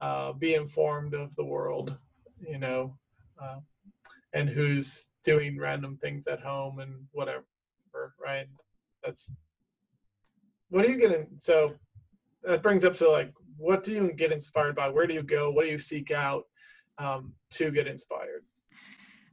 uh, 0.00 0.32
be 0.32 0.54
informed 0.54 1.14
of 1.14 1.34
the 1.36 1.44
world 1.44 1.96
you 2.40 2.58
know 2.58 2.96
uh, 3.42 3.58
and 4.34 4.48
who's 4.48 5.08
doing 5.24 5.58
random 5.58 5.96
things 6.02 6.26
at 6.26 6.40
home 6.40 6.80
and 6.80 6.92
whatever 7.12 7.44
right? 8.22 8.46
That's 9.04 9.32
what 10.68 10.84
are 10.84 10.90
you 10.90 10.98
getting 10.98 11.26
so 11.38 11.74
that 12.42 12.62
brings 12.62 12.84
up 12.84 12.94
to 12.96 13.08
like 13.08 13.32
what 13.56 13.84
do 13.84 13.92
you 13.92 14.12
get 14.12 14.32
inspired 14.32 14.76
by? 14.76 14.88
Where 14.88 15.06
do 15.06 15.14
you 15.14 15.22
go? 15.22 15.50
What 15.50 15.64
do 15.64 15.70
you 15.70 15.78
seek 15.78 16.10
out 16.10 16.44
um, 16.98 17.32
to 17.52 17.70
get 17.70 17.86
inspired? 17.86 18.42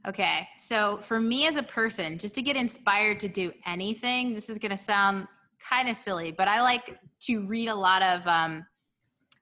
Okay, 0.06 0.46
so 0.58 0.98
for 1.02 1.18
me 1.18 1.46
as 1.46 1.56
a 1.56 1.62
person, 1.62 2.18
just 2.18 2.34
to 2.34 2.42
get 2.42 2.56
inspired 2.56 3.18
to 3.20 3.28
do 3.28 3.52
anything, 3.64 4.34
this 4.34 4.50
is 4.50 4.58
going 4.58 4.70
to 4.70 4.78
sound 4.78 5.26
kind 5.58 5.88
of 5.88 5.96
silly, 5.96 6.30
but 6.30 6.46
I 6.46 6.60
like 6.60 6.98
to 7.22 7.46
read 7.46 7.68
a 7.68 7.74
lot 7.74 8.02
of 8.02 8.26
um, 8.26 8.66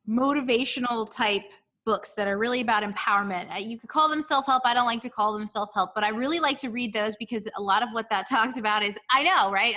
motivational 0.09 1.11
type 1.13 1.43
books 1.85 2.13
that 2.13 2.29
are 2.29 2.39
really 2.39 2.61
about 2.61 2.83
empowerment. 2.85 3.67
You 3.67 3.79
could 3.79 3.89
call 3.89 4.09
them 4.09 4.23
self 4.23 4.47
help. 4.47 4.63
I 4.65 4.75
don't 4.75 4.87
like 4.87 5.01
to 5.03 5.09
call 5.09 5.33
them 5.33 5.47
self 5.47 5.71
help, 5.75 5.91
but 5.95 6.05
I 6.05 6.11
really 6.11 6.39
like 6.39 6.59
to 6.59 6.71
read 6.71 6.93
those 6.95 7.17
because 7.17 7.47
a 7.57 7.63
lot 7.63 7.83
of 7.83 7.89
what 7.93 8.09
that 8.11 8.29
talks 8.31 8.57
about 8.57 8.83
is 8.83 8.99
I 9.11 9.23
know, 9.23 9.51
right? 9.51 9.75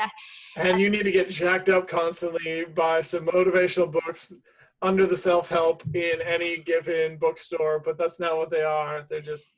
And 0.56 0.80
you 0.80 0.90
need 0.90 1.04
to 1.04 1.12
get 1.12 1.30
jacked 1.30 1.70
up 1.70 1.88
constantly 1.88 2.66
by 2.66 3.02
some 3.02 3.26
motivational 3.26 3.92
books 3.92 4.34
under 4.82 5.06
the 5.06 5.18
self 5.18 5.50
help 5.50 5.84
in 5.96 6.22
any 6.22 6.58
given 6.58 7.18
bookstore, 7.18 7.82
but 7.84 7.98
that's 7.98 8.20
not 8.20 8.38
what 8.38 8.52
they 8.52 8.64
are. 8.64 9.06
They're 9.10 9.22
just 9.22 9.50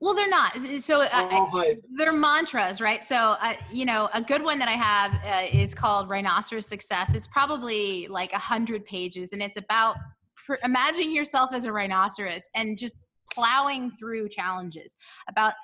well, 0.00 0.12
they're 0.12 0.28
not. 0.28 0.58
So 0.82 1.00
I, 1.00 1.76
they're 1.96 2.12
mantras, 2.12 2.80
right? 2.80 3.02
So, 3.02 3.16
uh, 3.16 3.54
you 3.72 3.86
know, 3.86 4.10
a 4.12 4.20
good 4.20 4.42
one 4.42 4.58
that 4.58 4.68
I 4.68 4.72
have 4.72 5.14
uh, 5.24 5.56
is 5.56 5.72
called 5.72 6.10
Rhinoceros 6.10 6.66
Success. 6.66 7.14
It's 7.14 7.28
probably 7.28 8.06
like 8.08 8.34
a 8.34 8.38
hundred 8.38 8.84
pages, 8.84 9.32
and 9.32 9.40
it's 9.40 9.56
about 9.56 9.96
pr- 10.44 10.56
imagining 10.62 11.14
yourself 11.14 11.54
as 11.54 11.64
a 11.64 11.72
rhinoceros 11.72 12.48
and 12.54 12.76
just 12.76 12.96
plowing 13.32 13.90
through 13.90 14.28
challenges. 14.28 14.94
About 15.28 15.54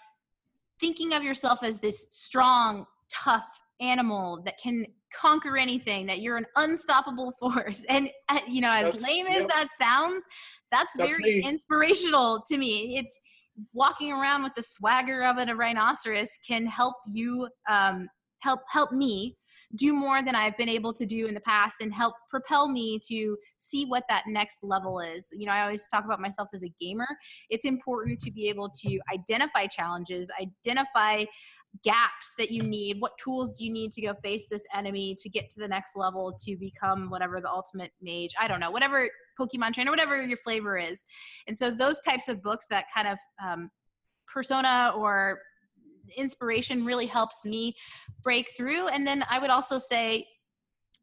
thinking 0.81 1.13
of 1.13 1.23
yourself 1.23 1.59
as 1.63 1.79
this 1.79 2.07
strong, 2.11 2.87
tough 3.13 3.61
animal 3.81 4.43
that 4.47 4.59
can 4.59 4.87
conquer 5.19 5.57
anything 5.57 6.07
that 6.07 6.21
you're 6.21 6.37
an 6.37 6.47
unstoppable 6.57 7.33
force 7.41 7.85
and 7.89 8.11
uh, 8.29 8.39
you 8.47 8.61
know 8.61 8.73
as 8.73 8.93
that's, 8.93 9.03
lame 9.03 9.27
as 9.27 9.41
yep. 9.41 9.49
that 9.49 9.69
sounds 9.79 10.25
that's, 10.71 10.93
that's 10.97 11.17
very 11.17 11.41
me. 11.41 11.49
inspirational 11.49 12.43
to 12.49 12.57
me 12.57 12.99
it's 12.99 13.19
walking 13.73 14.13
around 14.13 14.43
with 14.43 14.53
the 14.57 14.63
swagger 14.63 15.23
of 15.23 15.37
a 15.39 15.55
rhinoceros 15.55 16.31
can 16.47 16.67
help 16.67 16.95
you 17.07 17.49
um, 17.69 18.09
help 18.41 18.61
help 18.71 18.93
me 18.93 19.37
do 19.77 19.93
more 19.93 20.23
than 20.23 20.35
I've 20.35 20.57
been 20.57 20.69
able 20.69 20.93
to 20.95 21.07
do 21.07 21.27
in 21.27 21.35
the 21.35 21.41
past 21.41 21.81
and 21.81 21.95
help 21.95 22.15
propel 22.29 22.69
me 22.69 22.99
to 23.09 23.37
see 23.59 23.85
what 23.85 24.05
that 24.09 24.25
next 24.27 24.61
level 24.63 24.99
is. 24.99 25.29
You 25.33 25.47
know, 25.47 25.53
I 25.53 25.63
always 25.63 25.87
talk 25.87 26.05
about 26.05 26.21
myself 26.21 26.49
as 26.53 26.65
a 26.65 26.73
gamer. 26.81 27.07
It's 27.51 27.65
important 27.65 28.19
to 28.21 28.33
be 28.33 28.49
able 28.49 28.71
to 28.83 28.99
identify 29.13 29.67
challenges, 29.67 30.31
identify 30.41 31.25
gaps 31.85 32.35
that 32.37 32.51
you 32.51 32.63
need 32.63 33.01
what 33.01 33.17
tools 33.17 33.59
do 33.59 33.65
you 33.65 33.73
need 33.73 33.93
to 33.93 34.03
go 34.03 34.13
face 34.25 34.49
this 34.49 34.67
enemy 34.75 35.17
to 35.19 35.29
get 35.29 35.49
to 35.49 35.61
the 35.61 35.69
next 35.69 35.95
level 35.95 36.33
to 36.37 36.57
become 36.57 37.09
whatever 37.09 37.41
the 37.41 37.49
ultimate 37.49 37.93
mage 38.03 38.35
i 38.41 38.49
don't 38.49 38.59
know 38.59 38.73
whatever 38.73 39.09
pokemon 39.41 39.73
trainer 39.73 39.91
whatever 39.91 40.23
your 40.23 40.39
flavor 40.39 40.77
is. 40.77 41.05
And 41.47 41.57
so 41.57 41.71
those 41.71 41.99
types 42.01 42.29
of 42.29 42.43
books 42.43 42.67
that 42.71 42.87
kind 42.95 43.09
of 43.09 43.19
um, 43.45 43.71
persona 44.33 44.93
or 44.97 45.41
inspiration 46.17 46.85
really 46.85 47.07
helps 47.07 47.45
me 47.45 47.75
break 48.23 48.51
through. 48.57 48.89
And 48.89 49.07
then 49.07 49.25
i 49.31 49.39
would 49.39 49.51
also 49.51 49.79
say 49.79 50.27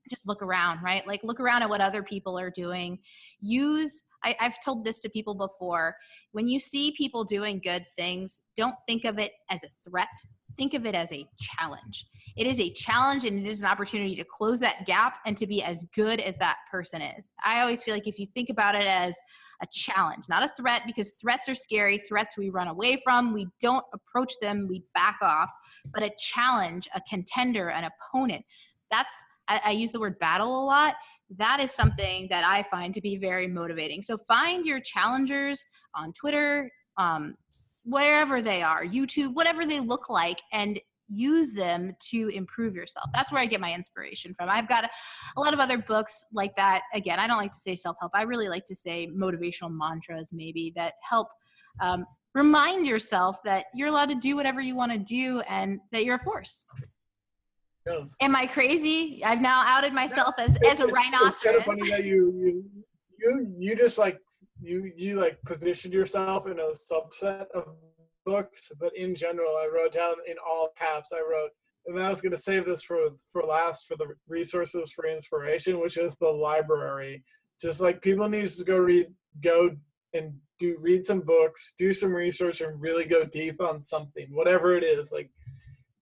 just 0.10 0.28
look 0.28 0.42
around 0.42 0.82
right? 0.82 1.06
Like 1.06 1.22
look 1.24 1.40
around 1.40 1.64
at 1.64 1.70
what 1.70 1.82
other 1.82 2.02
people 2.02 2.40
are 2.40 2.50
doing. 2.50 3.00
Use 3.42 4.06
I, 4.24 4.36
have 4.40 4.58
told 4.64 4.84
this 4.84 5.00
to 5.00 5.10
people 5.10 5.36
before 5.36 5.96
when 6.32 6.48
you 6.48 6.60
see 6.60 6.94
people 6.98 7.24
doing 7.24 7.62
good 7.64 7.86
things 7.96 8.42
don't 8.56 8.76
think 8.88 9.06
of 9.06 9.20
it 9.20 9.32
as 9.50 9.64
a 9.64 9.90
threat 9.90 10.08
think 10.58 10.74
of 10.74 10.86
it 10.86 10.96
as 10.96 11.14
a 11.14 11.26
challenge. 11.40 12.06
It 12.36 12.48
is 12.48 12.60
a 12.60 12.72
challenge 12.72 13.24
and 13.24 13.40
it 13.40 13.50
is 13.50 13.62
an 13.62 13.68
opportunity 13.68 14.16
to 14.16 14.26
close 14.26 14.60
that 14.60 14.86
gap 14.86 15.20
and 15.26 15.38
to 15.38 15.48
be 15.48 15.64
as 15.64 15.86
good 15.96 16.20
as 16.20 16.36
that 16.38 16.58
person 16.70 17.02
is. 17.02 17.30
I 17.44 17.62
always 17.62 17.84
feel 17.84 17.94
like 17.94 18.08
if 18.08 18.20
you 18.20 18.26
think 18.26 18.50
about 18.50 18.76
it 18.76 18.86
as 18.86 19.18
a 19.62 19.68
challenge, 19.72 20.26
not 20.30 20.44
a 20.44 20.50
threat, 20.50 20.84
because 20.86 21.12
threats 21.12 21.48
are 21.50 21.56
scary. 21.56 21.98
Threats 21.98 22.38
we 22.38 22.50
run 22.50 22.68
away 22.68 23.02
from, 23.04 23.34
we 23.34 23.48
don't 23.60 23.86
approach 23.94 24.34
them, 24.42 24.68
we 24.68 24.84
back 24.94 25.18
off. 25.22 25.50
But 25.94 26.04
a 26.04 26.12
challenge, 26.20 26.88
a 26.94 27.02
contender, 27.10 27.70
an 27.70 27.90
opponent, 27.90 28.46
that's, 28.92 29.14
I, 29.48 29.62
I 29.66 29.72
use 29.72 29.92
the 29.92 30.00
word 30.00 30.20
battle 30.20 30.64
a 30.64 30.66
lot 30.66 30.96
that 31.36 31.60
is 31.60 31.72
something 31.72 32.28
that 32.30 32.46
I 32.46 32.64
find 32.70 32.94
to 32.94 33.02
be 33.02 33.18
very 33.18 33.48
motivating. 33.48 34.02
So 34.02 34.18
find 34.18 34.66
your 34.66 34.80
challengers 34.80 35.68
on 35.96 36.14
Twitter, 36.14 36.72
um, 36.98 37.36
wherever 37.84 38.42
they 38.42 38.62
are, 38.62 38.84
YouTube, 38.86 39.34
whatever 39.34 39.66
they 39.66 39.80
look 39.80 40.10
like, 40.10 40.42
and 40.54 40.80
use 41.10 41.54
them 41.54 41.96
to 42.00 42.30
improve 42.30 42.76
yourself. 42.76 43.10
That's 43.14 43.32
where 43.32 43.42
I 43.42 43.46
get 43.46 43.62
my 43.62 43.74
inspiration 43.74 44.34
from. 44.38 44.50
I've 44.50 44.68
got 44.68 44.86
a, 44.86 45.40
lot 45.40 45.54
of 45.54 45.60
other 45.60 45.78
books 45.78 46.26
like 46.34 46.56
that. 46.58 46.82
Again, 46.94 47.20
I 47.20 47.28
don't 47.28 47.38
like 47.38 47.54
to 47.54 47.60
say 47.60 47.76
self 47.76 47.98
help, 48.00 48.12
I 48.14 48.24
really 48.24 48.50
like 48.50 48.66
to 48.68 48.76
say 48.76 49.08
motivational 49.08 49.72
mantras, 49.72 50.32
maybe 50.34 50.74
that 50.76 50.96
help. 51.08 51.28
Um, 51.82 52.06
remind 52.34 52.86
yourself 52.86 53.38
that 53.46 53.66
you're 53.74 53.88
allowed 53.88 54.10
to 54.10 54.16
do 54.16 54.36
whatever 54.36 54.62
you 54.62 54.76
want 54.76 54.92
to 54.92 54.98
do 54.98 55.42
and 55.48 55.80
that 55.92 56.06
you're 56.06 56.16
a 56.16 56.20
force. 56.20 56.66
Yes. 57.88 58.16
Am 58.22 58.36
I 58.36 58.48
crazy? 58.48 59.24
I've 59.24 59.42
now 59.42 59.64
outed 59.66 59.94
myself 59.94 60.36
as, 60.38 60.58
as 60.70 60.80
a 60.80 60.86
it's, 60.86 60.94
rhinoceros. 60.94 61.30
It's 61.30 61.40
kind 61.42 61.56
of 61.56 61.64
funny 61.64 61.90
that 61.90 62.04
you, 62.04 62.34
you 62.38 62.66
you 63.20 63.56
you 63.58 63.76
just 63.76 63.98
like 63.98 64.20
you 64.62 64.92
you 64.96 65.20
like 65.20 65.38
positioned 65.46 65.94
yourself 65.94 66.48
in 66.48 66.60
a 66.60 66.72
subset 66.74 67.48
of 67.54 67.76
books, 68.26 68.72
but 68.80 68.96
in 68.96 69.16
general, 69.16 69.56
I 69.56 69.70
wrote 69.74 69.94
down 69.94 70.16
in 70.28 70.36
all 70.46 70.70
caps. 70.78 71.12
I 71.14 71.20
wrote, 71.20 71.52
and 71.86 72.00
I 72.00 72.10
was 72.10 72.22
going 72.22 72.34
to 72.34 72.38
save 72.38 72.66
this 72.66 72.84
for 72.84 73.00
for 73.32 73.44
last 73.44 73.88
for 73.88 73.96
the 73.96 74.08
resources 74.28 74.92
for 74.92 75.08
inspiration, 75.08 75.80
which 75.80 75.98
is 75.98 76.16
the 76.18 76.30
library. 76.30 77.24
Just 77.62 77.82
like 77.82 78.02
people 78.02 78.30
need 78.30 78.48
to 78.48 78.64
go 78.64 78.78
read, 78.78 79.08
go 79.42 79.72
and 80.14 80.34
do 80.60 80.78
read 80.80 81.06
some 81.06 81.22
books, 81.22 81.74
do 81.78 81.94
some 81.94 82.14
research, 82.14 82.62
and 82.62 82.80
really 82.80 83.06
go 83.06 83.24
deep 83.24 83.62
on 83.62 83.82
something, 83.82 84.28
whatever 84.32 84.76
it 84.76 84.84
is. 84.84 85.12
Like 85.12 85.30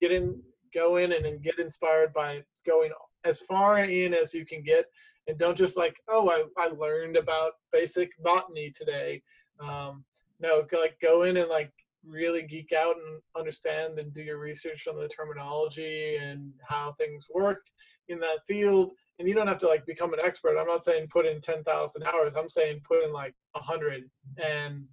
get 0.02 0.12
in, 0.12 0.42
go 0.76 0.98
in, 0.98 1.14
and, 1.14 1.26
and 1.26 1.42
get 1.42 1.60
inspired 1.60 2.14
by 2.14 2.44
going 2.68 2.92
as 3.24 3.40
far 3.42 3.80
in 3.80 4.14
as 4.14 4.34
you 4.34 4.46
can 4.46 4.62
get. 4.62 4.86
And 5.28 5.40
don't 5.40 5.58
just 5.58 5.76
like 5.76 5.96
oh 6.08 6.30
i, 6.30 6.44
I 6.62 6.68
learned 6.68 7.18
about 7.18 7.54
basic 7.72 8.12
botany 8.24 8.72
today. 8.76 9.24
Um, 9.60 10.04
no 10.40 10.66
like 10.74 10.98
go 11.02 11.24
in 11.24 11.38
and 11.38 11.50
like 11.50 11.72
really 12.08 12.44
geek 12.44 12.72
out 12.72 12.96
and 12.98 13.22
understand 13.38 14.00
and 14.00 14.14
do 14.14 14.22
your 14.22 14.38
research 14.38 14.88
on 14.88 15.00
the 15.00 15.08
terminology 15.08 16.18
and 16.18 16.52
how 16.68 16.94
things 16.94 17.26
work 17.34 17.66
in 18.10 18.20
that 18.20 18.46
field. 18.48 18.92
And 19.18 19.28
you 19.28 19.34
don't 19.34 19.48
have 19.48 19.58
to 19.60 19.68
like 19.68 19.86
become 19.86 20.14
an 20.14 20.20
expert. 20.24 20.58
I'm 20.58 20.68
not 20.68 20.84
saying 20.84 21.08
put 21.12 21.26
in 21.26 21.42
10,000 21.42 22.04
hours. 22.04 22.36
I'm 22.36 22.50
saying 22.50 22.82
put 22.88 23.04
in 23.04 23.12
like 23.12 23.34
100 23.54 24.04
and 24.44 24.84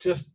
just 0.00 0.32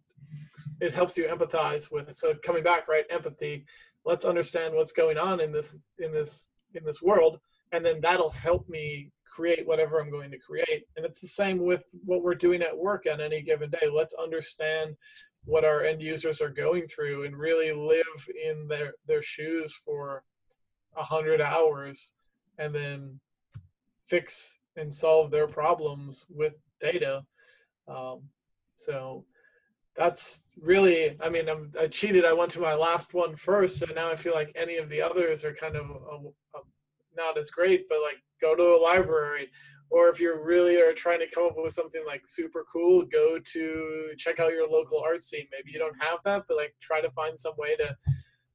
it 0.82 0.94
helps 0.94 1.18
you 1.18 1.26
empathize 1.26 1.92
with 1.92 2.10
it. 2.10 2.16
So 2.16 2.34
coming 2.44 2.64
back 2.64 2.88
right 2.88 3.06
empathy 3.10 3.66
let's 4.10 4.26
understand 4.26 4.74
what's 4.74 4.92
going 4.92 5.18
on 5.18 5.40
in 5.40 5.52
this 5.52 5.86
in 6.00 6.12
this 6.12 6.52
in 6.74 6.84
this 6.84 7.02
world 7.02 7.40
and 7.72 7.86
then 7.86 8.02
that'll 8.02 8.32
help 8.32 8.68
me 8.68 9.12
create 9.30 9.66
whatever 9.66 10.00
I'm 10.00 10.12
going 10.12 10.32
to 10.32 10.40
create. 10.40 10.84
And 10.98 11.06
it's 11.06 11.22
the 11.22 11.28
same 11.28 11.60
with 11.60 11.84
what 12.04 12.24
we're 12.24 12.36
doing 12.36 12.62
at 12.62 12.78
work 12.78 13.06
on 13.12 13.22
any 13.22 13.42
given 13.42 13.70
day. 13.70 13.88
Let's 13.92 14.16
understand 14.16 14.96
what 15.46 15.64
our 15.64 15.84
end 15.84 16.02
users 16.02 16.42
are 16.42 16.50
going 16.50 16.88
through 16.88 17.26
and 17.26 17.38
really 17.38 17.72
live 17.72 18.28
in 18.44 18.68
their, 18.68 18.94
their 19.08 19.24
shoes 19.24 19.74
for 19.74 20.24
a 20.98 21.04
hundred 21.04 21.42
hours 21.42 22.14
and 22.58 22.74
then 22.74 23.20
fix 24.08 24.60
and 24.76 24.94
solve 24.94 25.32
their 25.32 25.48
problems 25.48 26.26
with 26.30 26.54
data. 26.82 27.24
Um, 27.88 28.24
so 28.76 29.26
that's 30.00 30.46
really, 30.62 31.18
I 31.22 31.30
mean, 31.30 31.50
I'm, 31.50 31.74
I 31.80 31.88
cheated. 31.88 32.24
I 32.24 32.32
went 32.32 32.52
to 32.52 32.62
my 32.62 32.74
last 32.74 33.14
one 33.14 33.36
first. 33.36 33.80
So 33.80 33.86
now 33.94 34.10
I 34.10 34.16
feel 34.16 34.34
like 34.34 34.52
any 34.56 34.78
of 34.78 34.88
the 34.90 35.02
others 35.02 35.44
are 35.44 35.54
kind 35.54 35.76
of 35.76 35.90
a, 35.90 36.58
a, 36.58 36.62
not 37.18 37.38
as 37.38 37.52
great, 37.52 37.90
but 37.90 38.00
like 38.02 38.16
go 38.42 38.56
to 38.56 38.64
a 38.64 38.82
library 38.82 39.50
or 39.92 40.08
if 40.08 40.20
you 40.20 40.40
really 40.42 40.80
are 40.80 40.94
trying 40.94 41.20
to 41.20 41.30
come 41.30 41.46
up 41.46 41.56
with 41.58 41.74
something 41.74 42.04
like 42.06 42.22
super 42.26 42.66
cool 42.72 43.04
go 43.12 43.40
to 43.40 44.12
check 44.18 44.40
out 44.40 44.52
your 44.52 44.70
local 44.70 45.02
art 45.04 45.24
scene 45.24 45.48
maybe 45.52 45.72
you 45.72 45.80
don't 45.80 46.00
have 46.00 46.20
that 46.24 46.44
but 46.48 46.58
like 46.58 46.74
try 46.80 47.02
to 47.02 47.10
find 47.12 47.38
some 47.38 47.54
way 47.58 47.76
to 47.76 47.96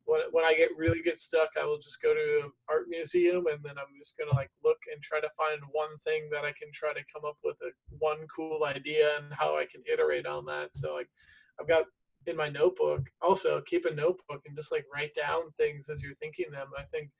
when, 0.07 0.21
when 0.33 0.45
i 0.45 0.55
get 0.55 0.71
really 0.77 1.03
get 1.03 1.19
stuck 1.19 1.51
i 1.61 1.65
will 1.65 1.79
just 1.79 2.03
go 2.03 2.15
to 2.15 2.45
an 2.45 2.53
art 2.69 2.87
museum 2.89 3.47
and 3.47 3.61
then 3.63 3.75
i'm 3.79 3.99
just 3.99 4.17
to 4.17 4.37
like 4.37 4.51
look 4.65 4.79
and 4.93 5.03
try 5.03 5.21
to 5.21 5.29
find 5.37 5.61
one 5.73 5.97
thing 6.05 6.29
that 6.31 6.45
i 6.45 6.53
can 6.53 6.71
try 6.73 6.93
to 6.93 7.05
come 7.13 7.25
up 7.27 7.37
with 7.45 7.57
a 7.63 7.71
one 7.99 8.27
cool 8.35 8.65
idea 8.65 9.17
and 9.19 9.33
how 9.33 9.57
i 9.57 9.67
can 9.71 9.83
iterate 9.91 10.27
on 10.27 10.45
that. 10.45 10.71
So 10.75 10.95
like 10.95 11.09
i've 11.61 11.69
got 11.69 11.85
in 12.27 12.37
my 12.37 12.49
notebook 12.49 13.03
also 13.23 13.61
keep 13.63 13.85
a 13.85 13.95
notebook 13.95 14.43
and 14.47 14.57
just 14.57 14.73
like 14.73 14.87
write 14.93 15.15
down 15.15 15.43
things 15.59 15.89
as 15.89 16.03
you're 16.03 16.15
thinking 16.17 16.51
them. 16.51 16.69
I 16.79 16.83
think 16.85 17.11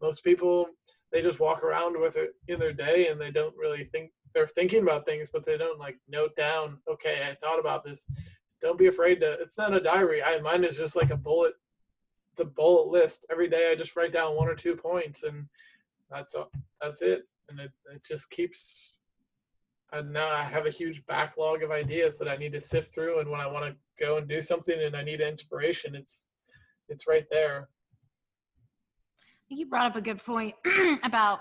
most 0.00 0.24
people 0.24 0.68
they 1.10 1.22
just 1.22 1.40
walk 1.40 1.62
around 1.62 1.98
with 1.98 2.16
it 2.16 2.34
in 2.48 2.58
their 2.58 2.72
day 2.72 3.08
and 3.08 3.20
they 3.20 3.30
don't 3.30 3.56
really 3.56 3.84
think 3.84 4.10
they're 4.34 4.46
thinking 4.48 4.82
about 4.82 5.04
things 5.04 5.28
but 5.32 5.44
they 5.44 5.58
don't 5.58 5.78
like 5.78 5.98
note 6.08 6.34
down 6.36 6.78
okay 6.90 7.22
i 7.28 7.34
thought 7.34 7.60
about 7.60 7.84
this. 7.84 8.06
Don't 8.60 8.78
be 8.78 8.86
afraid 8.86 9.20
to 9.20 9.32
it's 9.32 9.58
not 9.58 9.74
a 9.74 9.80
diary. 9.80 10.22
I 10.22 10.40
mine 10.40 10.64
is 10.64 10.76
just 10.76 10.96
like 10.96 11.10
a 11.10 11.16
bullet 11.16 11.54
it's 12.32 12.40
a 12.40 12.44
bullet 12.44 12.88
list. 12.88 13.26
Every 13.30 13.48
day 13.48 13.70
i 13.70 13.74
just 13.74 13.96
write 13.96 14.12
down 14.12 14.36
one 14.36 14.48
or 14.48 14.54
two 14.54 14.76
points 14.76 15.22
and 15.22 15.46
that's 16.10 16.34
all 16.34 16.50
that's 16.80 17.02
it. 17.02 17.28
And 17.48 17.60
it, 17.60 17.70
it 17.94 18.04
just 18.04 18.30
keeps 18.30 18.94
and 19.92 20.10
now 20.10 20.28
i 20.28 20.42
have 20.42 20.64
a 20.64 20.70
huge 20.70 21.04
backlog 21.06 21.62
of 21.62 21.70
ideas 21.70 22.16
that 22.16 22.26
i 22.26 22.36
need 22.36 22.52
to 22.52 22.60
sift 22.60 22.94
through 22.94 23.20
and 23.20 23.28
when 23.28 23.42
i 23.42 23.46
want 23.46 23.66
to 23.66 23.76
go 24.02 24.16
and 24.16 24.26
do 24.26 24.40
something 24.40 24.80
and 24.80 24.96
i 24.96 25.02
need 25.02 25.20
inspiration 25.20 25.94
it's 25.94 26.28
it's 26.92 27.06
right 27.06 27.26
there. 27.30 27.68
I 29.24 29.42
think 29.48 29.60
you 29.60 29.66
brought 29.66 29.86
up 29.86 29.96
a 29.96 30.00
good 30.00 30.22
point 30.24 30.54
about 31.04 31.40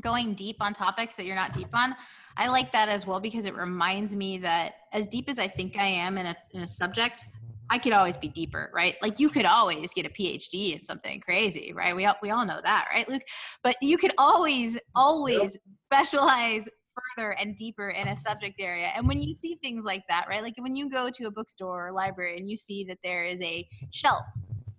going 0.00 0.34
deep 0.34 0.56
on 0.60 0.74
topics 0.74 1.16
that 1.16 1.26
you're 1.26 1.36
not 1.36 1.52
deep 1.52 1.68
on. 1.74 1.94
I 2.36 2.48
like 2.48 2.72
that 2.72 2.88
as 2.88 3.06
well 3.06 3.20
because 3.20 3.46
it 3.46 3.54
reminds 3.54 4.14
me 4.14 4.38
that 4.38 4.74
as 4.92 5.06
deep 5.08 5.28
as 5.28 5.38
I 5.38 5.46
think 5.46 5.78
I 5.78 5.86
am 5.86 6.18
in 6.18 6.26
a, 6.26 6.36
in 6.52 6.62
a 6.62 6.68
subject, 6.68 7.24
I 7.70 7.78
could 7.78 7.92
always 7.92 8.16
be 8.16 8.28
deeper, 8.28 8.70
right? 8.74 8.96
Like 9.02 9.18
you 9.18 9.28
could 9.28 9.44
always 9.44 9.92
get 9.92 10.06
a 10.06 10.08
PhD 10.08 10.76
in 10.76 10.84
something 10.84 11.20
crazy, 11.20 11.72
right? 11.74 11.94
We 11.94 12.06
all, 12.06 12.16
we 12.22 12.30
all 12.30 12.46
know 12.46 12.60
that, 12.64 12.86
right, 12.92 13.08
Luke? 13.08 13.22
But 13.62 13.76
you 13.82 13.98
could 13.98 14.12
always, 14.18 14.78
always 14.94 15.58
specialize 15.86 16.68
further 17.16 17.32
and 17.32 17.56
deeper 17.56 17.90
in 17.90 18.08
a 18.08 18.16
subject 18.16 18.60
area. 18.60 18.90
And 18.94 19.06
when 19.06 19.20
you 19.20 19.34
see 19.34 19.58
things 19.62 19.84
like 19.84 20.02
that, 20.08 20.26
right? 20.28 20.42
Like 20.42 20.54
when 20.58 20.76
you 20.76 20.88
go 20.88 21.10
to 21.10 21.24
a 21.24 21.30
bookstore 21.30 21.88
or 21.88 21.92
library 21.92 22.36
and 22.38 22.50
you 22.50 22.56
see 22.56 22.84
that 22.84 22.98
there 23.02 23.24
is 23.24 23.40
a 23.42 23.66
shelf 23.90 24.26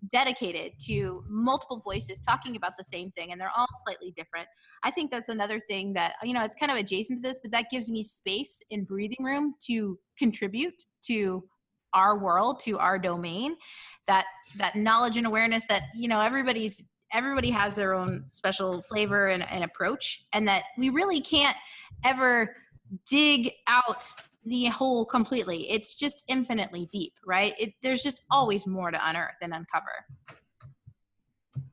dedicated 0.09 0.73
to 0.79 1.23
multiple 1.27 1.81
voices 1.83 2.19
talking 2.21 2.55
about 2.55 2.73
the 2.77 2.83
same 2.83 3.11
thing 3.11 3.31
and 3.31 3.41
they're 3.41 3.51
all 3.57 3.67
slightly 3.83 4.13
different 4.15 4.47
i 4.83 4.91
think 4.91 5.11
that's 5.11 5.27
another 5.27 5.59
thing 5.59 5.91
that 5.91 6.13
you 6.23 6.33
know 6.33 6.43
it's 6.43 6.55
kind 6.55 6.71
of 6.71 6.77
adjacent 6.77 7.21
to 7.21 7.27
this 7.27 7.39
but 7.41 7.51
that 7.51 7.65
gives 7.69 7.89
me 7.89 8.01
space 8.01 8.61
and 8.71 8.87
breathing 8.87 9.23
room 9.23 9.53
to 9.59 9.97
contribute 10.17 10.83
to 11.03 11.43
our 11.93 12.17
world 12.17 12.59
to 12.61 12.77
our 12.77 12.99
domain 12.99 13.55
that 14.07 14.25
that 14.57 14.75
knowledge 14.75 15.17
and 15.17 15.27
awareness 15.27 15.65
that 15.69 15.83
you 15.95 16.07
know 16.07 16.19
everybody's 16.19 16.83
everybody 17.13 17.49
has 17.49 17.75
their 17.75 17.93
own 17.93 18.25
special 18.29 18.81
flavor 18.83 19.27
and, 19.27 19.49
and 19.49 19.63
approach 19.63 20.25
and 20.33 20.47
that 20.47 20.63
we 20.77 20.89
really 20.89 21.21
can't 21.21 21.55
ever 22.03 22.55
dig 23.09 23.51
out 23.67 24.05
the 24.45 24.65
whole 24.65 25.05
completely. 25.05 25.69
It's 25.69 25.95
just 25.95 26.23
infinitely 26.27 26.87
deep, 26.91 27.13
right? 27.25 27.53
It, 27.59 27.73
there's 27.81 28.01
just 28.01 28.21
always 28.31 28.65
more 28.65 28.91
to 28.91 29.09
unearth 29.09 29.35
and 29.41 29.53
uncover. 29.53 30.05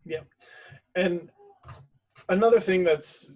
Yeah. 0.04 0.20
And 0.96 1.30
another 2.28 2.60
thing 2.60 2.84
that's 2.84 3.26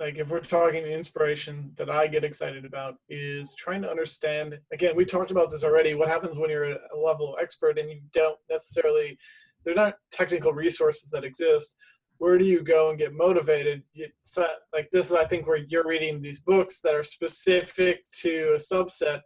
like 0.00 0.16
if 0.16 0.28
we're 0.28 0.40
talking 0.40 0.84
inspiration 0.84 1.72
that 1.76 1.90
I 1.90 2.06
get 2.06 2.24
excited 2.24 2.64
about 2.64 2.96
is 3.08 3.54
trying 3.54 3.82
to 3.82 3.90
understand 3.90 4.58
again, 4.72 4.94
we 4.96 5.04
talked 5.04 5.30
about 5.30 5.50
this 5.50 5.64
already, 5.64 5.94
what 5.94 6.08
happens 6.08 6.38
when 6.38 6.50
you're 6.50 6.72
a 6.72 6.78
level 6.96 7.36
expert 7.40 7.78
and 7.78 7.90
you 7.90 8.00
don't 8.12 8.38
necessarily 8.50 9.18
there's 9.64 9.76
not 9.76 9.96
technical 10.12 10.52
resources 10.52 11.10
that 11.10 11.24
exist 11.24 11.74
where 12.18 12.36
do 12.38 12.44
you 12.44 12.62
go 12.62 12.90
and 12.90 12.98
get 12.98 13.14
motivated? 13.14 13.82
So, 14.22 14.46
like 14.72 14.88
this 14.92 15.06
is 15.06 15.12
i 15.12 15.24
think 15.24 15.46
where 15.46 15.56
you're 15.56 15.86
reading 15.86 16.20
these 16.20 16.40
books 16.40 16.80
that 16.80 16.94
are 16.94 17.04
specific 17.04 18.04
to 18.20 18.54
a 18.54 18.58
subset. 18.58 19.22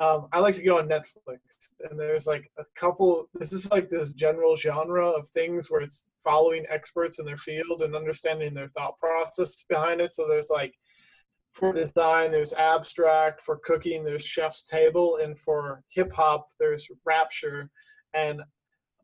Um, 0.00 0.28
i 0.32 0.38
like 0.38 0.54
to 0.56 0.62
go 0.62 0.78
on 0.78 0.88
netflix 0.88 1.38
and 1.88 1.98
there's 1.98 2.26
like 2.26 2.50
a 2.58 2.64
couple 2.76 3.30
this 3.32 3.52
is 3.54 3.70
like 3.70 3.88
this 3.88 4.12
general 4.12 4.54
genre 4.54 5.08
of 5.08 5.26
things 5.30 5.70
where 5.70 5.80
it's 5.80 6.08
following 6.22 6.64
experts 6.68 7.18
in 7.18 7.26
their 7.26 7.36
field 7.36 7.82
and 7.82 7.96
understanding 7.96 8.54
their 8.54 8.68
thought 8.68 8.98
process 8.98 9.62
behind 9.68 10.00
it. 10.00 10.12
So 10.12 10.26
there's 10.28 10.50
like 10.50 10.74
for 11.52 11.72
design 11.72 12.30
there's 12.30 12.54
abstract 12.54 13.40
for 13.42 13.60
cooking 13.62 14.04
there's 14.04 14.24
chef's 14.24 14.64
table 14.64 15.18
and 15.22 15.38
for 15.38 15.82
hip 15.90 16.12
hop 16.12 16.48
there's 16.58 16.88
rapture. 17.04 17.70
And 18.14 18.42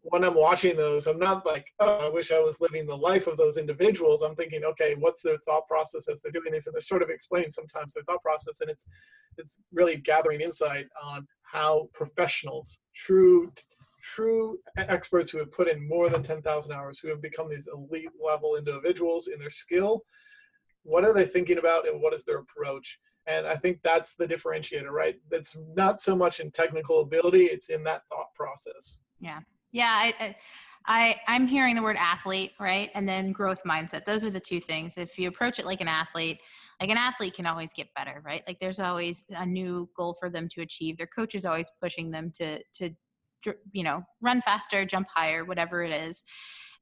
when 0.03 0.25
I'm 0.25 0.35
watching 0.35 0.77
those, 0.77 1.07
I'm 1.07 1.19
not 1.19 1.45
like, 1.45 1.67
oh, 1.81 2.07
I 2.07 2.09
wish 2.09 2.31
I 2.31 2.41
was 2.41 2.61
living 2.61 2.87
the 2.87 2.97
life 2.97 3.27
of 3.27 3.37
those 3.37 3.57
individuals. 3.57 4.23
I'm 4.23 4.37
thinking, 4.37 4.65
okay, 4.65 4.95
what's 4.99 5.23
their 5.23 5.39
thought 5.39 5.67
process 5.67 6.09
as 6.09 6.23
they're 6.23 6.33
doing 6.33 6.53
this? 6.53 6.67
And 6.67 6.75
they're 6.75 6.81
sort 6.81 7.03
of 7.03 7.11
explaining 7.11 7.51
sometimes 7.51 7.95
their 7.95 8.05
thought 8.05 8.23
process, 8.23 8.61
and 8.61 8.71
it's 8.71 8.87
it's 9.37 9.59
really 9.73 9.97
gathering 9.97 10.41
insight 10.41 10.87
on 11.03 11.27
how 11.43 11.89
professionals, 11.93 12.81
true 12.95 13.53
true 14.01 14.59
experts 14.77 15.31
who 15.31 15.39
have 15.39 15.51
put 15.51 15.69
in 15.69 15.89
more 15.89 16.09
than 16.09 16.23
10,000 16.23 16.73
hours, 16.73 17.01
who 17.01 17.09
have 17.09 17.21
become 17.21 17.49
these 17.49 17.69
elite 17.73 18.11
level 18.25 18.55
individuals 18.57 19.27
in 19.27 19.41
their 19.41 19.51
skill, 19.51 20.05
what 20.85 21.05
are 21.05 21.13
they 21.13 21.27
thinking 21.27 21.59
about, 21.59 21.89
and 21.89 22.01
what 22.01 22.15
is 22.15 22.25
their 22.25 22.39
approach? 22.39 22.99
And 23.27 23.47
I 23.47 23.57
think 23.57 23.81
that's 23.83 24.15
the 24.15 24.27
differentiator, 24.27 24.91
right? 24.91 25.17
It's 25.31 25.59
not 25.75 26.01
so 26.01 26.17
much 26.17 26.41
in 26.41 26.51
technical 26.51 27.01
ability; 27.01 27.45
it's 27.45 27.69
in 27.69 27.83
that 27.85 28.03
thought 28.09 28.33
process. 28.35 29.01
Yeah, 29.21 29.41
yeah, 29.73 29.91
I, 29.93 30.37
I 30.87 31.17
I'm 31.27 31.47
hearing 31.47 31.75
the 31.75 31.83
word 31.83 31.97
athlete, 31.99 32.53
right? 32.59 32.91
And 32.95 33.09
then 33.09 33.33
growth 33.33 33.63
mindset. 33.67 34.05
Those 34.05 34.25
are 34.25 34.31
the 34.31 34.41
two 34.41 34.61
things. 34.61 34.97
If 34.97 35.19
you 35.19 35.29
approach 35.29 35.59
it 35.59 35.67
like 35.67 35.81
an 35.81 35.89
athlete, 35.89 36.41
like 36.81 36.91
an 36.91 36.97
athlete 36.97 37.35
can 37.35 37.47
always 37.47 37.73
get 37.73 37.89
better, 37.97 38.23
right? 38.25 38.43
Like 38.47 38.59
there's 38.61 38.81
always 38.81 39.23
a 39.31 39.45
new 39.45 39.89
goal 39.97 40.17
for 40.19 40.31
them 40.31 40.49
to 40.55 40.63
achieve. 40.63 40.97
Their 40.97 41.09
coach 41.09 41.35
is 41.35 41.45
always 41.45 41.67
pushing 41.81 42.11
them 42.11 42.31
to 42.39 42.61
to 42.77 42.91
you 43.73 43.83
know, 43.85 44.03
run 44.21 44.43
faster, 44.43 44.85
jump 44.85 45.07
higher, 45.15 45.45
whatever 45.45 45.83
it 45.83 45.93
is. 45.93 46.25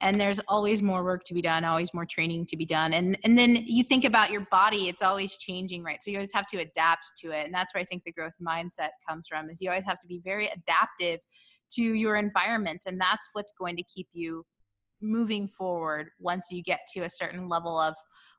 And 0.00 0.20
there's 0.20 0.40
always 0.48 0.82
more 0.82 1.02
work 1.02 1.24
to 1.24 1.34
be 1.34 1.40
done, 1.40 1.64
always 1.64 1.94
more 1.94 2.04
training 2.04 2.46
to 2.46 2.56
be 2.56 2.66
done. 2.66 2.92
And 2.92 3.18
and 3.24 3.38
then 3.38 3.56
you 3.66 3.82
think 3.82 4.04
about 4.04 4.30
your 4.30 4.46
body, 4.50 4.88
it's 4.88 5.02
always 5.02 5.36
changing, 5.36 5.82
right? 5.82 6.02
So 6.02 6.10
you 6.10 6.18
always 6.18 6.32
have 6.34 6.46
to 6.48 6.58
adapt 6.58 7.06
to 7.18 7.30
it. 7.30 7.46
And 7.46 7.54
that's 7.54 7.74
where 7.74 7.80
I 7.80 7.84
think 7.84 8.04
the 8.04 8.12
growth 8.12 8.34
mindset 8.40 8.90
comes 9.08 9.26
from 9.28 9.48
is 9.48 9.60
you 9.60 9.70
always 9.70 9.86
have 9.86 10.00
to 10.00 10.06
be 10.06 10.20
very 10.22 10.48
adaptive 10.48 11.20
to 11.72 11.82
your 11.82 12.16
environment 12.16 12.82
and 12.86 13.00
that's 13.00 13.28
what's 13.32 13.52
going 13.58 13.76
to 13.76 13.82
keep 13.84 14.08
you 14.12 14.44
moving 15.00 15.48
forward 15.48 16.08
once 16.18 16.46
you 16.50 16.62
get 16.62 16.80
to 16.94 17.00
a 17.00 17.10
certain 17.10 17.48
level 17.48 17.78
of 17.78 17.94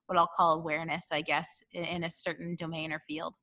what 0.08 0.18
I'll 0.18 0.30
call 0.36 0.54
awareness, 0.54 1.10
I 1.12 1.22
guess, 1.22 1.62
in, 1.74 2.04
a 2.04 2.10
certain 2.10 2.56
domain 2.56 2.92
or 2.92 3.02
field. 3.08 3.34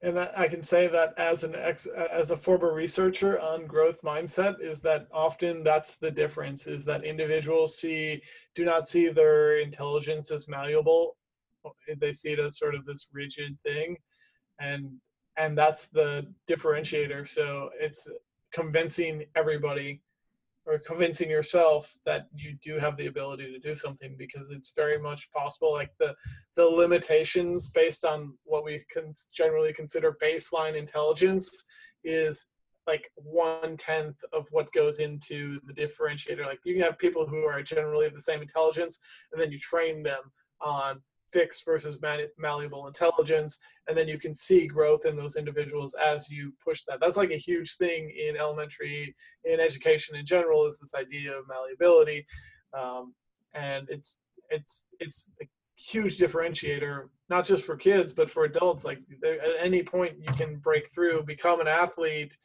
And 0.00 0.18
I 0.18 0.46
can 0.46 0.62
say 0.62 0.86
that 0.86 1.12
as 1.18 1.42
an 1.42 1.56
ex, 1.56 1.86
as 1.86 2.30
a 2.30 2.36
former 2.36 2.72
researcher 2.72 3.40
on 3.40 3.66
growth 3.66 4.00
mindset, 4.02 4.60
is 4.60 4.78
that 4.80 5.08
often 5.12 5.64
that's 5.64 5.96
the 5.96 6.10
difference: 6.12 6.68
is 6.68 6.84
that 6.84 7.02
individuals 7.02 7.76
see 7.76 8.22
do 8.54 8.64
not 8.64 8.88
see 8.88 9.08
their 9.08 9.58
intelligence 9.58 10.30
as 10.30 10.46
malleable; 10.46 11.16
they 11.98 12.12
see 12.12 12.30
it 12.30 12.38
as 12.38 12.58
sort 12.58 12.76
of 12.76 12.86
this 12.86 13.08
rigid 13.12 13.58
thing, 13.66 13.96
and 14.60 14.88
and 15.36 15.58
that's 15.58 15.88
the 15.88 16.32
differentiator. 16.48 17.26
So 17.26 17.70
it's 17.80 18.06
convincing 18.52 19.24
everybody 19.34 20.00
or 20.68 20.78
convincing 20.78 21.30
yourself 21.30 21.96
that 22.04 22.26
you 22.34 22.56
do 22.62 22.78
have 22.78 22.96
the 22.98 23.06
ability 23.06 23.50
to 23.50 23.58
do 23.58 23.74
something 23.74 24.14
because 24.18 24.50
it's 24.50 24.72
very 24.76 24.98
much 24.98 25.30
possible. 25.32 25.72
Like 25.72 25.90
the 25.98 26.14
the 26.56 26.64
limitations 26.64 27.68
based 27.68 28.04
on 28.04 28.34
what 28.44 28.64
we 28.64 28.84
can 28.90 29.12
generally 29.32 29.72
consider 29.72 30.16
baseline 30.22 30.76
intelligence 30.76 31.64
is 32.04 32.46
like 32.86 33.10
one 33.16 33.76
tenth 33.76 34.16
of 34.32 34.46
what 34.50 34.72
goes 34.72 34.98
into 34.98 35.60
the 35.66 35.72
differentiator. 35.72 36.44
Like 36.44 36.60
you 36.64 36.74
can 36.74 36.82
have 36.82 36.98
people 36.98 37.26
who 37.26 37.44
are 37.44 37.62
generally 37.62 38.08
the 38.08 38.20
same 38.20 38.42
intelligence 38.42 38.98
and 39.32 39.40
then 39.40 39.50
you 39.50 39.58
train 39.58 40.02
them 40.02 40.20
on 40.60 41.00
fixed 41.32 41.64
versus 41.64 41.98
malleable 42.38 42.86
intelligence 42.86 43.58
and 43.88 43.96
then 43.96 44.08
you 44.08 44.18
can 44.18 44.34
see 44.34 44.66
growth 44.66 45.06
in 45.06 45.16
those 45.16 45.36
individuals 45.36 45.94
as 45.94 46.30
you 46.30 46.52
push 46.62 46.82
that. 46.86 47.00
That's 47.00 47.16
like 47.16 47.30
a 47.30 47.36
huge 47.36 47.76
thing 47.76 48.10
in 48.10 48.36
elementary 48.36 49.14
in 49.44 49.60
education 49.60 50.16
in 50.16 50.26
general 50.26 50.66
is 50.66 50.78
this 50.78 50.94
idea 50.94 51.32
of 51.32 51.44
malleability. 51.48 52.26
Um, 52.78 53.14
and 53.54 53.88
it's 53.88 54.20
it's 54.50 54.88
it's 55.00 55.34
a 55.42 55.46
huge 55.76 56.18
differentiator 56.18 57.08
not 57.28 57.46
just 57.46 57.64
for 57.64 57.76
kids 57.76 58.12
but 58.12 58.30
for 58.30 58.44
adults. 58.44 58.84
Like 58.84 59.00
at 59.24 59.38
any 59.60 59.82
point 59.82 60.16
you 60.18 60.32
can 60.34 60.56
break 60.56 60.90
through 60.90 61.22
become 61.22 61.60
an 61.60 61.68
athlete 61.68 62.36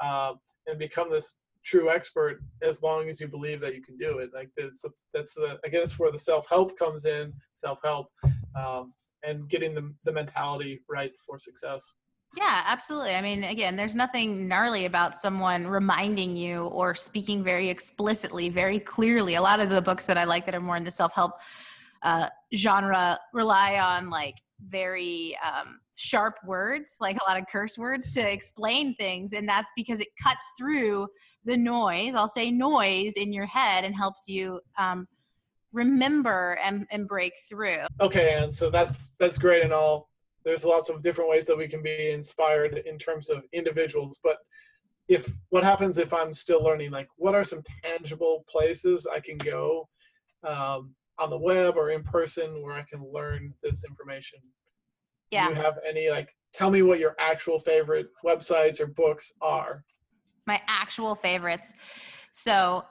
uh, 0.00 0.34
and 0.66 0.78
become 0.78 1.10
this 1.10 1.38
true 1.70 1.88
expert 1.90 2.42
as 2.62 2.82
long 2.82 3.08
as 3.08 3.20
you 3.20 3.28
believe 3.28 3.60
that 3.60 3.74
you 3.74 3.82
can 3.82 3.96
do 3.96 4.18
it. 4.18 4.30
Like 4.34 4.50
that's 4.56 4.82
the, 4.82 4.90
that's 5.14 5.34
the 5.34 5.58
I 5.64 5.68
guess 5.68 5.98
where 5.98 6.10
the 6.10 6.18
self 6.18 6.48
help 6.48 6.76
comes 6.78 7.04
in, 7.04 7.32
self 7.54 7.80
help, 7.84 8.08
um, 8.56 8.92
and 9.22 9.48
getting 9.48 9.74
the 9.74 9.94
the 10.04 10.12
mentality 10.12 10.80
right 10.88 11.12
for 11.24 11.38
success. 11.38 11.94
Yeah, 12.36 12.62
absolutely. 12.64 13.14
I 13.16 13.22
mean, 13.22 13.42
again, 13.42 13.74
there's 13.74 13.96
nothing 13.96 14.46
gnarly 14.46 14.84
about 14.84 15.16
someone 15.16 15.66
reminding 15.66 16.36
you 16.36 16.66
or 16.66 16.94
speaking 16.94 17.42
very 17.42 17.68
explicitly, 17.68 18.48
very 18.48 18.78
clearly. 18.78 19.34
A 19.34 19.42
lot 19.42 19.58
of 19.58 19.68
the 19.68 19.82
books 19.82 20.06
that 20.06 20.16
I 20.16 20.22
like 20.24 20.46
that 20.46 20.54
are 20.54 20.60
more 20.60 20.76
in 20.76 20.84
the 20.84 20.92
self 20.92 21.12
help 21.14 21.32
uh, 22.02 22.28
genre 22.54 23.18
rely 23.32 23.78
on 23.78 24.10
like 24.10 24.36
very 24.68 25.36
um, 25.44 25.80
sharp 26.00 26.36
words, 26.46 26.96
like 26.98 27.18
a 27.20 27.30
lot 27.30 27.38
of 27.38 27.44
curse 27.52 27.76
words 27.76 28.08
to 28.08 28.20
explain 28.20 28.94
things. 28.94 29.34
And 29.34 29.46
that's 29.46 29.70
because 29.76 30.00
it 30.00 30.08
cuts 30.22 30.44
through 30.58 31.08
the 31.44 31.56
noise, 31.56 32.14
I'll 32.14 32.28
say 32.28 32.50
noise 32.50 33.14
in 33.16 33.32
your 33.32 33.46
head 33.46 33.84
and 33.84 33.94
helps 33.94 34.26
you 34.26 34.60
um, 34.78 35.06
remember 35.72 36.58
and, 36.64 36.86
and 36.90 37.06
break 37.06 37.34
through. 37.48 37.84
Okay, 38.00 38.38
and 38.42 38.54
so 38.54 38.70
that's 38.70 39.12
that's 39.18 39.38
great 39.38 39.62
and 39.62 39.72
all. 39.72 40.08
There's 40.44 40.64
lots 40.64 40.88
of 40.88 41.02
different 41.02 41.28
ways 41.28 41.44
that 41.46 41.58
we 41.58 41.68
can 41.68 41.82
be 41.82 42.10
inspired 42.10 42.82
in 42.86 42.98
terms 42.98 43.28
of 43.28 43.44
individuals, 43.52 44.20
but 44.24 44.38
if 45.06 45.30
what 45.50 45.64
happens 45.64 45.98
if 45.98 46.14
I'm 46.14 46.32
still 46.32 46.62
learning, 46.62 46.92
like 46.92 47.08
what 47.16 47.34
are 47.34 47.44
some 47.44 47.62
tangible 47.84 48.44
places 48.48 49.06
I 49.06 49.20
can 49.20 49.36
go 49.36 49.88
um, 50.44 50.94
on 51.18 51.28
the 51.28 51.38
web 51.38 51.76
or 51.76 51.90
in 51.90 52.02
person 52.04 52.62
where 52.62 52.74
I 52.74 52.82
can 52.82 53.04
learn 53.12 53.52
this 53.62 53.84
information 53.84 54.38
yeah. 55.30 55.48
Do 55.48 55.54
you 55.54 55.60
have 55.60 55.78
any 55.88 56.10
like 56.10 56.34
tell 56.52 56.70
me 56.70 56.82
what 56.82 56.98
your 56.98 57.14
actual 57.18 57.58
favorite 57.58 58.08
websites 58.24 58.80
or 58.80 58.86
books 58.86 59.32
are? 59.40 59.84
My 60.46 60.60
actual 60.68 61.14
favorites. 61.14 61.72
So 62.32 62.84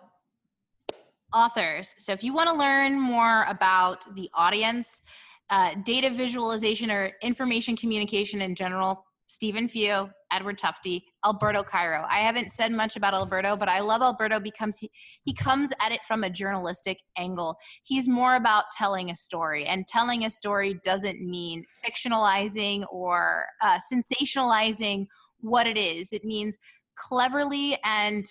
authors. 1.33 1.93
So 1.97 2.11
if 2.11 2.23
you 2.23 2.33
want 2.33 2.49
to 2.49 2.55
learn 2.55 2.99
more 2.99 3.45
about 3.47 4.15
the 4.15 4.29
audience, 4.33 5.01
uh, 5.49 5.75
data 5.83 6.09
visualization 6.09 6.91
or 6.91 7.11
information 7.21 7.75
communication 7.75 8.41
in 8.41 8.55
general, 8.55 9.05
Stephen 9.29 9.69
Few, 9.69 10.09
Edward 10.31 10.57
Tufte, 10.57 11.03
Alberto 11.23 11.61
Cairo. 11.61 12.03
I 12.09 12.17
haven't 12.17 12.51
said 12.51 12.71
much 12.71 12.95
about 12.95 13.13
Alberto, 13.13 13.55
but 13.55 13.69
I 13.69 13.79
love 13.79 14.01
Alberto 14.01 14.39
because 14.39 14.79
he, 14.79 14.89
he 15.23 15.33
comes 15.35 15.71
at 15.79 15.91
it 15.91 15.99
from 16.07 16.23
a 16.23 16.31
journalistic 16.31 16.97
angle. 17.15 17.55
He's 17.83 18.07
more 18.07 18.35
about 18.35 18.65
telling 18.75 19.11
a 19.11 19.15
story, 19.15 19.65
and 19.65 19.87
telling 19.87 20.25
a 20.25 20.31
story 20.31 20.79
doesn't 20.83 21.21
mean 21.21 21.63
fictionalizing 21.85 22.85
or 22.91 23.45
uh, 23.61 23.77
sensationalizing 23.93 25.05
what 25.41 25.67
it 25.67 25.77
is. 25.77 26.11
It 26.11 26.25
means 26.25 26.57
cleverly 26.95 27.77
and 27.83 28.25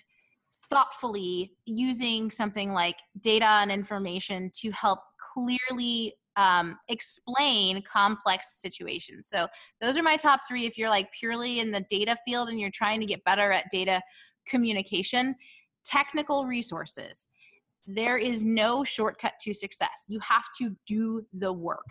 thoughtfully 0.68 1.53
using 1.64 2.32
something 2.32 2.72
like 2.72 2.96
data 3.20 3.46
and 3.46 3.70
information 3.70 4.51
to 4.57 4.72
help 4.72 4.99
clearly 5.32 6.16
um, 6.39 6.78
explain 6.89 7.82
complex 7.82 8.61
situations. 8.61 9.28
So 9.28 9.49
those 9.80 9.99
are 9.99 10.03
my 10.03 10.16
top 10.16 10.41
three. 10.49 10.66
If 10.66 10.78
you're 10.78 10.89
like 10.89 11.11
purely 11.12 11.59
in 11.59 11.72
the 11.72 11.84
data 11.91 12.16
field 12.24 12.49
and 12.49 12.59
you're 12.59 12.70
trying 12.70 13.01
to 13.01 13.07
get 13.07 13.22
better 13.24 13.51
at 13.51 13.64
data 13.70 14.01
communication, 14.47 15.34
technical 15.84 16.47
resources. 16.47 17.28
There 17.86 18.18
is 18.18 18.45
no 18.45 18.84
shortcut 18.84 19.32
to 19.43 19.53
success. 19.53 20.05
You 20.07 20.20
have 20.20 20.45
to 20.59 20.76
do 20.86 21.26
the 21.32 21.53
work. 21.53 21.86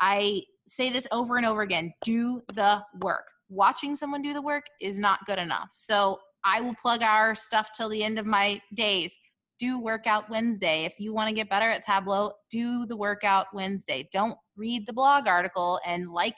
I 0.00 0.42
say 0.66 0.90
this 0.90 1.06
over 1.12 1.36
and 1.36 1.46
over 1.46 1.62
again 1.62 1.92
do 2.02 2.42
the 2.54 2.82
work. 3.00 3.26
Watching 3.48 3.94
someone 3.94 4.22
do 4.22 4.32
the 4.32 4.42
work 4.42 4.64
is 4.80 4.98
not 4.98 5.24
good 5.26 5.38
enough. 5.38 5.68
So 5.74 6.18
I 6.44 6.60
will 6.60 6.74
plug 6.82 7.02
our 7.02 7.34
stuff 7.34 7.70
till 7.76 7.88
the 7.88 8.02
end 8.02 8.18
of 8.18 8.26
my 8.26 8.60
days 8.74 9.16
do 9.64 9.80
workout 9.80 10.28
Wednesday. 10.28 10.84
If 10.84 11.00
you 11.00 11.14
want 11.14 11.28
to 11.28 11.34
get 11.34 11.48
better 11.48 11.70
at 11.70 11.82
Tableau, 11.82 12.32
do 12.50 12.84
the 12.84 12.96
workout 12.96 13.46
Wednesday. 13.54 14.08
Don't 14.12 14.36
read 14.56 14.86
the 14.86 14.92
blog 14.92 15.26
article 15.26 15.80
and 15.86 16.10
like 16.10 16.36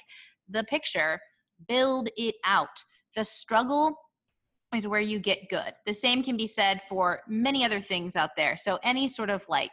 the 0.48 0.62
picture, 0.64 1.18
build 1.68 2.08
it 2.16 2.36
out. 2.44 2.84
The 3.16 3.24
struggle 3.24 3.96
is 4.76 4.86
where 4.86 5.00
you 5.00 5.18
get 5.18 5.48
good. 5.48 5.72
The 5.86 5.94
same 5.94 6.22
can 6.22 6.36
be 6.36 6.46
said 6.46 6.82
for 6.88 7.20
many 7.28 7.64
other 7.64 7.80
things 7.80 8.14
out 8.14 8.30
there. 8.36 8.56
So, 8.56 8.78
any 8.84 9.08
sort 9.08 9.30
of 9.30 9.44
like 9.48 9.72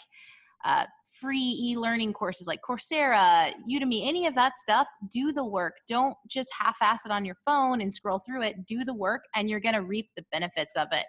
uh, 0.65 0.85
free 1.19 1.57
e 1.61 1.75
learning 1.77 2.13
courses 2.13 2.47
like 2.47 2.61
Coursera, 2.67 3.51
Udemy, 3.69 4.07
any 4.07 4.25
of 4.25 4.33
that 4.35 4.57
stuff, 4.57 4.87
do 5.11 5.31
the 5.31 5.45
work. 5.45 5.75
Don't 5.87 6.15
just 6.27 6.49
half 6.59 6.77
ass 6.81 7.05
it 7.05 7.11
on 7.11 7.25
your 7.25 7.35
phone 7.45 7.81
and 7.81 7.93
scroll 7.93 8.19
through 8.19 8.43
it. 8.43 8.65
Do 8.65 8.83
the 8.83 8.93
work, 8.95 9.23
and 9.35 9.49
you're 9.49 9.59
going 9.59 9.75
to 9.75 9.83
reap 9.83 10.09
the 10.15 10.25
benefits 10.31 10.75
of 10.75 10.87
it. 10.91 11.05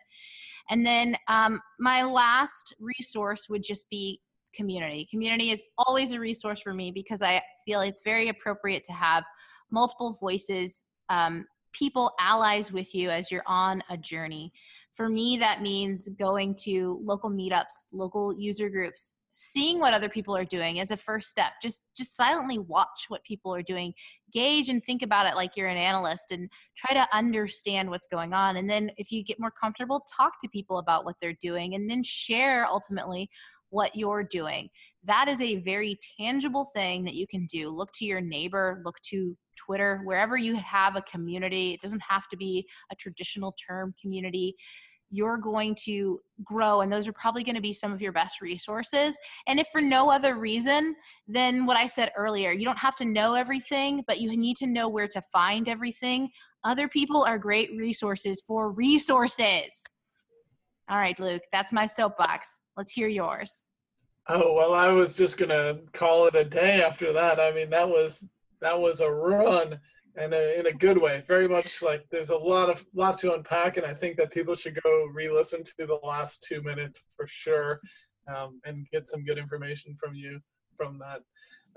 And 0.71 0.85
then 0.85 1.17
um, 1.29 1.61
my 1.79 2.03
last 2.03 2.75
resource 2.79 3.49
would 3.49 3.63
just 3.63 3.89
be 3.91 4.21
community. 4.55 5.07
Community 5.11 5.51
is 5.51 5.63
always 5.79 6.13
a 6.13 6.21
resource 6.21 6.61
for 6.61 6.73
me 6.73 6.91
because 6.91 7.23
I 7.23 7.43
feel 7.67 7.81
it's 7.81 8.03
very 8.05 8.29
appropriate 8.29 8.85
to 8.85 8.93
have 8.93 9.25
multiple 9.71 10.17
voices, 10.21 10.85
um, 11.09 11.45
people, 11.73 12.13
allies 12.21 12.73
with 12.73 12.95
you 12.95 13.11
as 13.11 13.31
you're 13.31 13.43
on 13.47 13.83
a 13.91 13.97
journey. 13.97 14.53
For 14.95 15.09
me, 15.09 15.37
that 15.39 15.61
means 15.61 16.09
going 16.09 16.55
to 16.63 17.01
local 17.03 17.31
meetups, 17.31 17.89
local 17.93 18.33
user 18.33 18.71
groups, 18.71 19.13
seeing 19.35 19.79
what 19.79 19.95
other 19.95 20.09
people 20.09 20.37
are 20.37 20.45
doing 20.45 20.77
is 20.79 20.91
a 20.91 20.97
first 20.97 21.29
step. 21.29 21.53
Just 21.61 21.83
just 21.97 22.17
silently 22.17 22.59
watch 22.59 23.07
what 23.09 23.25
people 23.25 23.55
are 23.55 23.63
doing. 23.63 23.93
Gauge 24.33 24.69
and 24.69 24.85
think 24.85 25.03
about 25.03 25.27
it 25.27 25.35
like 25.35 25.57
you're 25.57 25.69
an 25.69 25.77
analyst 25.77 26.33
and 26.33 26.49
try 26.77 26.95
to 26.95 27.07
understand 27.17 27.91
what's 27.91 28.07
going 28.07 28.33
on. 28.33 28.57
And 28.57 28.69
then 28.69 28.91
if 28.97 29.11
you 29.13 29.25
get 29.25 29.41
more 29.41 29.51
comfortable 29.51 30.05
talk 30.17 30.41
to 30.41 30.49
people 30.49 30.79
about 30.79 31.05
what 31.05 31.17
they're 31.21 31.37
doing 31.41 31.75
and 31.75 31.91
then 31.91 32.03
share 32.03 32.67
ultimately 32.67 33.29
what 33.71 33.97
you're 33.97 34.23
doing. 34.23 34.69
That 35.03 35.29
is 35.29 35.41
a 35.41 35.57
very 35.57 35.99
tangible 36.17 36.67
thing 36.73 37.05
that 37.05 37.15
you 37.15 37.27
can 37.27 37.47
do. 37.47 37.71
Look 37.71 37.91
to 37.95 38.05
your 38.05 38.21
neighbor 38.21 38.81
look 38.85 39.01
to 39.11 39.37
twitter 39.57 40.01
wherever 40.05 40.37
you 40.37 40.57
have 40.57 40.97
a 40.97 41.03
community. 41.03 41.73
It 41.73 41.81
doesn't 41.81 42.03
have 42.09 42.29
to 42.29 42.37
be 42.37 42.67
a 42.91 42.95
traditional 42.95 43.53
term 43.53 43.95
community 44.01 44.57
you're 45.15 45.39
going 45.39 45.77
to 45.77 46.21
grow 46.43 46.81
and 46.81 46.93
those 46.93 47.07
are 47.07 47.13
probably 47.13 47.45
going 47.45 47.55
to 47.55 47.61
be 47.61 47.73
some 47.73 47.93
of 47.93 48.03
your 48.03 48.11
best 48.11 48.41
resources. 48.41 49.17
And 49.47 49.61
if 49.61 49.69
for 49.71 49.81
no 49.81 50.11
other 50.11 50.35
reason 50.37 50.97
than 51.29 51.67
what 51.67 51.77
i 51.77 51.87
said 51.87 52.11
earlier 52.17 52.51
you 52.51 52.65
don't 52.65 52.79
have 52.79 52.97
to 52.97 53.05
know 53.05 53.35
everything 53.35 54.03
but 54.09 54.21
you 54.21 54.37
need 54.37 54.57
to 54.57 54.67
know 54.67 54.89
where 54.89 55.09
to 55.09 55.23
find 55.33 55.69
everything 55.69 56.29
other 56.65 56.89
people 56.89 57.23
are 57.23 57.39
great 57.39 57.71
resources 57.77 58.43
for 58.47 58.73
resources. 58.73 59.85
All 60.91 60.99
right 60.99 61.19
luke 61.21 61.43
that's 61.53 61.73
my 61.73 61.87
soapbox. 61.87 62.61
Let's 62.77 62.93
hear 62.93 63.09
yours. 63.09 63.63
Oh 64.29 64.53
well 64.55 64.75
i 64.75 64.89
was 64.89 65.15
just 65.15 65.39
gonna 65.39 65.79
call 65.93 66.27
it 66.27 66.35
a 66.35 66.45
day 66.45 66.83
after 66.83 67.13
that. 67.13 67.39
I 67.39 67.53
mean 67.53 67.71
that 67.71 67.89
was 67.89 68.25
that 68.61 68.79
was 68.79 69.01
a 69.01 69.11
run 69.11 69.79
and 70.17 70.33
in 70.33 70.67
a 70.67 70.73
good 70.73 70.99
way. 70.99 71.25
Very 71.27 71.49
much 71.49 71.83
like 71.83 72.05
there's 72.11 72.31
a 72.31 72.37
lot 72.37 72.71
of 72.71 72.85
lot 72.95 73.19
to 73.21 73.35
unpack, 73.35 73.77
and 73.77 73.87
I 73.87 73.95
think 73.95 74.17
that 74.17 74.33
people 74.33 74.55
should 74.55 74.81
go 74.83 75.07
re-listen 75.13 75.65
to 75.65 75.87
the 75.87 75.99
last 76.05 76.45
two 76.47 76.63
minutes 76.63 77.05
for 77.17 77.27
sure, 77.27 77.81
um, 78.35 78.61
and 78.65 78.87
get 78.93 79.07
some 79.07 79.25
good 79.25 79.39
information 79.39 79.95
from 79.97 80.15
you 80.15 80.41
from 80.77 80.99
that. 80.99 81.21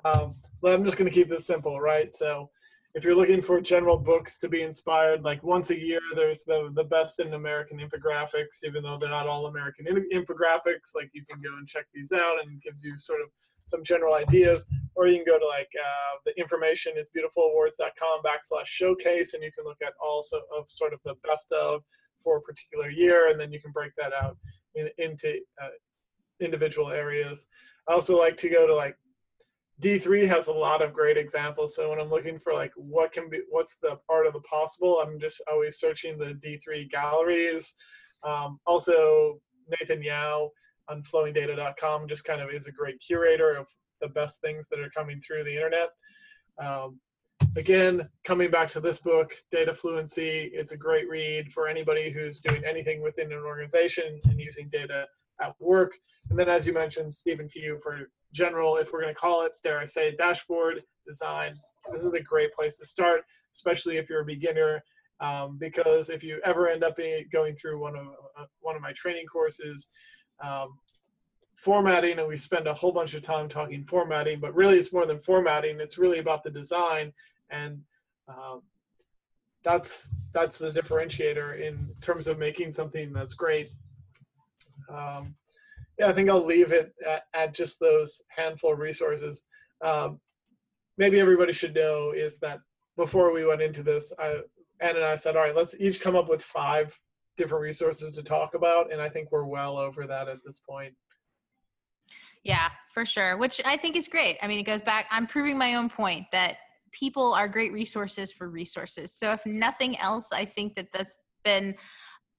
Um, 0.05 0.35
but 0.61 0.73
I'm 0.73 0.85
just 0.85 0.97
going 0.97 1.09
to 1.09 1.15
keep 1.15 1.29
this 1.29 1.47
simple, 1.47 1.79
right? 1.79 2.13
So, 2.13 2.49
if 2.93 3.03
you're 3.03 3.15
looking 3.15 3.41
for 3.41 3.59
general 3.59 3.97
books 3.97 4.37
to 4.39 4.47
be 4.47 4.61
inspired, 4.61 5.23
like 5.23 5.43
once 5.43 5.71
a 5.71 5.79
year, 5.79 5.99
there's 6.15 6.43
the 6.43 6.71
the 6.75 6.83
best 6.83 7.19
in 7.19 7.33
American 7.33 7.79
infographics, 7.79 8.63
even 8.63 8.83
though 8.83 8.97
they're 8.97 9.09
not 9.09 9.27
all 9.27 9.47
American 9.47 9.85
infographics. 10.13 10.95
Like 10.95 11.09
you 11.13 11.23
can 11.29 11.41
go 11.41 11.57
and 11.57 11.67
check 11.67 11.85
these 11.93 12.11
out, 12.11 12.43
and 12.43 12.61
gives 12.61 12.83
you 12.83 12.97
sort 12.97 13.21
of 13.21 13.29
some 13.67 13.83
general 13.83 14.15
ideas, 14.15 14.65
or 14.95 15.07
you 15.07 15.17
can 15.17 15.25
go 15.25 15.37
to 15.37 15.45
like 15.45 15.69
uh, 15.79 16.17
the 16.25 16.37
information 16.39 16.93
is 16.97 17.11
beautifulawards.com 17.15 18.21
backslash 18.23 18.65
showcase, 18.65 19.33
and 19.33 19.43
you 19.43 19.51
can 19.51 19.65
look 19.65 19.77
at 19.85 19.93
also 20.01 20.41
of 20.57 20.69
sort 20.69 20.93
of 20.93 20.99
the 21.05 21.15
best 21.27 21.51
of 21.51 21.83
for 22.23 22.37
a 22.37 22.41
particular 22.41 22.89
year, 22.89 23.29
and 23.29 23.39
then 23.39 23.51
you 23.51 23.61
can 23.61 23.71
break 23.71 23.91
that 23.97 24.13
out 24.13 24.37
in, 24.75 24.89
into 24.97 25.39
uh, 25.61 25.69
individual 26.39 26.89
areas. 26.89 27.45
I 27.87 27.93
also 27.93 28.17
like 28.17 28.37
to 28.37 28.49
go 28.49 28.65
to 28.65 28.75
like 28.75 28.97
D3 29.81 30.27
has 30.27 30.47
a 30.47 30.53
lot 30.53 30.81
of 30.81 30.93
great 30.93 31.17
examples. 31.17 31.75
So 31.75 31.89
when 31.89 31.99
I'm 31.99 32.09
looking 32.09 32.39
for 32.39 32.53
like 32.53 32.71
what 32.75 33.11
can 33.11 33.29
be, 33.29 33.41
what's 33.49 33.75
the 33.81 33.99
art 34.09 34.25
of 34.25 34.33
the 34.33 34.39
possible, 34.41 34.99
I'm 34.99 35.19
just 35.19 35.41
always 35.51 35.79
searching 35.79 36.17
the 36.17 36.33
D3 36.35 36.89
galleries. 36.89 37.75
Um, 38.23 38.59
also, 38.65 39.39
Nathan 39.67 40.01
Yau 40.01 40.49
on 40.89 41.03
flowingdata.com 41.03 42.07
just 42.07 42.25
kind 42.25 42.41
of 42.41 42.49
is 42.49 42.67
a 42.67 42.71
great 42.71 42.99
curator 42.99 43.55
of 43.55 43.67
the 44.01 44.07
best 44.09 44.41
things 44.41 44.65
that 44.69 44.79
are 44.79 44.89
coming 44.89 45.21
through 45.21 45.43
the 45.43 45.55
internet. 45.55 45.89
Um, 46.59 46.99
again, 47.55 48.07
coming 48.23 48.51
back 48.51 48.69
to 48.69 48.79
this 48.79 48.99
book, 48.99 49.35
Data 49.51 49.73
Fluency, 49.73 50.51
it's 50.53 50.71
a 50.71 50.77
great 50.77 51.09
read 51.09 51.51
for 51.51 51.67
anybody 51.67 52.11
who's 52.11 52.41
doing 52.41 52.63
anything 52.65 53.01
within 53.01 53.31
an 53.31 53.39
organization 53.39 54.19
and 54.25 54.39
using 54.39 54.69
data 54.69 55.07
at 55.41 55.55
work. 55.59 55.93
And 56.29 56.37
then, 56.37 56.49
as 56.49 56.65
you 56.65 56.73
mentioned, 56.73 57.13
Stephen 57.13 57.47
Few 57.47 57.79
for 57.81 58.09
general, 58.33 58.77
if 58.77 58.91
we're 58.91 59.01
going 59.01 59.13
to 59.13 59.19
call 59.19 59.43
it, 59.43 59.53
dare 59.63 59.79
I 59.79 59.85
say, 59.85 60.15
dashboard 60.15 60.83
design, 61.07 61.55
this 61.91 62.03
is 62.03 62.13
a 62.13 62.21
great 62.21 62.53
place 62.53 62.77
to 62.79 62.85
start, 62.85 63.21
especially 63.55 63.97
if 63.97 64.09
you're 64.09 64.21
a 64.21 64.25
beginner. 64.25 64.83
Um, 65.19 65.57
because 65.59 66.09
if 66.09 66.23
you 66.23 66.39
ever 66.45 66.67
end 66.67 66.83
up 66.83 66.97
going 67.31 67.55
through 67.55 67.79
one 67.79 67.95
of 67.95 68.05
uh, 68.39 68.45
one 68.59 68.75
of 68.75 68.83
my 68.83 68.93
training 68.93 69.25
courses, 69.25 69.87
um, 70.43 70.77
formatting 71.55 72.19
and 72.19 72.27
we 72.27 72.37
spend 72.37 72.67
a 72.67 72.73
whole 72.73 72.91
bunch 72.91 73.15
of 73.15 73.21
time 73.21 73.49
talking 73.49 73.83
formatting 73.83 74.39
but 74.39 74.53
really 74.53 74.77
it's 74.77 74.93
more 74.93 75.05
than 75.05 75.19
formatting 75.19 75.79
it's 75.79 75.97
really 75.97 76.19
about 76.19 76.43
the 76.43 76.51
design 76.51 77.11
and 77.49 77.81
um, 78.27 78.61
that's 79.63 80.09
that's 80.33 80.57
the 80.57 80.71
differentiator 80.71 81.59
in 81.59 81.89
terms 81.99 82.27
of 82.27 82.37
making 82.37 82.71
something 82.71 83.11
that's 83.11 83.33
great. 83.33 83.71
Um, 84.89 85.35
yeah 85.99 86.07
i 86.07 86.13
think 86.13 86.29
i'll 86.29 86.45
leave 86.45 86.71
it 86.71 86.93
at, 87.05 87.23
at 87.33 87.53
just 87.53 87.79
those 87.79 88.21
handful 88.29 88.73
of 88.73 88.79
resources. 88.79 89.45
Um, 89.81 90.19
maybe 90.97 91.19
everybody 91.19 91.53
should 91.53 91.75
know 91.75 92.11
is 92.11 92.37
that 92.39 92.59
before 92.95 93.33
we 93.33 93.45
went 93.45 93.61
into 93.61 93.83
this 93.83 94.13
I, 94.17 94.41
Ann 94.79 94.95
and 94.95 95.05
i 95.05 95.15
said 95.15 95.35
all 95.35 95.43
right 95.43 95.55
let's 95.55 95.75
each 95.79 95.99
come 95.99 96.15
up 96.15 96.29
with 96.29 96.41
five 96.41 96.97
different 97.37 97.61
resources 97.61 98.11
to 98.11 98.23
talk 98.23 98.55
about 98.55 98.91
and 98.91 99.01
i 99.01 99.07
think 99.07 99.31
we're 99.31 99.45
well 99.45 99.77
over 99.77 100.05
that 100.05 100.27
at 100.27 100.39
this 100.45 100.59
point. 100.59 100.93
Yeah 102.43 102.69
for 102.93 103.05
sure 103.05 103.37
which 103.37 103.61
i 103.65 103.77
think 103.77 103.95
is 103.95 104.07
great. 104.07 104.37
I 104.41 104.47
mean 104.47 104.59
it 104.59 104.63
goes 104.63 104.81
back 104.81 105.07
i'm 105.11 105.27
proving 105.27 105.57
my 105.57 105.75
own 105.75 105.89
point 105.89 106.25
that 106.31 106.57
people 106.91 107.33
are 107.33 107.47
great 107.47 107.71
resources 107.73 108.31
for 108.31 108.49
resources. 108.49 109.13
So 109.13 109.31
if 109.31 109.45
nothing 109.45 109.97
else 109.99 110.31
i 110.33 110.45
think 110.45 110.75
that 110.75 110.87
that's 110.93 111.19
been 111.43 111.75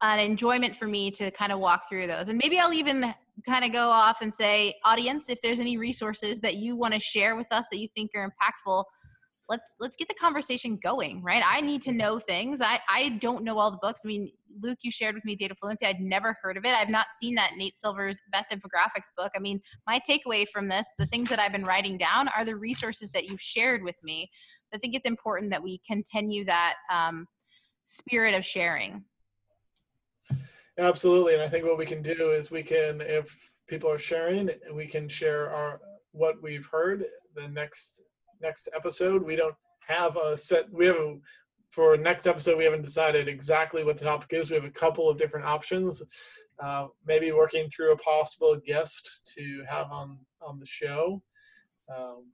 an 0.03 0.21
enjoyment 0.21 0.77
for 0.77 0.87
me 0.87 1.11
to 1.11 1.31
kind 1.33 1.51
of 1.51 1.59
walk 1.59 1.89
through 1.89 2.07
those. 2.07 2.29
And 2.29 2.39
maybe 2.43 2.59
i'll 2.59 2.73
even 2.73 3.15
kind 3.47 3.65
of 3.65 3.73
go 3.73 3.89
off 3.89 4.21
and 4.21 4.33
say 4.33 4.75
audience 4.85 5.29
if 5.29 5.41
there's 5.43 5.61
any 5.61 5.77
resources 5.77 6.41
that 6.41 6.57
you 6.57 6.77
want 6.77 6.95
to 6.95 7.01
share 7.01 7.37
with 7.37 7.47
us 7.53 7.67
that 7.71 7.79
you 7.79 7.89
think 7.95 8.11
are 8.17 8.29
impactful 8.29 8.85
let's 9.49 9.75
let's 9.81 9.97
get 9.97 10.09
the 10.09 10.15
conversation 10.15 10.79
going 10.83 11.23
right? 11.23 11.43
I 11.47 11.61
need 11.61 11.83
to 11.83 11.93
know 11.93 12.19
things. 12.19 12.61
I 12.61 12.81
i 12.89 13.11
don't 13.21 13.45
know 13.45 13.59
all 13.59 13.71
the 13.71 13.79
books. 13.81 14.03
I 14.05 14.09
mean 14.09 14.31
luke 14.61 14.79
you 14.83 14.91
shared 14.91 15.15
with 15.15 15.25
me 15.25 15.35
data 15.35 15.55
fluency. 15.55 15.87
I'd 15.87 16.01
never 16.01 16.37
heard 16.43 16.57
of 16.57 16.65
it. 16.65 16.75
I've 16.75 16.89
not 16.89 17.07
seen 17.21 17.35
that 17.37 17.53
nate 17.57 17.79
silver's 17.79 18.21
best 18.33 18.51
infographics 18.51 19.09
book. 19.17 19.33
I 19.35 19.39
mean 19.39 19.61
my 19.87 20.01
takeaway 20.09 20.47
from 20.49 20.69
this 20.69 20.91
the 20.99 21.07
things 21.07 21.29
that 21.29 21.39
i've 21.39 21.53
been 21.53 21.65
writing 21.65 21.97
down 21.97 22.29
are 22.29 22.45
the 22.45 22.57
resources 22.57 23.11
that 23.11 23.29
you've 23.29 23.41
shared 23.41 23.83
with 23.83 23.97
me. 24.03 24.31
I 24.73 24.79
think 24.79 24.95
it's 24.95 25.07
important 25.07 25.51
that 25.51 25.63
we 25.63 25.81
continue 25.87 26.45
that 26.45 26.75
um, 26.93 27.27
spirit 27.85 28.35
of 28.35 28.45
sharing. 28.45 29.05
Absolutely 30.77 31.35
and 31.35 31.43
i 31.43 31.49
think 31.49 31.65
what 31.65 31.79
we 31.79 31.87
can 31.87 32.03
do 32.03 32.31
is 32.31 32.51
we 32.51 32.63
can 32.63 33.01
if 33.01 33.37
people 33.67 33.91
are 33.91 33.99
sharing 33.99 34.49
we 34.73 34.87
can 34.87 35.09
share 35.09 35.51
our 35.51 35.81
what 36.13 36.41
we've 36.43 36.67
heard 36.67 37.05
the 37.35 37.49
next 37.49 38.01
next 38.41 38.69
episode. 38.75 39.23
We 39.23 39.37
don't 39.37 39.55
have 39.87 40.17
a 40.17 40.37
set. 40.37 40.71
We 40.73 40.87
have 40.87 40.97
a, 40.97 41.17
for 41.71 41.97
next 41.97 42.27
episode. 42.27 42.59
We 42.59 42.65
haven't 42.65 42.83
decided 42.83 43.29
exactly 43.29 43.85
what 43.85 43.99
the 43.99 44.05
topic 44.05 44.31
is. 44.33 44.51
We 44.51 44.57
have 44.57 44.65
a 44.65 44.71
couple 44.71 45.09
of 45.09 45.19
different 45.19 45.47
options. 45.47 46.03
Uh, 46.63 46.89
maybe 47.07 47.31
working 47.31 47.69
through 47.71 47.93
a 47.93 47.99
possible 47.99 48.59
guest 48.67 49.21
to 49.37 49.63
have 49.69 49.91
on 49.93 50.19
on 50.41 50.59
the 50.59 50.67
show. 50.67 51.23
Um, 51.95 52.33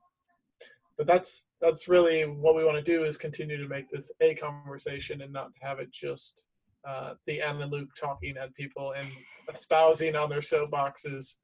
but 0.97 1.07
that's 1.07 1.49
that's 1.61 1.89
really 1.89 2.23
what 2.23 2.55
we 2.55 2.65
want 2.65 2.77
to 2.77 2.83
do 2.83 3.05
is 3.05 3.17
continue 3.17 3.61
to 3.61 3.69
make 3.69 3.91
this 3.91 4.11
a 4.21 4.35
conversation 4.35 5.23
and 5.23 5.33
not 5.33 5.51
have 5.61 5.79
it 5.79 5.93
just 5.93 6.45
uh, 6.87 7.15
the 7.27 7.41
Ann 7.41 7.61
and 7.61 7.73
Luke 7.73 7.89
talking 7.99 8.37
at 8.37 8.55
people 8.55 8.93
and 8.97 9.09
espousing 9.51 10.17
on 10.17 10.29
their 10.29 10.41
soapboxes 10.41 11.37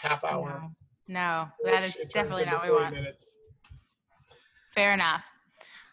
half 0.00 0.24
hour. 0.24 0.62
No, 1.08 1.14
no 1.14 1.48
that 1.64 1.84
is 1.84 1.96
definitely 2.12 2.46
not 2.46 2.60
what 2.60 2.64
we 2.64 2.70
want. 2.70 2.94
Minutes. 2.94 3.36
Fair 4.74 4.92
enough. 4.94 5.22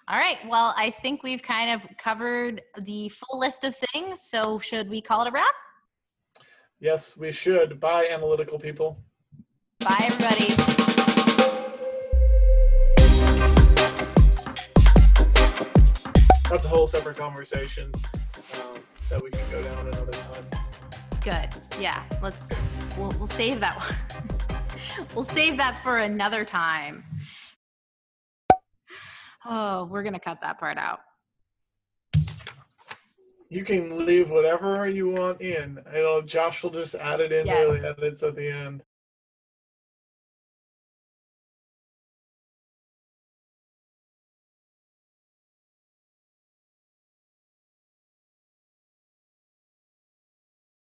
All 0.08 0.18
right. 0.18 0.38
Well, 0.48 0.74
I 0.78 0.90
think 0.90 1.22
we've 1.24 1.42
kind 1.44 1.70
of 1.72 1.88
covered 1.98 2.62
the 2.82 3.10
full 3.10 3.40
list 3.40 3.64
of 3.64 3.76
things. 3.94 4.22
So, 4.22 4.60
should 4.60 4.90
we 4.90 5.02
call 5.02 5.22
it 5.24 5.28
a 5.28 5.32
wrap? 5.32 5.54
Yes, 6.80 7.18
we 7.18 7.32
should. 7.32 7.80
Bye, 7.80 8.08
analytical 8.08 8.58
people. 8.58 9.04
Bye, 9.80 9.98
everybody. 10.02 10.56
That's 16.50 16.66
a 16.66 16.70
whole 16.70 16.88
separate 16.88 17.16
conversation 17.18 17.92
um, 18.56 18.80
that 19.12 19.22
we 19.22 19.30
can 19.30 19.52
go 19.52 19.62
down 19.62 19.88
another 19.88 20.12
time. 20.14 20.46
good. 21.22 21.48
Yeah, 21.80 22.02
let's 22.24 22.50
we'll 22.98 23.12
we'll 23.20 23.28
save 23.28 23.60
that 23.60 23.78
one. 24.98 25.08
we'll 25.14 25.24
save 25.24 25.58
that 25.58 25.80
for 25.84 26.00
another 26.00 26.44
time. 26.44 27.04
Oh, 29.46 29.86
we're 29.86 30.04
gonna 30.04 30.20
cut 30.20 30.40
that 30.42 30.60
part 30.60 30.78
out. 30.78 31.00
You 33.50 33.64
can 33.66 34.06
leave 34.06 34.30
whatever 34.30 34.88
you 34.88 35.10
want 35.10 35.42
in. 35.42 35.80
Know, 35.92 36.22
Josh 36.22 36.62
will 36.64 36.70
just 36.70 36.94
add 36.96 37.20
it 37.20 37.32
in 37.32 37.48
Yes. 37.48 37.80
the 37.82 37.88
edits 37.90 38.22
at 38.24 38.36
the 38.36 38.48
end. 38.48 38.84